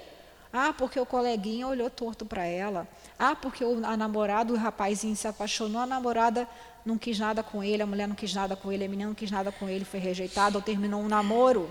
Ah, 0.53 0.75
porque 0.77 0.99
o 0.99 1.07
coleguinha 1.07 1.67
olhou 1.69 1.89
torto 1.89 2.27
para 2.27 2.45
ela. 2.45 2.89
Ah, 3.19 3.37
porque 3.37 3.65
o 3.65 3.77
namorado, 3.79 4.55
o 4.55 4.57
rapazinho 4.57 5.15
se 5.15 5.29
apaixonou, 5.29 5.81
a 5.81 5.87
namorada 5.87 6.49
não 6.85 6.99
quis 6.99 7.19
nada 7.19 7.43
com 7.43 7.63
ele, 7.63 7.83
a 7.83 7.87
mulher 7.87 8.09
não 8.09 8.17
quis 8.17 8.35
nada 8.35 8.57
com 8.57 8.73
ele, 8.73 8.85
a 8.85 8.89
menina 8.89 9.09
não 9.09 9.15
quis 9.15 9.31
nada 9.31 9.53
com 9.53 9.69
ele, 9.69 9.85
foi 9.85 10.01
rejeitada 10.01 10.59
ou 10.59 10.63
terminou 10.63 11.01
um 11.01 11.09
namoro. 11.09 11.71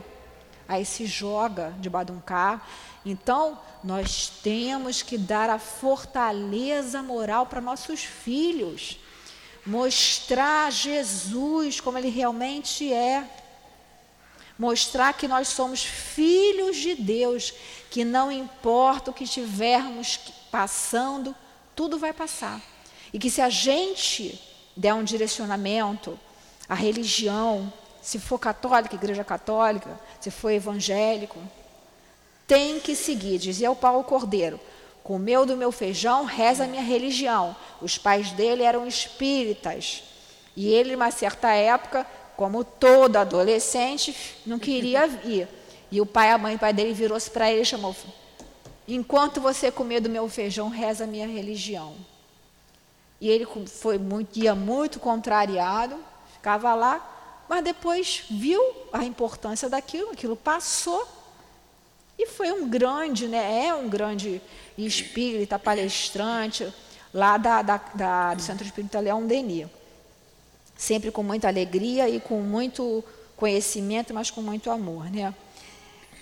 Aí 0.68 0.86
se 0.86 1.06
joga 1.06 1.74
de 1.80 1.90
carro. 2.26 2.62
Então, 3.06 3.60
nós 3.84 4.30
temos 4.44 5.02
que 5.02 5.18
dar 5.18 5.50
a 5.50 5.58
fortaleza 5.58 7.02
moral 7.02 7.48
para 7.48 7.60
nossos 7.60 8.04
filhos. 8.04 9.00
mostrar 9.66 10.72
Jesus 10.72 11.80
como 11.82 11.98
ele 11.98 12.10
realmente 12.10 12.94
é. 12.94 13.28
Mostrar 14.60 15.14
que 15.14 15.26
nós 15.26 15.48
somos 15.48 15.86
filhos 15.86 16.76
de 16.76 16.94
Deus, 16.94 17.54
que 17.90 18.04
não 18.04 18.30
importa 18.30 19.10
o 19.10 19.14
que 19.14 19.24
estivermos 19.24 20.20
passando, 20.52 21.34
tudo 21.74 21.98
vai 21.98 22.12
passar. 22.12 22.62
E 23.14 23.18
que 23.18 23.32
se 23.32 23.42
a 23.42 23.50
gente 23.50 24.38
der 24.76 24.94
um 24.94 25.04
direcionamento, 25.04 26.20
a 26.68 26.76
religião, 26.76 27.72
se 28.02 28.20
for 28.20 28.38
católica, 28.38 28.96
igreja 28.96 29.24
católica, 29.24 29.98
se 30.20 30.30
for 30.30 30.52
evangélico, 30.52 31.40
tem 32.46 32.82
que 32.82 32.98
seguir. 32.98 33.38
Dizia 33.38 33.72
o 33.72 33.76
Paulo 33.78 34.04
Cordeiro: 34.04 34.60
comeu 35.02 35.46
do 35.46 35.56
meu 35.56 35.72
feijão, 35.72 36.26
reza 36.26 36.66
a 36.66 36.68
minha 36.68 36.84
religião. 36.84 37.56
Os 37.82 37.98
pais 37.98 38.32
dele 38.32 38.64
eram 38.64 38.86
espíritas. 38.86 40.04
E 40.54 40.68
ele, 40.68 40.92
numa 40.92 41.12
certa 41.12 41.50
época, 41.54 42.06
como 42.40 42.64
todo 42.64 43.18
adolescente, 43.18 44.16
não 44.46 44.58
queria 44.58 45.06
ir. 45.26 45.46
E 45.92 46.00
o 46.00 46.06
pai, 46.06 46.32
a 46.32 46.38
mãe, 46.38 46.56
o 46.56 46.60
pai 46.60 46.72
dele 46.72 46.94
virou-se 46.94 47.30
para 47.30 47.52
ele 47.52 47.64
e 47.64 47.66
chamou: 47.66 47.94
Enquanto 48.88 49.42
você 49.42 49.70
comer 49.70 50.00
do 50.00 50.10
meu 50.10 50.30
feijão, 50.30 50.70
reza 50.70 51.04
a 51.04 51.08
minha 51.08 51.28
religião. 51.28 51.98
E 53.20 53.28
ele 53.28 53.46
foi 53.68 53.98
muito, 53.98 54.40
ia 54.40 54.56
muito 54.56 55.02
contrariado, 55.02 55.98
ficava 56.32 56.74
lá, 56.76 57.44
mas 57.50 57.62
depois 57.62 58.24
viu 58.30 58.62
a 58.94 59.04
importância 59.04 59.68
daquilo, 59.70 60.12
aquilo 60.12 60.38
passou 60.38 61.06
e 62.18 62.26
foi 62.26 62.54
um 62.54 62.70
grande, 62.70 63.28
né, 63.28 63.66
é 63.66 63.76
um 63.76 63.90
grande 63.90 64.42
espírita, 64.78 65.60
palestrante, 65.60 66.74
lá 67.14 67.36
da, 67.36 67.62
da, 67.62 67.82
da, 67.94 68.34
do 68.34 68.42
Centro 68.42 68.66
Espírita 68.66 69.02
Leão 69.02 69.28
Denis. 69.28 69.68
Sempre 70.80 71.12
com 71.12 71.22
muita 71.22 71.50
alegria 71.50 72.08
e 72.08 72.22
com 72.22 72.40
muito 72.40 73.04
conhecimento, 73.36 74.14
mas 74.14 74.32
com 74.32 74.42
muito 74.42 74.72
amor. 74.72 75.12
Né? 75.12 75.36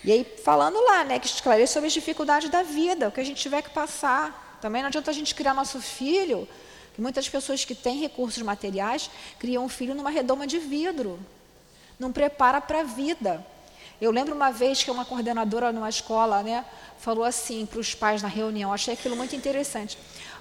E 0.03 0.11
aí, 0.11 0.25
falando 0.43 0.83
lá, 0.83 1.03
né, 1.03 1.19
que 1.19 1.27
esclarece 1.27 1.73
sobre 1.73 1.85
as 1.85 1.93
dificuldades 1.93 2.49
da 2.49 2.63
vida, 2.63 3.07
o 3.07 3.11
que 3.11 3.19
a 3.19 3.23
gente 3.23 3.39
tiver 3.39 3.61
que 3.61 3.69
passar. 3.69 4.57
Também 4.59 4.81
não 4.81 4.87
adianta 4.87 5.11
a 5.11 5.13
gente 5.13 5.35
criar 5.35 5.53
nosso 5.53 5.79
filho, 5.79 6.47
que 6.95 6.99
muitas 6.99 7.29
pessoas 7.29 7.63
que 7.63 7.75
têm 7.75 7.99
recursos 7.99 8.41
materiais 8.41 9.11
criam 9.37 9.63
um 9.63 9.69
filho 9.69 9.93
numa 9.93 10.09
redoma 10.09 10.47
de 10.47 10.57
vidro. 10.57 11.19
Não 11.99 12.11
prepara 12.11 12.59
para 12.59 12.79
a 12.79 12.83
vida. 12.83 13.45
Eu 14.01 14.09
lembro 14.09 14.33
uma 14.33 14.49
vez 14.49 14.83
que 14.83 14.89
uma 14.89 15.05
coordenadora 15.05 15.71
numa 15.71 15.89
escola 15.89 16.41
né, 16.41 16.65
falou 16.97 17.23
assim 17.23 17.63
para 17.67 17.79
os 17.79 17.93
pais 17.93 18.23
na 18.23 18.27
reunião, 18.27 18.73
achei 18.73 18.95
aquilo 18.95 19.15
muito 19.15 19.35
interessante. 19.35 19.99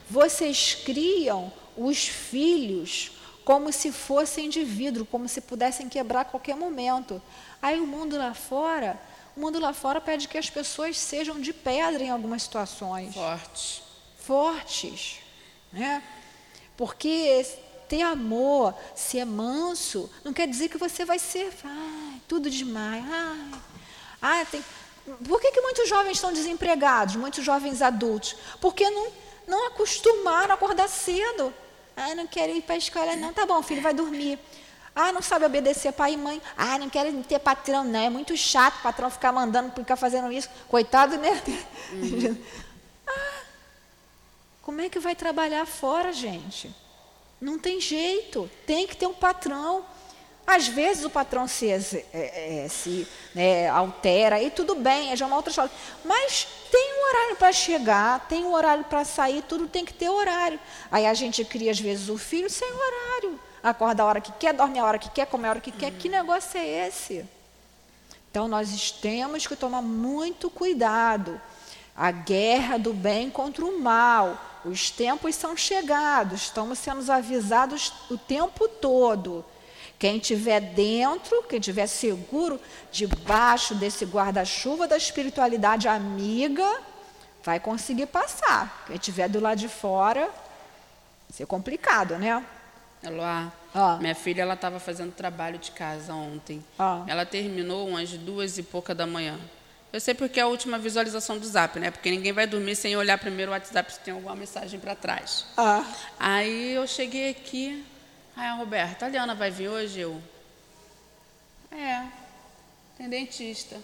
Vocês 0.09 0.75
criam 0.75 1.53
os 1.77 2.09
filhos 2.09 3.11
como 3.47 3.73
se 3.73 3.93
fossem 3.93 4.49
de 4.49 4.65
vidro, 4.65 5.07
como 5.07 5.29
se 5.29 5.41
pudessem 5.41 5.89
quebrar 5.89 6.23
a 6.23 6.25
qualquer 6.25 6.57
momento. 6.57 7.23
Aí 7.63 7.79
o 7.79 7.87
mundo 7.87 8.19
lá 8.19 8.35
fora, 8.35 9.01
o 9.37 9.41
mundo 9.41 9.61
lá 9.61 9.73
fora 9.73 10.01
pede 10.01 10.27
que 10.27 10.37
as 10.37 10.51
pessoas 10.51 10.99
sejam 10.99 11.41
de 11.41 11.53
pedra 11.53 12.03
em 12.03 12.11
algumas 12.11 12.43
situações. 12.43 13.15
Fortes. 13.15 13.83
Fortes. 14.19 15.21
Né? 15.73 16.03
Porque 16.77 17.47
ter 17.89 18.03
amor, 18.03 18.75
ser 18.97 19.25
manso, 19.25 20.11
não 20.25 20.33
quer 20.33 20.49
dizer 20.49 20.69
que 20.69 20.77
você 20.77 21.05
vai 21.05 21.21
ser 21.21 21.53
ai, 21.63 22.21
tudo 22.27 22.51
demais. 22.51 23.05
Ai, 23.09 23.51
ai, 24.21 24.47
tem... 24.47 24.65
Por 25.25 25.41
que, 25.41 25.53
que 25.53 25.61
muitos 25.61 25.89
jovens 25.89 26.17
estão 26.17 26.33
desempregados, 26.33 27.15
muitos 27.15 27.45
jovens 27.45 27.81
adultos? 27.81 28.35
Porque 28.61 28.91
não, 28.91 29.07
não 29.47 29.69
acostumaram 29.69 30.51
a 30.51 30.55
acordar 30.55 30.89
cedo. 30.89 31.55
Ai, 31.97 32.15
não 32.15 32.27
quero 32.27 32.53
ir 32.53 32.63
para 32.63 32.75
a 32.75 32.79
escola, 32.79 33.17
não. 33.17 33.33
Tá 33.33 33.47
bom, 33.47 33.63
filho, 33.63 33.81
vai 33.81 33.95
dormir. 33.95 34.39
Ah, 34.95 35.13
não 35.13 35.21
sabe 35.23 35.45
obedecer 35.45 35.93
pai 35.93 36.13
e 36.13 36.17
mãe. 36.17 36.41
Ah, 36.57 36.79
não 36.79 36.89
quero 36.91 37.23
ter 37.25 37.39
patrão, 37.39 37.85
não. 37.85 38.01
É 38.01 38.11
muito 38.11 38.37
chato 38.37 38.79
o 38.79 38.83
patrão 38.83 39.11
ficar 39.11 39.33
mandando, 39.33 39.73
ficar 39.73 39.97
fazendo 39.97 40.31
isso. 40.31 40.49
Coitado, 40.69 41.17
né? 41.17 41.43
Uhum. 41.93 42.43
ah, 43.07 43.41
como 44.63 44.81
é 44.81 44.89
que 44.89 44.99
vai 44.99 45.15
trabalhar 45.15 45.67
fora, 45.67 46.13
gente? 46.13 46.75
Não 47.41 47.59
tem 47.59 47.81
jeito, 47.81 48.51
tem 48.67 48.87
que 48.87 48.97
ter 48.97 49.07
um 49.07 49.15
patrão. 49.15 49.85
Às 50.47 50.69
vezes 50.69 51.05
o 51.05 51.11
patrão 51.11 51.49
se, 51.49 51.69
é, 51.69 52.05
é, 52.13 52.69
se 52.69 53.07
né, 53.35 53.69
altera 53.69 54.41
e 54.41 54.49
tudo 54.49 54.77
bem, 54.77 55.11
é 55.11 55.17
já 55.17 55.27
uma 55.27 55.37
outra 55.37 55.51
história. 55.51 55.73
Mas 56.05 56.47
tem 56.71 56.95
um 56.95 57.09
horário 57.09 57.37
para 57.37 57.53
chegar, 57.53 58.27
tem 58.29 58.45
um 58.45 58.53
horário 58.53 58.85
para 58.85 59.05
sair, 59.05 59.43
tudo 59.43 59.67
tem 59.67 59.85
que 59.85 59.93
ter 59.93 60.09
horário. 60.09 60.61
Aí 60.91 61.05
a 61.05 61.15
gente 61.15 61.45
cria, 61.45 61.73
às 61.73 61.81
vezes, 61.81 62.09
o 62.09 62.17
filho 62.17 62.49
sem 62.49 62.69
horário. 62.69 63.41
Acorda 63.61 64.05
a 64.05 64.07
hora 64.07 64.21
que 64.21 64.31
quer, 64.33 64.55
dorme 64.55 64.79
a 64.79 64.85
hora 64.85 64.99
que 64.99 65.11
quer, 65.11 65.27
come 65.27 65.47
a 65.49 65.51
hora 65.51 65.61
que 65.61 65.73
quer. 65.73 65.91
Que 65.91 66.09
negócio 66.09 66.57
é 66.57 66.87
esse? 66.87 67.25
Então 68.31 68.47
nós 68.47 68.93
temos 68.93 69.47
que 69.47 69.57
tomar 69.57 69.83
muito 69.83 70.49
cuidado. 70.49 71.41
A 71.97 72.13
guerra 72.13 72.79
do 72.79 72.93
bem 72.93 73.31
contra 73.31 73.65
o 73.65 73.81
mal. 73.81 74.39
Os 74.65 74.91
tempos 74.91 75.35
são 75.35 75.57
chegados, 75.57 76.43
estamos 76.43 76.79
sendo 76.79 77.11
avisados 77.11 77.93
o 78.11 78.17
tempo 78.17 78.69
todo. 78.69 79.45
Quem 79.99 80.19
estiver 80.19 80.61
dentro, 80.61 81.43
quem 81.45 81.59
estiver 81.59 81.87
seguro, 81.87 82.61
debaixo 82.93 83.75
desse 83.75 84.05
guarda-chuva 84.05 84.87
da 84.87 84.97
espiritualidade 84.97 85.89
amiga, 85.89 86.81
vai 87.43 87.59
conseguir 87.59 88.07
passar. 88.07 88.85
Quem 88.87 88.97
estiver 88.97 89.29
do 89.29 89.41
lado 89.41 89.59
de 89.59 89.69
fora, 89.69 90.23
vai 90.23 91.33
ser 91.33 91.47
complicado, 91.47 92.19
né? 92.19 92.45
Eloá, 93.03 93.53
ah. 93.75 93.99
minha 94.01 94.15
filha 94.15 94.43
ela 94.43 94.55
estava 94.55 94.81
fazendo 94.81 95.13
trabalho 95.13 95.59
de 95.59 95.71
casa 95.71 96.13
ontem. 96.13 96.63
Ah. 96.79 97.05
Ela 97.07 97.25
terminou 97.25 97.89
umas 97.89 98.11
duas 98.11 98.59
e 98.59 98.63
pouca 98.63 98.95
da 98.95 99.07
manhã. 99.07 99.39
Eu 99.93 100.01
sei 100.01 100.13
porque 100.13 100.41
é 100.41 100.43
a 100.43 100.47
última 100.47 100.79
visualização 100.79 101.39
do 101.39 101.47
Zap, 101.47 101.79
né? 101.79 101.91
Porque 101.91 102.11
ninguém 102.11 102.33
vai 102.33 102.47
dormir 102.47 102.75
sem 102.77 102.97
olhar 102.97 103.17
primeiro 103.17 103.51
o 103.51 103.55
WhatsApp 103.55 103.93
se 103.93 104.01
tem 104.01 104.13
alguma 104.13 104.35
mensagem 104.35 104.79
para 104.79 104.95
trás. 104.95 105.47
Ah. 105.57 105.85
Aí 106.19 106.75
eu 106.75 106.87
cheguei 106.87 107.31
aqui, 107.31 107.85
aí 108.37 108.47
a 108.47 108.55
Roberta, 108.55 109.07
a 109.07 109.09
Liana 109.09 109.35
vai 109.35 109.51
vir 109.51 109.69
hoje? 109.69 110.01
Eu, 110.01 110.21
é, 111.73 112.05
tem 112.97 113.09
dentista. 113.09 113.77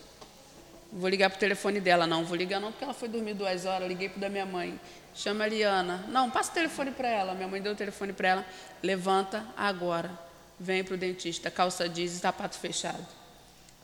Vou 0.92 1.08
ligar 1.08 1.30
para 1.30 1.38
o 1.38 1.40
telefone 1.40 1.80
dela. 1.80 2.06
Não, 2.06 2.24
vou 2.24 2.36
ligar 2.36 2.60
não, 2.60 2.70
porque 2.70 2.84
ela 2.84 2.92
foi 2.92 3.08
dormir 3.08 3.32
duas 3.32 3.64
horas. 3.64 3.82
Eu 3.82 3.88
liguei 3.88 4.10
para 4.10 4.20
da 4.20 4.28
minha 4.28 4.44
mãe. 4.44 4.78
Chama 5.14 5.44
a 5.44 5.46
Liana. 5.46 6.04
Não, 6.08 6.30
passa 6.30 6.50
o 6.50 6.54
telefone 6.54 6.90
para 6.90 7.08
ela. 7.08 7.34
Minha 7.34 7.48
mãe 7.48 7.62
deu 7.62 7.72
o 7.72 7.76
telefone 7.76 8.12
para 8.12 8.28
ela. 8.28 8.46
Levanta 8.82 9.44
agora. 9.56 10.10
Vem 10.60 10.84
para 10.84 10.94
o 10.94 10.96
dentista. 10.98 11.50
Calça 11.50 11.88
jeans 11.88 12.12
e 12.12 12.18
sapato 12.18 12.58
fechado. 12.58 13.06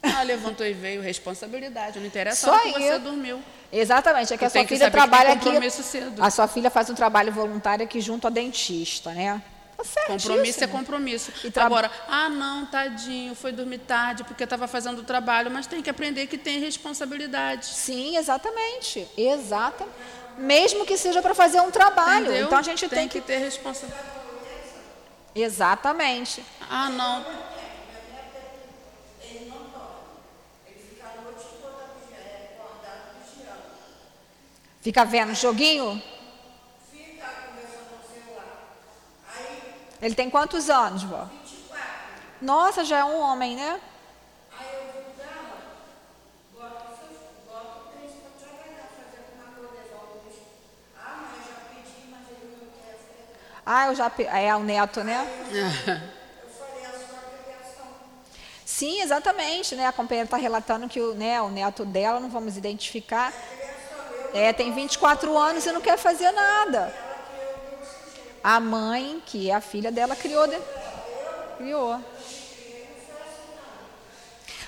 Ah, 0.03 0.23
levantou 0.23 0.67
e 0.67 0.73
veio, 0.73 1.03
responsabilidade. 1.03 1.99
Não 1.99 2.07
interessa 2.07 2.47
Só 2.47 2.59
que 2.61 2.73
você 2.73 2.99
dormiu. 2.99 3.43
Exatamente, 3.73 4.33
é 4.33 4.39
que 4.39 4.45
a 4.45 4.51
sua 4.51 4.65
filha 4.65 4.91
trabalha 4.91 5.33
aqui. 5.33 5.71
Cedo. 5.71 6.23
A 6.23 6.31
sua 6.31 6.47
filha 6.47 6.71
faz 6.71 6.89
um 6.89 6.95
trabalho 6.95 7.33
voluntário 7.33 7.85
aqui 7.85 8.01
junto 8.01 8.27
ao 8.27 8.31
dentista, 8.31 9.13
né? 9.13 9.43
Tá 9.79 9.85
compromisso 10.09 10.65
é 10.65 10.67
compromisso. 10.67 11.51
Tra... 11.53 11.65
Agora, 11.65 11.91
ah, 12.09 12.29
não, 12.29 12.67
tadinho, 12.67 13.35
foi 13.35 13.53
dormir 13.53 13.79
tarde 13.79 14.25
porque 14.25 14.43
estava 14.45 14.67
fazendo 14.67 15.01
o 15.01 15.05
trabalho, 15.05 15.51
mas 15.51 15.67
tem 15.67 15.81
que 15.81 15.89
aprender 15.89 16.27
que 16.27 16.37
tem 16.37 16.59
responsabilidade. 16.59 17.67
Sim, 17.67 18.17
exatamente. 18.17 19.07
Exata. 19.17 19.87
Mesmo 20.37 20.85
que 20.85 20.97
seja 20.97 21.23
para 21.23 21.35
fazer 21.35 21.61
um 21.61 21.71
trabalho. 21.71 22.27
Entendeu? 22.27 22.47
Então 22.47 22.59
a 22.59 22.63
gente 22.63 22.89
tem, 22.89 22.99
tem 23.01 23.09
que... 23.09 23.21
que 23.21 23.27
ter 23.27 23.39
responsabilidade. 23.39 24.19
Exatamente. 25.35 26.45
Ah, 26.69 26.91
não. 26.91 27.49
Fica 34.81 35.05
vendo 35.05 35.35
joguinho? 35.35 36.03
Fica 36.91 37.27
conversando 37.27 37.91
no 37.93 38.03
celular. 38.09 38.79
Aí, 39.35 39.75
Ele 40.01 40.15
tem 40.15 40.31
quantos 40.31 40.71
anos, 40.71 41.03
vó? 41.03 41.25
24. 41.25 41.89
Nossa, 42.41 42.85
já 42.85 42.99
é 42.99 43.05
um 43.05 43.19
homem, 43.21 43.57
né? 43.57 43.81
Aí 44.59 44.67
eu 44.97 45.03
pra 45.17 45.25
ela, 45.25 45.59
bota, 46.55 46.87
bota 47.47 47.91
três 47.93 48.13
para 48.13 48.31
trabalhar, 48.47 48.89
fazer 48.97 49.19
alguma 49.27 49.59
coisa, 49.59 50.39
Ah, 50.97 51.17
mas 51.21 51.37
eu 51.37 51.53
já 51.53 51.61
pedi, 51.75 52.09
mas 52.11 52.21
ele 52.31 52.57
não 52.61 52.67
quer. 52.81 52.97
Ah, 53.67 53.87
eu 53.87 53.95
já 53.95 54.09
pedi. 54.11 54.29
É 54.31 54.55
o 54.55 54.61
neto, 54.61 55.03
né? 55.03 55.27
eu 55.51 56.51
falei 56.51 56.85
a 56.87 56.93
sua 56.93 57.19
criação. 57.45 57.87
Sim, 58.65 59.01
exatamente, 59.01 59.75
né? 59.75 59.87
A 59.87 59.93
companheira 59.93 60.27
está 60.27 60.37
relatando 60.37 60.89
que 60.89 61.01
o, 61.01 61.15
né, 61.15 61.43
o 61.43 61.49
neto 61.49 61.85
dela, 61.85 62.21
não 62.21 62.29
vamos 62.31 62.57
identificar. 62.57 63.33
É, 64.33 64.53
tem 64.53 64.73
24 64.73 65.37
anos 65.37 65.67
e 65.67 65.73
não 65.73 65.81
quer 65.81 65.97
fazer 65.99 66.31
nada. 66.31 67.08
A 68.43 68.61
mãe, 68.61 69.23
que 69.27 69.51
é 69.51 69.55
a 69.55 69.61
filha 69.61 69.91
dela, 69.91 70.15
criou. 70.15 70.47
De... 70.47 70.59
Criou. 71.57 72.01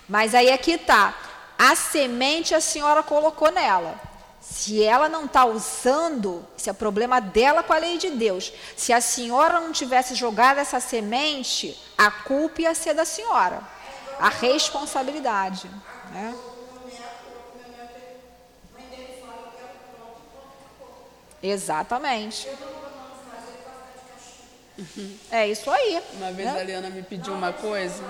Mas 0.08 0.34
aí 0.34 0.50
aqui 0.50 0.76
tá. 0.76 1.14
A 1.58 1.76
semente 1.76 2.54
a 2.54 2.60
senhora 2.60 3.02
colocou 3.02 3.50
nela. 3.52 4.00
Se 4.40 4.82
ela 4.82 5.08
não 5.08 5.26
está 5.26 5.44
usando, 5.44 6.44
isso 6.56 6.68
é 6.68 6.72
problema 6.72 7.20
dela 7.20 7.62
com 7.62 7.72
a 7.72 7.78
lei 7.78 7.98
de 7.98 8.10
Deus. 8.10 8.52
Se 8.76 8.92
a 8.92 9.00
senhora 9.00 9.60
não 9.60 9.70
tivesse 9.70 10.14
jogado 10.14 10.58
essa 10.58 10.80
semente, 10.80 11.78
a 11.96 12.10
culpa 12.10 12.62
ia 12.62 12.74
ser 12.74 12.94
da 12.94 13.04
senhora. 13.04 13.60
A 14.18 14.28
responsabilidade. 14.28 15.70
Né? 16.10 16.34
Exatamente. 21.42 22.48
Uhum. 24.80 25.16
É 25.30 25.46
isso 25.46 25.70
aí. 25.70 26.02
Uma 26.14 26.32
vez 26.32 26.50
né? 26.50 26.60
a 26.60 26.64
Liana 26.64 26.90
me 26.90 27.02
pediu 27.02 27.34
uma 27.34 27.52
coisa. 27.52 28.02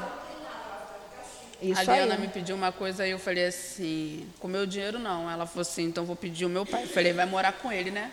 Isso 1.61 1.81
a 1.81 1.83
Liana 1.83 2.15
aí. 2.15 2.21
me 2.21 2.29
pediu 2.29 2.55
uma 2.55 2.71
coisa 2.71 3.07
e 3.07 3.11
eu 3.11 3.19
falei 3.19 3.47
assim, 3.47 4.27
com 4.39 4.47
meu 4.47 4.65
dinheiro 4.65 4.99
não. 4.99 5.29
Ela 5.29 5.47
falou 5.47 5.63
assim, 5.63 5.85
então 5.85 6.05
vou 6.05 6.17
pedir 6.17 6.47
o 6.47 6.49
meu 6.49 6.65
pai. 6.65 6.85
Eu 6.85 6.89
falei, 6.89 7.13
vai 7.13 7.27
morar 7.27 7.53
com 7.55 7.73
ele, 7.73 7.91
né? 7.91 8.11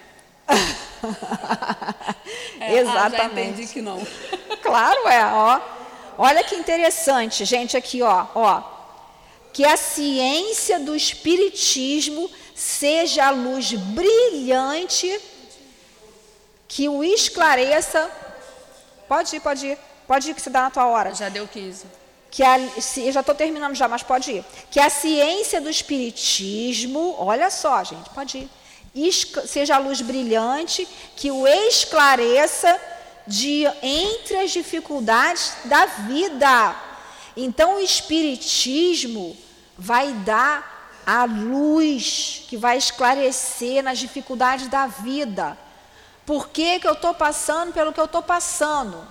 é, 2.60 2.80
Exatamente. 2.80 2.98
Ah, 2.98 3.18
já 3.18 3.26
entendi 3.26 3.68
que 3.68 3.82
não. 3.82 4.06
claro, 4.62 5.08
é, 5.08 5.26
ó. 5.26 5.62
Olha 6.18 6.44
que 6.44 6.56
interessante, 6.56 7.46
gente, 7.46 7.78
aqui, 7.78 8.02
ó, 8.02 8.26
ó. 8.34 8.64
Que 9.54 9.66
a 9.66 9.78
ciência 9.78 10.80
do 10.80 10.96
espiritismo 10.96 12.30
seja 12.56 13.28
a 13.28 13.30
luz 13.30 13.74
brilhante 13.74 15.20
que 16.68 16.90
o 16.90 17.04
esclareça. 17.04 18.10
Pode 19.08 19.36
ir, 19.36 19.40
pode 19.40 19.68
ir. 19.68 19.78
Pode 20.08 20.30
ir 20.30 20.34
que 20.34 20.42
você 20.42 20.50
dá 20.50 20.64
na 20.64 20.72
tua 20.72 20.86
hora. 20.88 21.14
Já 21.14 21.30
deu 21.30 21.48
15. 21.48 21.86
Que 22.30 22.44
a, 22.44 22.60
eu 22.60 23.12
já 23.12 23.22
estou 23.22 23.36
terminando 23.36 23.76
já, 23.76 23.88
mas 23.88 24.04
pode 24.04 24.32
ir. 24.32 24.46
Que 24.70 24.80
a 24.80 24.90
ciência 24.90 25.60
do 25.62 25.70
espiritismo, 25.70 27.16
olha 27.18 27.50
só, 27.50 27.84
gente, 27.84 28.10
pode 28.12 28.38
ir. 28.38 29.14
Seja 29.46 29.76
a 29.76 29.80
luz 29.80 30.02
brilhante 30.02 30.88
que 31.16 31.30
o 31.30 31.48
esclareça 31.48 32.80
de 33.28 33.66
entre 33.84 34.38
as 34.38 34.52
dificuldades 34.52 35.54
da 35.66 35.86
vida. 35.86 36.76
Então 37.36 37.76
o 37.76 37.80
espiritismo 37.80 39.38
vai 39.78 40.12
dar 40.14 40.78
a 41.06 41.26
luz 41.26 42.44
que 42.48 42.58
vai 42.58 42.78
esclarecer 42.78 43.84
nas 43.84 44.00
dificuldades 44.00 44.68
da 44.68 44.88
vida. 44.88 45.58
Por 46.28 46.50
que, 46.50 46.78
que 46.82 46.86
eu 46.86 46.92
estou 46.92 47.14
passando 47.14 47.72
pelo 47.72 47.94
que 47.94 48.02
eu 48.02 48.06
estou 48.06 48.22
passando? 48.22 49.02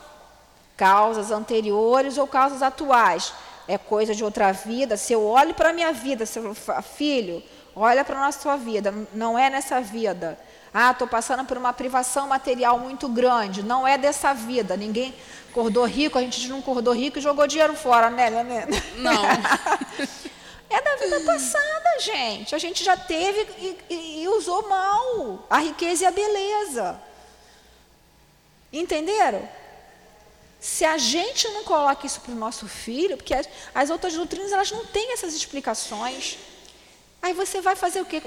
Causas 0.76 1.30
anteriores 1.30 2.18
ou 2.18 2.26
causas 2.26 2.62
atuais. 2.62 3.32
É 3.66 3.78
coisa 3.78 4.14
de 4.14 4.22
outra 4.22 4.52
vida. 4.52 4.98
Se 4.98 5.14
eu 5.14 5.24
olho 5.24 5.54
para 5.54 5.70
a 5.70 5.72
minha 5.72 5.94
vida, 5.94 6.26
seu 6.26 6.54
filho, 6.94 7.42
olha 7.74 8.04
para 8.04 8.18
a 8.18 8.26
nossa 8.26 8.54
vida, 8.58 8.92
não 9.14 9.38
é 9.38 9.48
nessa 9.48 9.80
vida. 9.80 10.38
Ah, 10.74 10.90
estou 10.90 11.08
passando 11.08 11.42
por 11.46 11.56
uma 11.56 11.72
privação 11.72 12.28
material 12.28 12.78
muito 12.78 13.08
grande. 13.08 13.62
Não 13.62 13.88
é 13.88 13.96
dessa 13.96 14.34
vida. 14.34 14.76
Ninguém 14.76 15.14
acordou 15.48 15.86
rico, 15.86 16.18
a 16.18 16.20
gente 16.20 16.46
não 16.48 16.58
acordou 16.58 16.92
rico 16.92 17.18
e 17.18 17.22
jogou 17.22 17.46
dinheiro 17.46 17.74
fora, 17.74 18.10
né, 18.10 18.28
né? 18.28 18.66
Não. 18.98 19.22
É 20.68 20.82
da 20.82 20.96
vida 20.96 21.20
passada, 21.20 22.00
gente. 22.00 22.52
A 22.52 22.58
gente 22.58 22.82
já 22.82 22.96
teve 22.96 23.46
e, 23.56 23.78
e, 23.88 24.22
e 24.22 24.28
usou 24.28 24.68
mal 24.68 25.46
a 25.48 25.58
riqueza 25.58 26.02
e 26.02 26.06
a 26.06 26.10
beleza. 26.10 27.00
Entenderam? 28.78 29.48
Se 30.60 30.84
a 30.84 30.98
gente 30.98 31.48
não 31.48 31.64
coloca 31.64 32.06
isso 32.06 32.20
para 32.20 32.32
o 32.32 32.36
nosso 32.36 32.66
filho, 32.66 33.16
porque 33.16 33.34
as, 33.34 33.48
as, 33.74 33.90
outras 33.90 34.14
doutrinas 34.14 34.52
elas 34.52 34.70
não 34.70 34.84
têm 34.84 35.12
essas 35.12 35.34
explicações, 35.34 36.38
aí 37.22 37.32
você 37.32 37.60
vai 37.60 37.76
fazer 37.76 38.00
o 38.00 38.04
quê? 38.04 38.22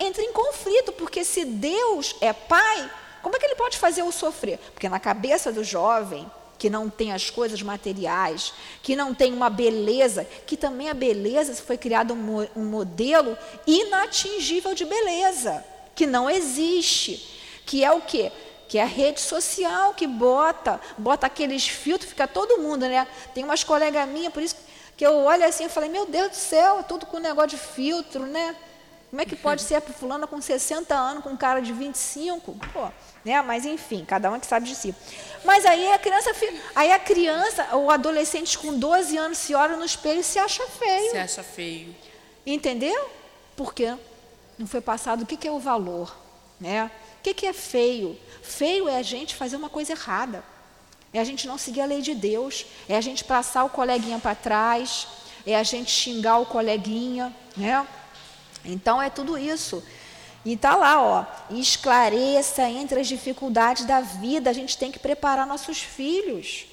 Entra 0.00 0.22
em 0.22 0.32
conflito, 0.32 0.92
porque 0.92 1.24
se 1.24 1.44
Deus 1.44 2.16
é 2.20 2.32
pai, 2.32 2.90
como 3.22 3.36
é 3.36 3.38
que 3.38 3.46
ele 3.46 3.56
pode 3.56 3.78
fazer 3.78 4.02
o 4.02 4.12
sofrer? 4.12 4.58
Porque 4.72 4.88
na 4.88 4.98
cabeça 4.98 5.52
do 5.52 5.62
jovem, 5.62 6.30
que 6.58 6.70
não 6.70 6.88
tem 6.88 7.12
as 7.12 7.28
coisas 7.28 7.60
materiais, 7.60 8.54
que 8.82 8.96
não 8.96 9.14
tem 9.14 9.32
uma 9.32 9.50
beleza, 9.50 10.24
que 10.46 10.56
também 10.56 10.88
a 10.88 10.94
beleza 10.94 11.54
foi 11.54 11.76
criado 11.76 12.14
um, 12.14 12.48
um 12.56 12.64
modelo 12.64 13.36
inatingível 13.66 14.74
de 14.74 14.84
beleza, 14.84 15.64
que 15.94 16.06
não 16.06 16.30
existe, 16.30 17.28
que 17.66 17.84
é 17.84 17.90
o 17.90 18.00
quê? 18.00 18.32
Que 18.72 18.78
é 18.78 18.84
a 18.84 18.86
rede 18.86 19.20
social 19.20 19.92
que 19.92 20.06
bota, 20.06 20.80
bota 20.96 21.26
aqueles 21.26 21.68
filtros, 21.68 22.08
fica 22.08 22.26
todo 22.26 22.56
mundo, 22.56 22.88
né? 22.88 23.06
Tem 23.34 23.44
umas 23.44 23.62
colegas 23.62 24.08
minhas, 24.08 24.32
por 24.32 24.42
isso 24.42 24.56
que 24.96 25.04
eu 25.04 25.14
olho 25.14 25.44
assim 25.44 25.66
e 25.66 25.68
falei, 25.68 25.90
meu 25.90 26.06
Deus 26.06 26.30
do 26.30 26.36
céu, 26.36 26.78
é 26.78 26.82
tudo 26.82 27.04
com 27.04 27.18
negócio 27.18 27.50
de 27.50 27.58
filtro, 27.58 28.24
né? 28.24 28.56
Como 29.10 29.20
é 29.20 29.26
que 29.26 29.36
pode 29.36 29.60
ser 29.60 29.74
a 29.74 29.80
fulana 29.82 30.26
com 30.26 30.40
60 30.40 30.94
anos, 30.94 31.22
com 31.22 31.28
um 31.28 31.36
cara 31.36 31.60
de 31.60 31.70
25? 31.70 32.56
Pô, 32.72 32.88
né? 33.22 33.42
Mas 33.42 33.66
enfim, 33.66 34.06
cada 34.06 34.30
um 34.30 34.36
é 34.36 34.40
que 34.40 34.46
sabe 34.46 34.66
de 34.66 34.74
si. 34.74 34.94
Mas 35.44 35.66
aí 35.66 35.92
a 35.92 35.98
criança, 35.98 36.30
aí 36.74 36.92
a 36.92 36.98
criança, 36.98 37.76
o 37.76 37.90
adolescente 37.90 38.56
com 38.56 38.78
12 38.78 39.18
anos 39.18 39.36
se 39.36 39.54
olha 39.54 39.76
no 39.76 39.84
espelho 39.84 40.20
e 40.20 40.24
se 40.24 40.38
acha 40.38 40.66
feio. 40.66 41.10
Se 41.10 41.18
acha 41.18 41.42
feio. 41.42 41.94
Entendeu? 42.46 43.10
Porque 43.54 43.94
não 44.58 44.66
foi 44.66 44.80
passado 44.80 45.24
o 45.24 45.26
que, 45.26 45.36
que 45.36 45.46
é 45.46 45.52
o 45.52 45.58
valor, 45.58 46.16
né? 46.58 46.90
O 47.22 47.24
que, 47.24 47.34
que 47.34 47.46
é 47.46 47.52
feio? 47.52 48.18
Feio 48.42 48.88
é 48.88 48.96
a 48.96 49.02
gente 49.02 49.36
fazer 49.36 49.54
uma 49.54 49.70
coisa 49.70 49.92
errada. 49.92 50.42
É 51.12 51.20
a 51.20 51.24
gente 51.24 51.46
não 51.46 51.56
seguir 51.56 51.80
a 51.80 51.84
lei 51.84 52.02
de 52.02 52.16
Deus. 52.16 52.66
É 52.88 52.96
a 52.96 53.00
gente 53.00 53.22
passar 53.22 53.62
o 53.62 53.70
coleguinha 53.70 54.18
para 54.18 54.34
trás. 54.34 55.06
É 55.46 55.54
a 55.54 55.62
gente 55.62 55.88
xingar 55.88 56.38
o 56.38 56.46
coleguinha, 56.46 57.32
né? 57.56 57.86
Então 58.64 59.00
é 59.00 59.08
tudo 59.08 59.38
isso. 59.38 59.84
E 60.44 60.54
está 60.54 60.74
lá, 60.74 61.00
ó, 61.00 61.24
esclareça 61.54 62.68
entre 62.68 62.98
as 62.98 63.06
dificuldades 63.06 63.84
da 63.84 64.00
vida. 64.00 64.50
A 64.50 64.52
gente 64.52 64.76
tem 64.76 64.90
que 64.90 64.98
preparar 64.98 65.46
nossos 65.46 65.78
filhos. 65.78 66.66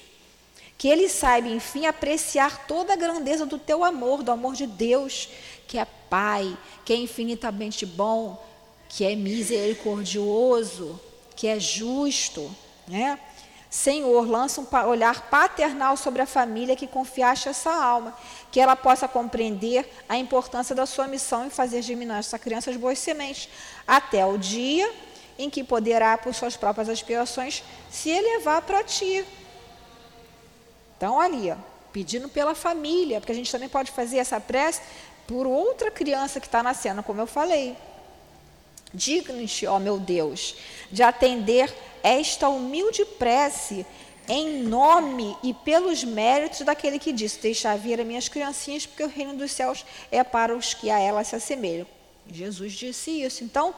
Que 0.76 0.88
eles 0.88 1.12
saibam, 1.12 1.54
enfim, 1.54 1.86
apreciar 1.86 2.66
toda 2.66 2.94
a 2.94 2.96
grandeza 2.96 3.46
do 3.46 3.56
teu 3.56 3.84
amor, 3.84 4.24
do 4.24 4.32
amor 4.32 4.56
de 4.56 4.66
Deus, 4.66 5.28
que 5.68 5.78
é 5.78 5.84
Pai, 5.84 6.58
que 6.84 6.92
é 6.92 6.96
infinitamente 6.96 7.86
bom, 7.86 8.49
que 8.90 9.04
é 9.04 9.14
misericordioso, 9.14 11.00
que 11.36 11.46
é 11.46 11.60
justo, 11.60 12.54
né? 12.88 13.20
Senhor, 13.70 14.28
lança 14.28 14.60
um 14.60 14.88
olhar 14.88 15.30
paternal 15.30 15.96
sobre 15.96 16.20
a 16.20 16.26
família 16.26 16.74
que 16.74 16.88
confiaste 16.88 17.48
essa 17.48 17.70
alma, 17.70 18.18
que 18.50 18.58
ela 18.58 18.74
possa 18.74 19.06
compreender 19.06 19.88
a 20.08 20.18
importância 20.18 20.74
da 20.74 20.86
sua 20.86 21.06
missão 21.06 21.46
em 21.46 21.50
fazer 21.50 21.80
germinar 21.82 22.18
essa 22.18 22.36
criança 22.36 22.68
as 22.68 22.76
boas 22.76 22.98
sementes, 22.98 23.48
até 23.86 24.26
o 24.26 24.36
dia 24.36 24.92
em 25.38 25.48
que 25.48 25.62
poderá, 25.62 26.18
por 26.18 26.34
suas 26.34 26.56
próprias 26.56 26.88
aspirações, 26.88 27.62
se 27.88 28.10
elevar 28.10 28.60
para 28.62 28.82
ti. 28.82 29.24
Então, 30.96 31.20
ali, 31.20 31.52
ó, 31.52 31.56
pedindo 31.92 32.28
pela 32.28 32.56
família, 32.56 33.20
porque 33.20 33.32
a 33.32 33.36
gente 33.36 33.52
também 33.52 33.68
pode 33.68 33.92
fazer 33.92 34.18
essa 34.18 34.40
prece 34.40 34.82
por 35.28 35.46
outra 35.46 35.92
criança 35.92 36.40
que 36.40 36.46
está 36.46 36.60
nascendo, 36.60 37.04
como 37.04 37.20
eu 37.20 37.26
falei. 37.28 37.76
Digno-te, 38.92 39.66
ó 39.66 39.78
meu 39.78 39.98
Deus, 39.98 40.56
de 40.90 41.02
atender 41.02 41.72
esta 42.02 42.48
humilde 42.48 43.04
prece 43.04 43.86
em 44.28 44.62
nome 44.62 45.36
e 45.42 45.52
pelos 45.52 46.04
méritos 46.04 46.60
daquele 46.60 46.98
que 46.98 47.12
disse: 47.12 47.40
Deixar 47.40 47.76
vir 47.76 48.00
as 48.00 48.06
minhas 48.06 48.28
criancinhas, 48.28 48.86
porque 48.86 49.02
o 49.02 49.08
reino 49.08 49.34
dos 49.34 49.52
céus 49.52 49.84
é 50.10 50.22
para 50.22 50.56
os 50.56 50.72
que 50.74 50.90
a 50.90 50.98
elas 50.98 51.28
se 51.28 51.36
assemelham. 51.36 51.86
Jesus 52.30 52.72
disse 52.72 53.10
isso. 53.22 53.42
Então, 53.42 53.74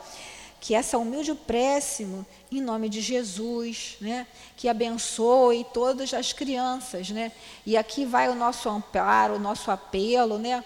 que 0.60 0.74
essa 0.74 0.96
humilde 0.98 1.34
prece, 1.34 2.06
em 2.50 2.60
nome 2.60 2.88
de 2.88 3.00
Jesus, 3.00 3.96
né, 4.00 4.26
que 4.56 4.68
abençoe 4.68 5.66
todas 5.72 6.14
as 6.14 6.32
crianças. 6.32 7.10
Né? 7.10 7.32
E 7.66 7.76
aqui 7.76 8.04
vai 8.04 8.28
o 8.28 8.34
nosso 8.34 8.68
amparo, 8.68 9.34
o 9.34 9.40
nosso 9.40 9.70
apelo. 9.70 10.38
Né? 10.38 10.62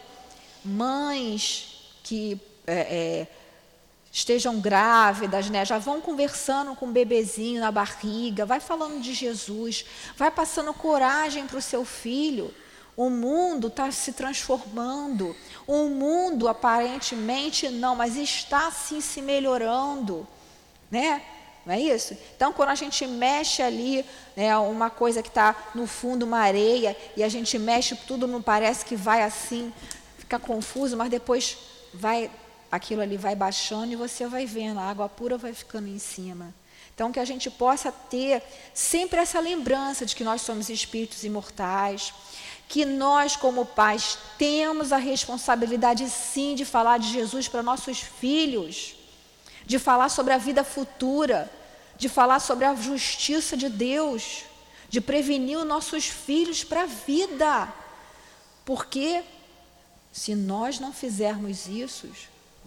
Mães 0.65 1.93
que. 2.03 2.41
É, 2.67 2.75
é, 2.75 3.27
estejam 4.17 4.59
grávidas, 4.59 5.51
né? 5.51 5.63
Já 5.63 5.77
vão 5.77 6.01
conversando 6.01 6.75
com 6.75 6.87
o 6.87 6.91
bebezinho 6.91 7.61
na 7.61 7.71
barriga, 7.71 8.47
vai 8.47 8.61
falando 8.61 8.99
de 8.99 9.13
Jesus, 9.13 9.85
vai 10.17 10.31
passando 10.31 10.73
coragem 10.73 11.47
para 11.47 11.59
o 11.59 11.63
seu 11.63 11.85
filho. 11.85 12.53
O 12.97 13.11
mundo 13.11 13.67
está 13.67 13.91
se 13.91 14.15
transformando. 14.15 15.37
O 15.67 15.91
mundo 15.91 16.49
aparentemente 16.49 17.69
não, 17.69 17.95
mas 17.95 18.17
está 18.17 18.71
sim 18.71 19.03
se 19.03 19.21
melhorando, 19.21 20.27
né? 20.91 21.21
Não 21.67 21.75
é 21.75 21.81
isso? 21.81 22.17
Então, 22.35 22.55
quando 22.55 22.71
a 22.71 22.75
gente 22.75 23.07
mexe 23.07 23.61
ali, 23.61 24.03
né, 24.35 24.57
uma 24.57 24.89
coisa 24.89 25.23
que 25.23 25.29
está 25.29 25.55
no 25.75 25.87
fundo, 25.87 26.25
uma 26.25 26.39
areia, 26.39 26.97
e 27.15 27.23
a 27.23 27.29
gente 27.29 27.59
mexe, 27.59 27.95
tudo 27.95 28.27
não 28.27 28.41
parece 28.41 28.83
que 28.83 28.97
vai 28.97 29.23
assim, 29.23 29.71
fica 30.17 30.39
confuso, 30.39 30.97
mas 30.97 31.11
depois 31.11 31.59
vai 31.93 32.31
aquilo 32.71 33.03
ali 33.03 33.17
vai 33.17 33.35
baixando 33.35 33.93
e 33.93 33.97
você 33.97 34.27
vai 34.27 34.47
vendo, 34.47 34.81
a 34.81 34.85
água 34.85 35.09
pura 35.09 35.37
vai 35.39 35.53
ficando 35.53 35.89
em 35.89 35.99
cima. 35.99 36.55
Então, 36.95 37.13
que 37.13 37.21
a 37.21 37.25
gente 37.25 37.51
possa 37.51 37.93
ter 37.93 38.43
sempre 38.73 39.21
essa 39.21 39.39
lembrança 39.39 40.07
de 40.07 40.17
que 40.17 40.25
nós 40.25 40.41
somos 40.41 40.71
espíritos 40.71 41.25
imortais, 41.25 42.15
que 42.69 42.85
nós, 42.85 43.37
como 43.37 43.67
pais, 43.67 44.19
temos 44.39 44.93
a 44.93 44.97
responsabilidade 44.97 46.09
sim 46.09 46.55
de 46.55 46.65
falar 46.65 46.99
de 46.99 47.13
Jesus 47.13 47.49
para 47.49 47.63
nossos 47.63 48.01
filhos. 48.01 48.95
de 49.67 49.79
falar 49.81 50.09
sobre 50.09 50.33
a 50.33 50.39
vida 50.39 50.63
futura, 50.63 51.51
de 51.99 52.09
falar 52.09 52.39
sobre 52.39 52.65
a 52.65 52.75
justiça 52.75 53.57
de 53.57 53.69
Deus, 53.69 54.45
de 54.89 55.01
prevenir 55.01 55.59
os 55.59 55.67
nossos 55.67 56.07
filhos 56.07 56.63
para 56.63 56.85
a 56.85 56.87
vida. 56.87 57.69
Porque 58.65 59.25
se 60.13 60.35
nós 60.35 60.79
não 60.79 60.93
fizermos 60.93 61.67
isso, 61.67 62.09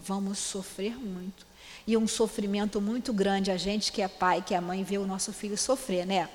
vamos 0.04 0.38
sofrer 0.38 0.96
muito. 0.98 1.46
E 1.86 1.96
um 1.96 2.06
sofrimento 2.06 2.80
muito 2.80 3.12
grande, 3.12 3.50
a 3.50 3.56
gente 3.56 3.92
que 3.92 4.02
é 4.02 4.08
pai, 4.08 4.42
que 4.42 4.54
é 4.54 4.60
mãe, 4.60 4.82
vê 4.82 4.98
o 4.98 5.06
nosso 5.06 5.32
filho 5.32 5.56
sofrer, 5.56 6.06
né? 6.06 6.28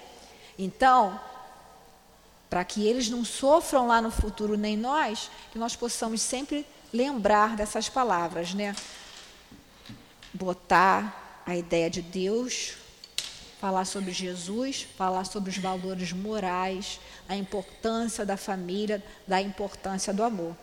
Então, 0.57 1.20
para 2.49 2.63
que 2.63 2.86
eles 2.86 3.09
não 3.09 3.26
sofram 3.26 3.88
lá 3.88 4.01
no 4.01 4.11
futuro, 4.11 4.57
nem 4.57 4.78
nós, 4.78 5.30
que 5.51 5.59
nós 5.59 5.76
possamos 5.76 6.22
sempre 6.22 6.66
lembrar 6.93 7.55
dessas 7.55 7.89
palavras, 7.89 8.53
né? 8.53 8.76
Botar 10.34 11.43
a 11.45 11.55
ideia 11.55 11.89
de 11.89 12.01
Deus, 12.01 12.74
falar 13.59 13.86
sobre 13.86 14.11
Jesus, 14.11 14.88
falar 14.97 15.26
sobre 15.26 15.49
os 15.49 15.57
valores 15.57 16.11
morais, 16.11 16.99
a 17.28 17.36
importância 17.36 18.26
da 18.26 18.38
família, 18.38 19.03
da 19.28 19.41
importância 19.41 20.13
do 20.13 20.24
amor. 20.24 20.55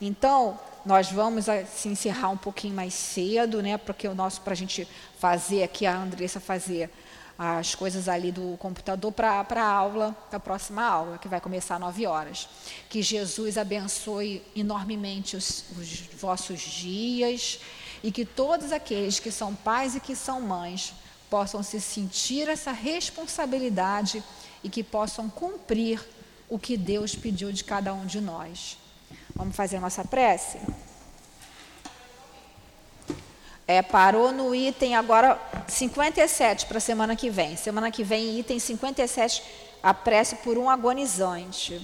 Então, 0.00 0.58
nós 0.86 1.10
vamos 1.10 1.48
assim, 1.48 1.90
encerrar 1.90 2.30
um 2.30 2.36
pouquinho 2.36 2.72
mais 2.72 2.94
cedo, 2.94 3.60
né? 3.60 3.76
Porque 3.76 4.06
o 4.06 4.14
nosso 4.14 4.40
para 4.40 4.52
a 4.52 4.56
gente 4.56 4.86
fazer 5.18 5.64
aqui 5.64 5.84
a 5.84 5.96
Andressa 5.96 6.38
fazer 6.38 6.88
as 7.36 7.74
coisas 7.74 8.08
ali 8.08 8.30
do 8.30 8.56
computador 8.58 9.10
para 9.10 9.32
a 9.32 9.62
aula, 9.64 10.16
para 10.30 10.36
a 10.36 10.40
próxima 10.40 10.84
aula, 10.84 11.18
que 11.18 11.26
vai 11.26 11.40
começar 11.40 11.74
às 11.74 11.80
9 11.80 12.06
horas. 12.06 12.48
Que 12.88 13.02
Jesus 13.02 13.58
abençoe 13.58 14.42
enormemente 14.54 15.36
os, 15.36 15.64
os 15.76 16.00
vossos 16.18 16.60
dias 16.60 17.58
e 18.00 18.12
que 18.12 18.24
todos 18.24 18.70
aqueles 18.70 19.18
que 19.18 19.32
são 19.32 19.56
pais 19.56 19.96
e 19.96 20.00
que 20.00 20.14
são 20.14 20.40
mães 20.40 20.94
possam 21.28 21.64
se 21.64 21.80
sentir 21.80 22.48
essa 22.48 22.70
responsabilidade 22.70 24.22
e 24.62 24.70
que 24.70 24.84
possam 24.84 25.28
cumprir 25.28 26.00
o 26.48 26.60
que 26.60 26.76
Deus 26.76 27.16
pediu 27.16 27.50
de 27.50 27.64
cada 27.64 27.92
um 27.92 28.06
de 28.06 28.20
nós. 28.20 28.78
Vamos 29.36 29.54
fazer 29.54 29.76
a 29.76 29.80
nossa 29.80 30.02
prece? 30.02 30.58
É, 33.68 33.82
parou 33.82 34.32
no 34.32 34.54
item 34.54 34.96
agora 34.96 35.38
57 35.68 36.66
para 36.66 36.78
a 36.78 36.80
semana 36.80 37.14
que 37.14 37.28
vem. 37.28 37.54
Semana 37.54 37.90
que 37.90 38.02
vem, 38.02 38.38
item 38.38 38.58
57, 38.58 39.42
a 39.82 39.92
prece 39.92 40.36
por 40.36 40.56
um 40.56 40.70
agonizante. 40.70 41.74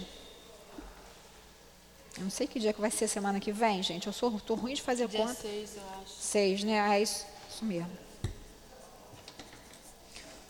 Eu 2.16 2.24
não 2.24 2.30
sei 2.30 2.46
que 2.46 2.58
dia 2.58 2.72
que 2.72 2.80
vai 2.80 2.90
ser 2.90 3.06
semana 3.06 3.38
que 3.38 3.52
vem, 3.52 3.82
gente. 3.82 4.06
Eu 4.06 4.12
sou 4.12 4.40
tô 4.40 4.54
ruim 4.54 4.74
de 4.74 4.82
fazer 4.82 5.06
dia 5.08 5.20
conta. 5.20 5.34
Seis, 5.34 5.76
eu 5.76 5.82
acho. 6.00 6.14
Seis, 6.18 6.64
né? 6.64 6.96
É 6.96 7.02
isso, 7.02 7.26
isso 7.50 7.64
mesmo. 7.64 7.90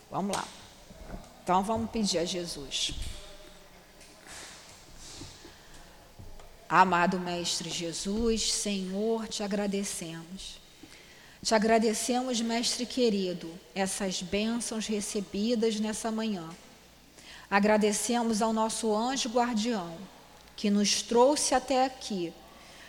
Vamos 0.09 0.35
lá. 0.37 0.47
Então 1.43 1.63
vamos 1.63 1.89
pedir 1.91 2.19
a 2.19 2.25
Jesus. 2.25 2.93
Amado 6.75 7.19
Mestre 7.19 7.69
Jesus, 7.69 8.51
Senhor, 8.51 9.27
te 9.27 9.43
agradecemos 9.43 10.63
te 11.43 11.53
agradecemos, 11.53 12.39
Mestre 12.39 12.85
querido, 12.85 13.51
essas 13.75 14.21
bênçãos 14.21 14.87
recebidas 14.87 15.77
nessa 15.77 16.09
manhã. 16.09 16.49
Agradecemos 17.51 18.41
ao 18.41 18.53
nosso 18.53 18.95
anjo 18.95 19.27
guardião, 19.27 19.97
que 20.55 20.69
nos 20.69 21.01
trouxe 21.01 21.53
até 21.53 21.83
aqui, 21.83 22.31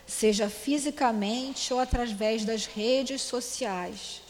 seja 0.06 0.48
fisicamente 0.48 1.74
ou 1.74 1.80
através 1.80 2.44
das 2.44 2.64
redes 2.64 3.22
sociais. 3.22 4.22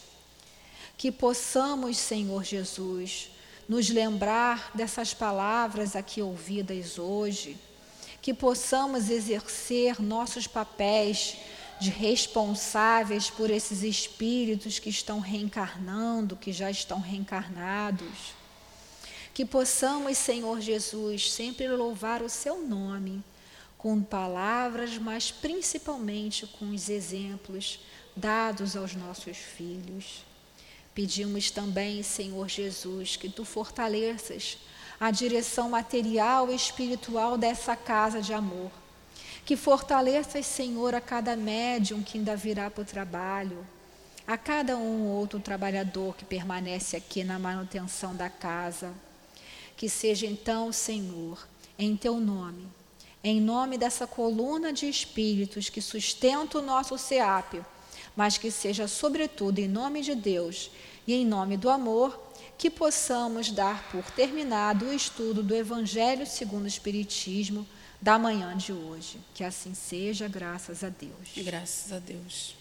Que 0.97 1.13
possamos, 1.13 1.99
Senhor 1.99 2.45
Jesus, 2.45 3.29
nos 3.69 3.91
lembrar 3.91 4.71
dessas 4.75 5.13
palavras 5.13 5.95
aqui 5.95 6.23
ouvidas 6.23 6.99
hoje, 6.99 7.59
que 8.25 8.33
possamos 8.33 9.11
exercer 9.11 10.01
nossos 10.01 10.47
papéis 10.47 11.37
de 11.79 11.91
responsáveis 11.91 13.29
por 13.29 13.51
esses 13.51 13.83
espíritos 13.83 14.79
que 14.79 14.89
estão 14.89 15.21
reencarnando, 15.21 16.35
que 16.35 16.51
já 16.51 16.71
estão 16.71 17.01
reencarnados. 17.01 18.33
Que 19.35 19.45
possamos, 19.45 20.17
Senhor 20.17 20.59
Jesus, 20.63 21.33
sempre 21.33 21.69
louvar 21.69 22.23
o 22.23 22.31
Seu 22.31 22.67
nome 22.67 23.23
com 23.77 24.03
palavras, 24.03 24.97
mas 24.97 25.31
principalmente 25.31 26.47
com 26.47 26.71
os 26.71 26.89
exemplos 26.89 27.79
dados 28.17 28.75
aos 28.75 28.95
nossos 28.95 29.37
filhos. 29.37 30.25
Pedimos 30.95 31.51
também, 31.51 32.03
Senhor 32.03 32.49
Jesus, 32.49 33.17
que 33.17 33.29
Tu 33.29 33.45
fortaleças 33.45 34.57
a 34.99 35.11
direção 35.11 35.71
material 35.71 36.51
e 36.51 36.55
espiritual 36.55 37.37
dessa 37.37 37.77
casa 37.77 38.21
de 38.23 38.33
amor 38.33 38.71
que 39.45 39.57
fortaleças, 39.57 40.47
Senhor, 40.47 40.95
a 40.95 41.01
cada 41.01 41.37
médium 41.37 42.03
que 42.03 42.17
ainda 42.17 42.35
virá 42.35 42.71
para 42.71 42.83
o 42.83 42.87
trabalho, 42.87 43.67
a 44.27 44.39
cada 44.39 44.77
um 44.77 45.07
ou 45.07 45.19
outro 45.19 45.39
trabalhador 45.39 46.17
que 46.17 46.25
permanece 46.25 46.97
aqui 46.97 47.23
na 47.23 47.39
manutenção 47.39 48.17
da 48.17 48.31
casa. 48.31 48.95
Que 49.77 49.89
seja 49.89 50.27
então, 50.27 50.73
Senhor, 50.73 51.47
em 51.79 51.95
teu 51.95 52.19
nome, 52.19 52.67
em 53.23 53.41
nome 53.41 53.77
dessa 53.77 54.07
coluna 54.07 54.73
de 54.73 54.89
espíritos 54.89 55.69
que 55.69 55.83
sustenta 55.83 56.59
o 56.59 56.63
nosso 56.63 56.97
SEAP, 56.97 57.61
mas 58.17 58.39
que 58.39 58.51
seja, 58.51 58.89
sobretudo, 58.89 59.59
em 59.59 59.69
nome 59.69 60.01
de 60.01 60.15
Deus 60.15 60.71
e 61.07 61.13
em 61.13 61.27
nome 61.27 61.57
do 61.59 61.69
amor, 61.69 62.19
que 62.57 62.71
possamos 62.71 63.51
dar 63.51 63.91
por 63.91 64.05
terminado 64.11 64.87
o 64.87 64.93
estudo 64.93 65.43
do 65.43 65.55
Evangelho 65.55 66.27
segundo 66.27 66.65
o 66.65 66.69
Espiritismo 66.69 67.67
da 68.01 68.19
manhã 68.19 68.57
de 68.57 68.73
hoje. 68.73 69.19
Que 69.35 69.45
assim 69.45 69.75
seja, 69.75 70.29
graças 70.29 70.85
a 70.85 70.89
Deus. 70.89 71.31
Graças 71.37 71.93
a 71.93 71.99
Deus. 71.99 72.55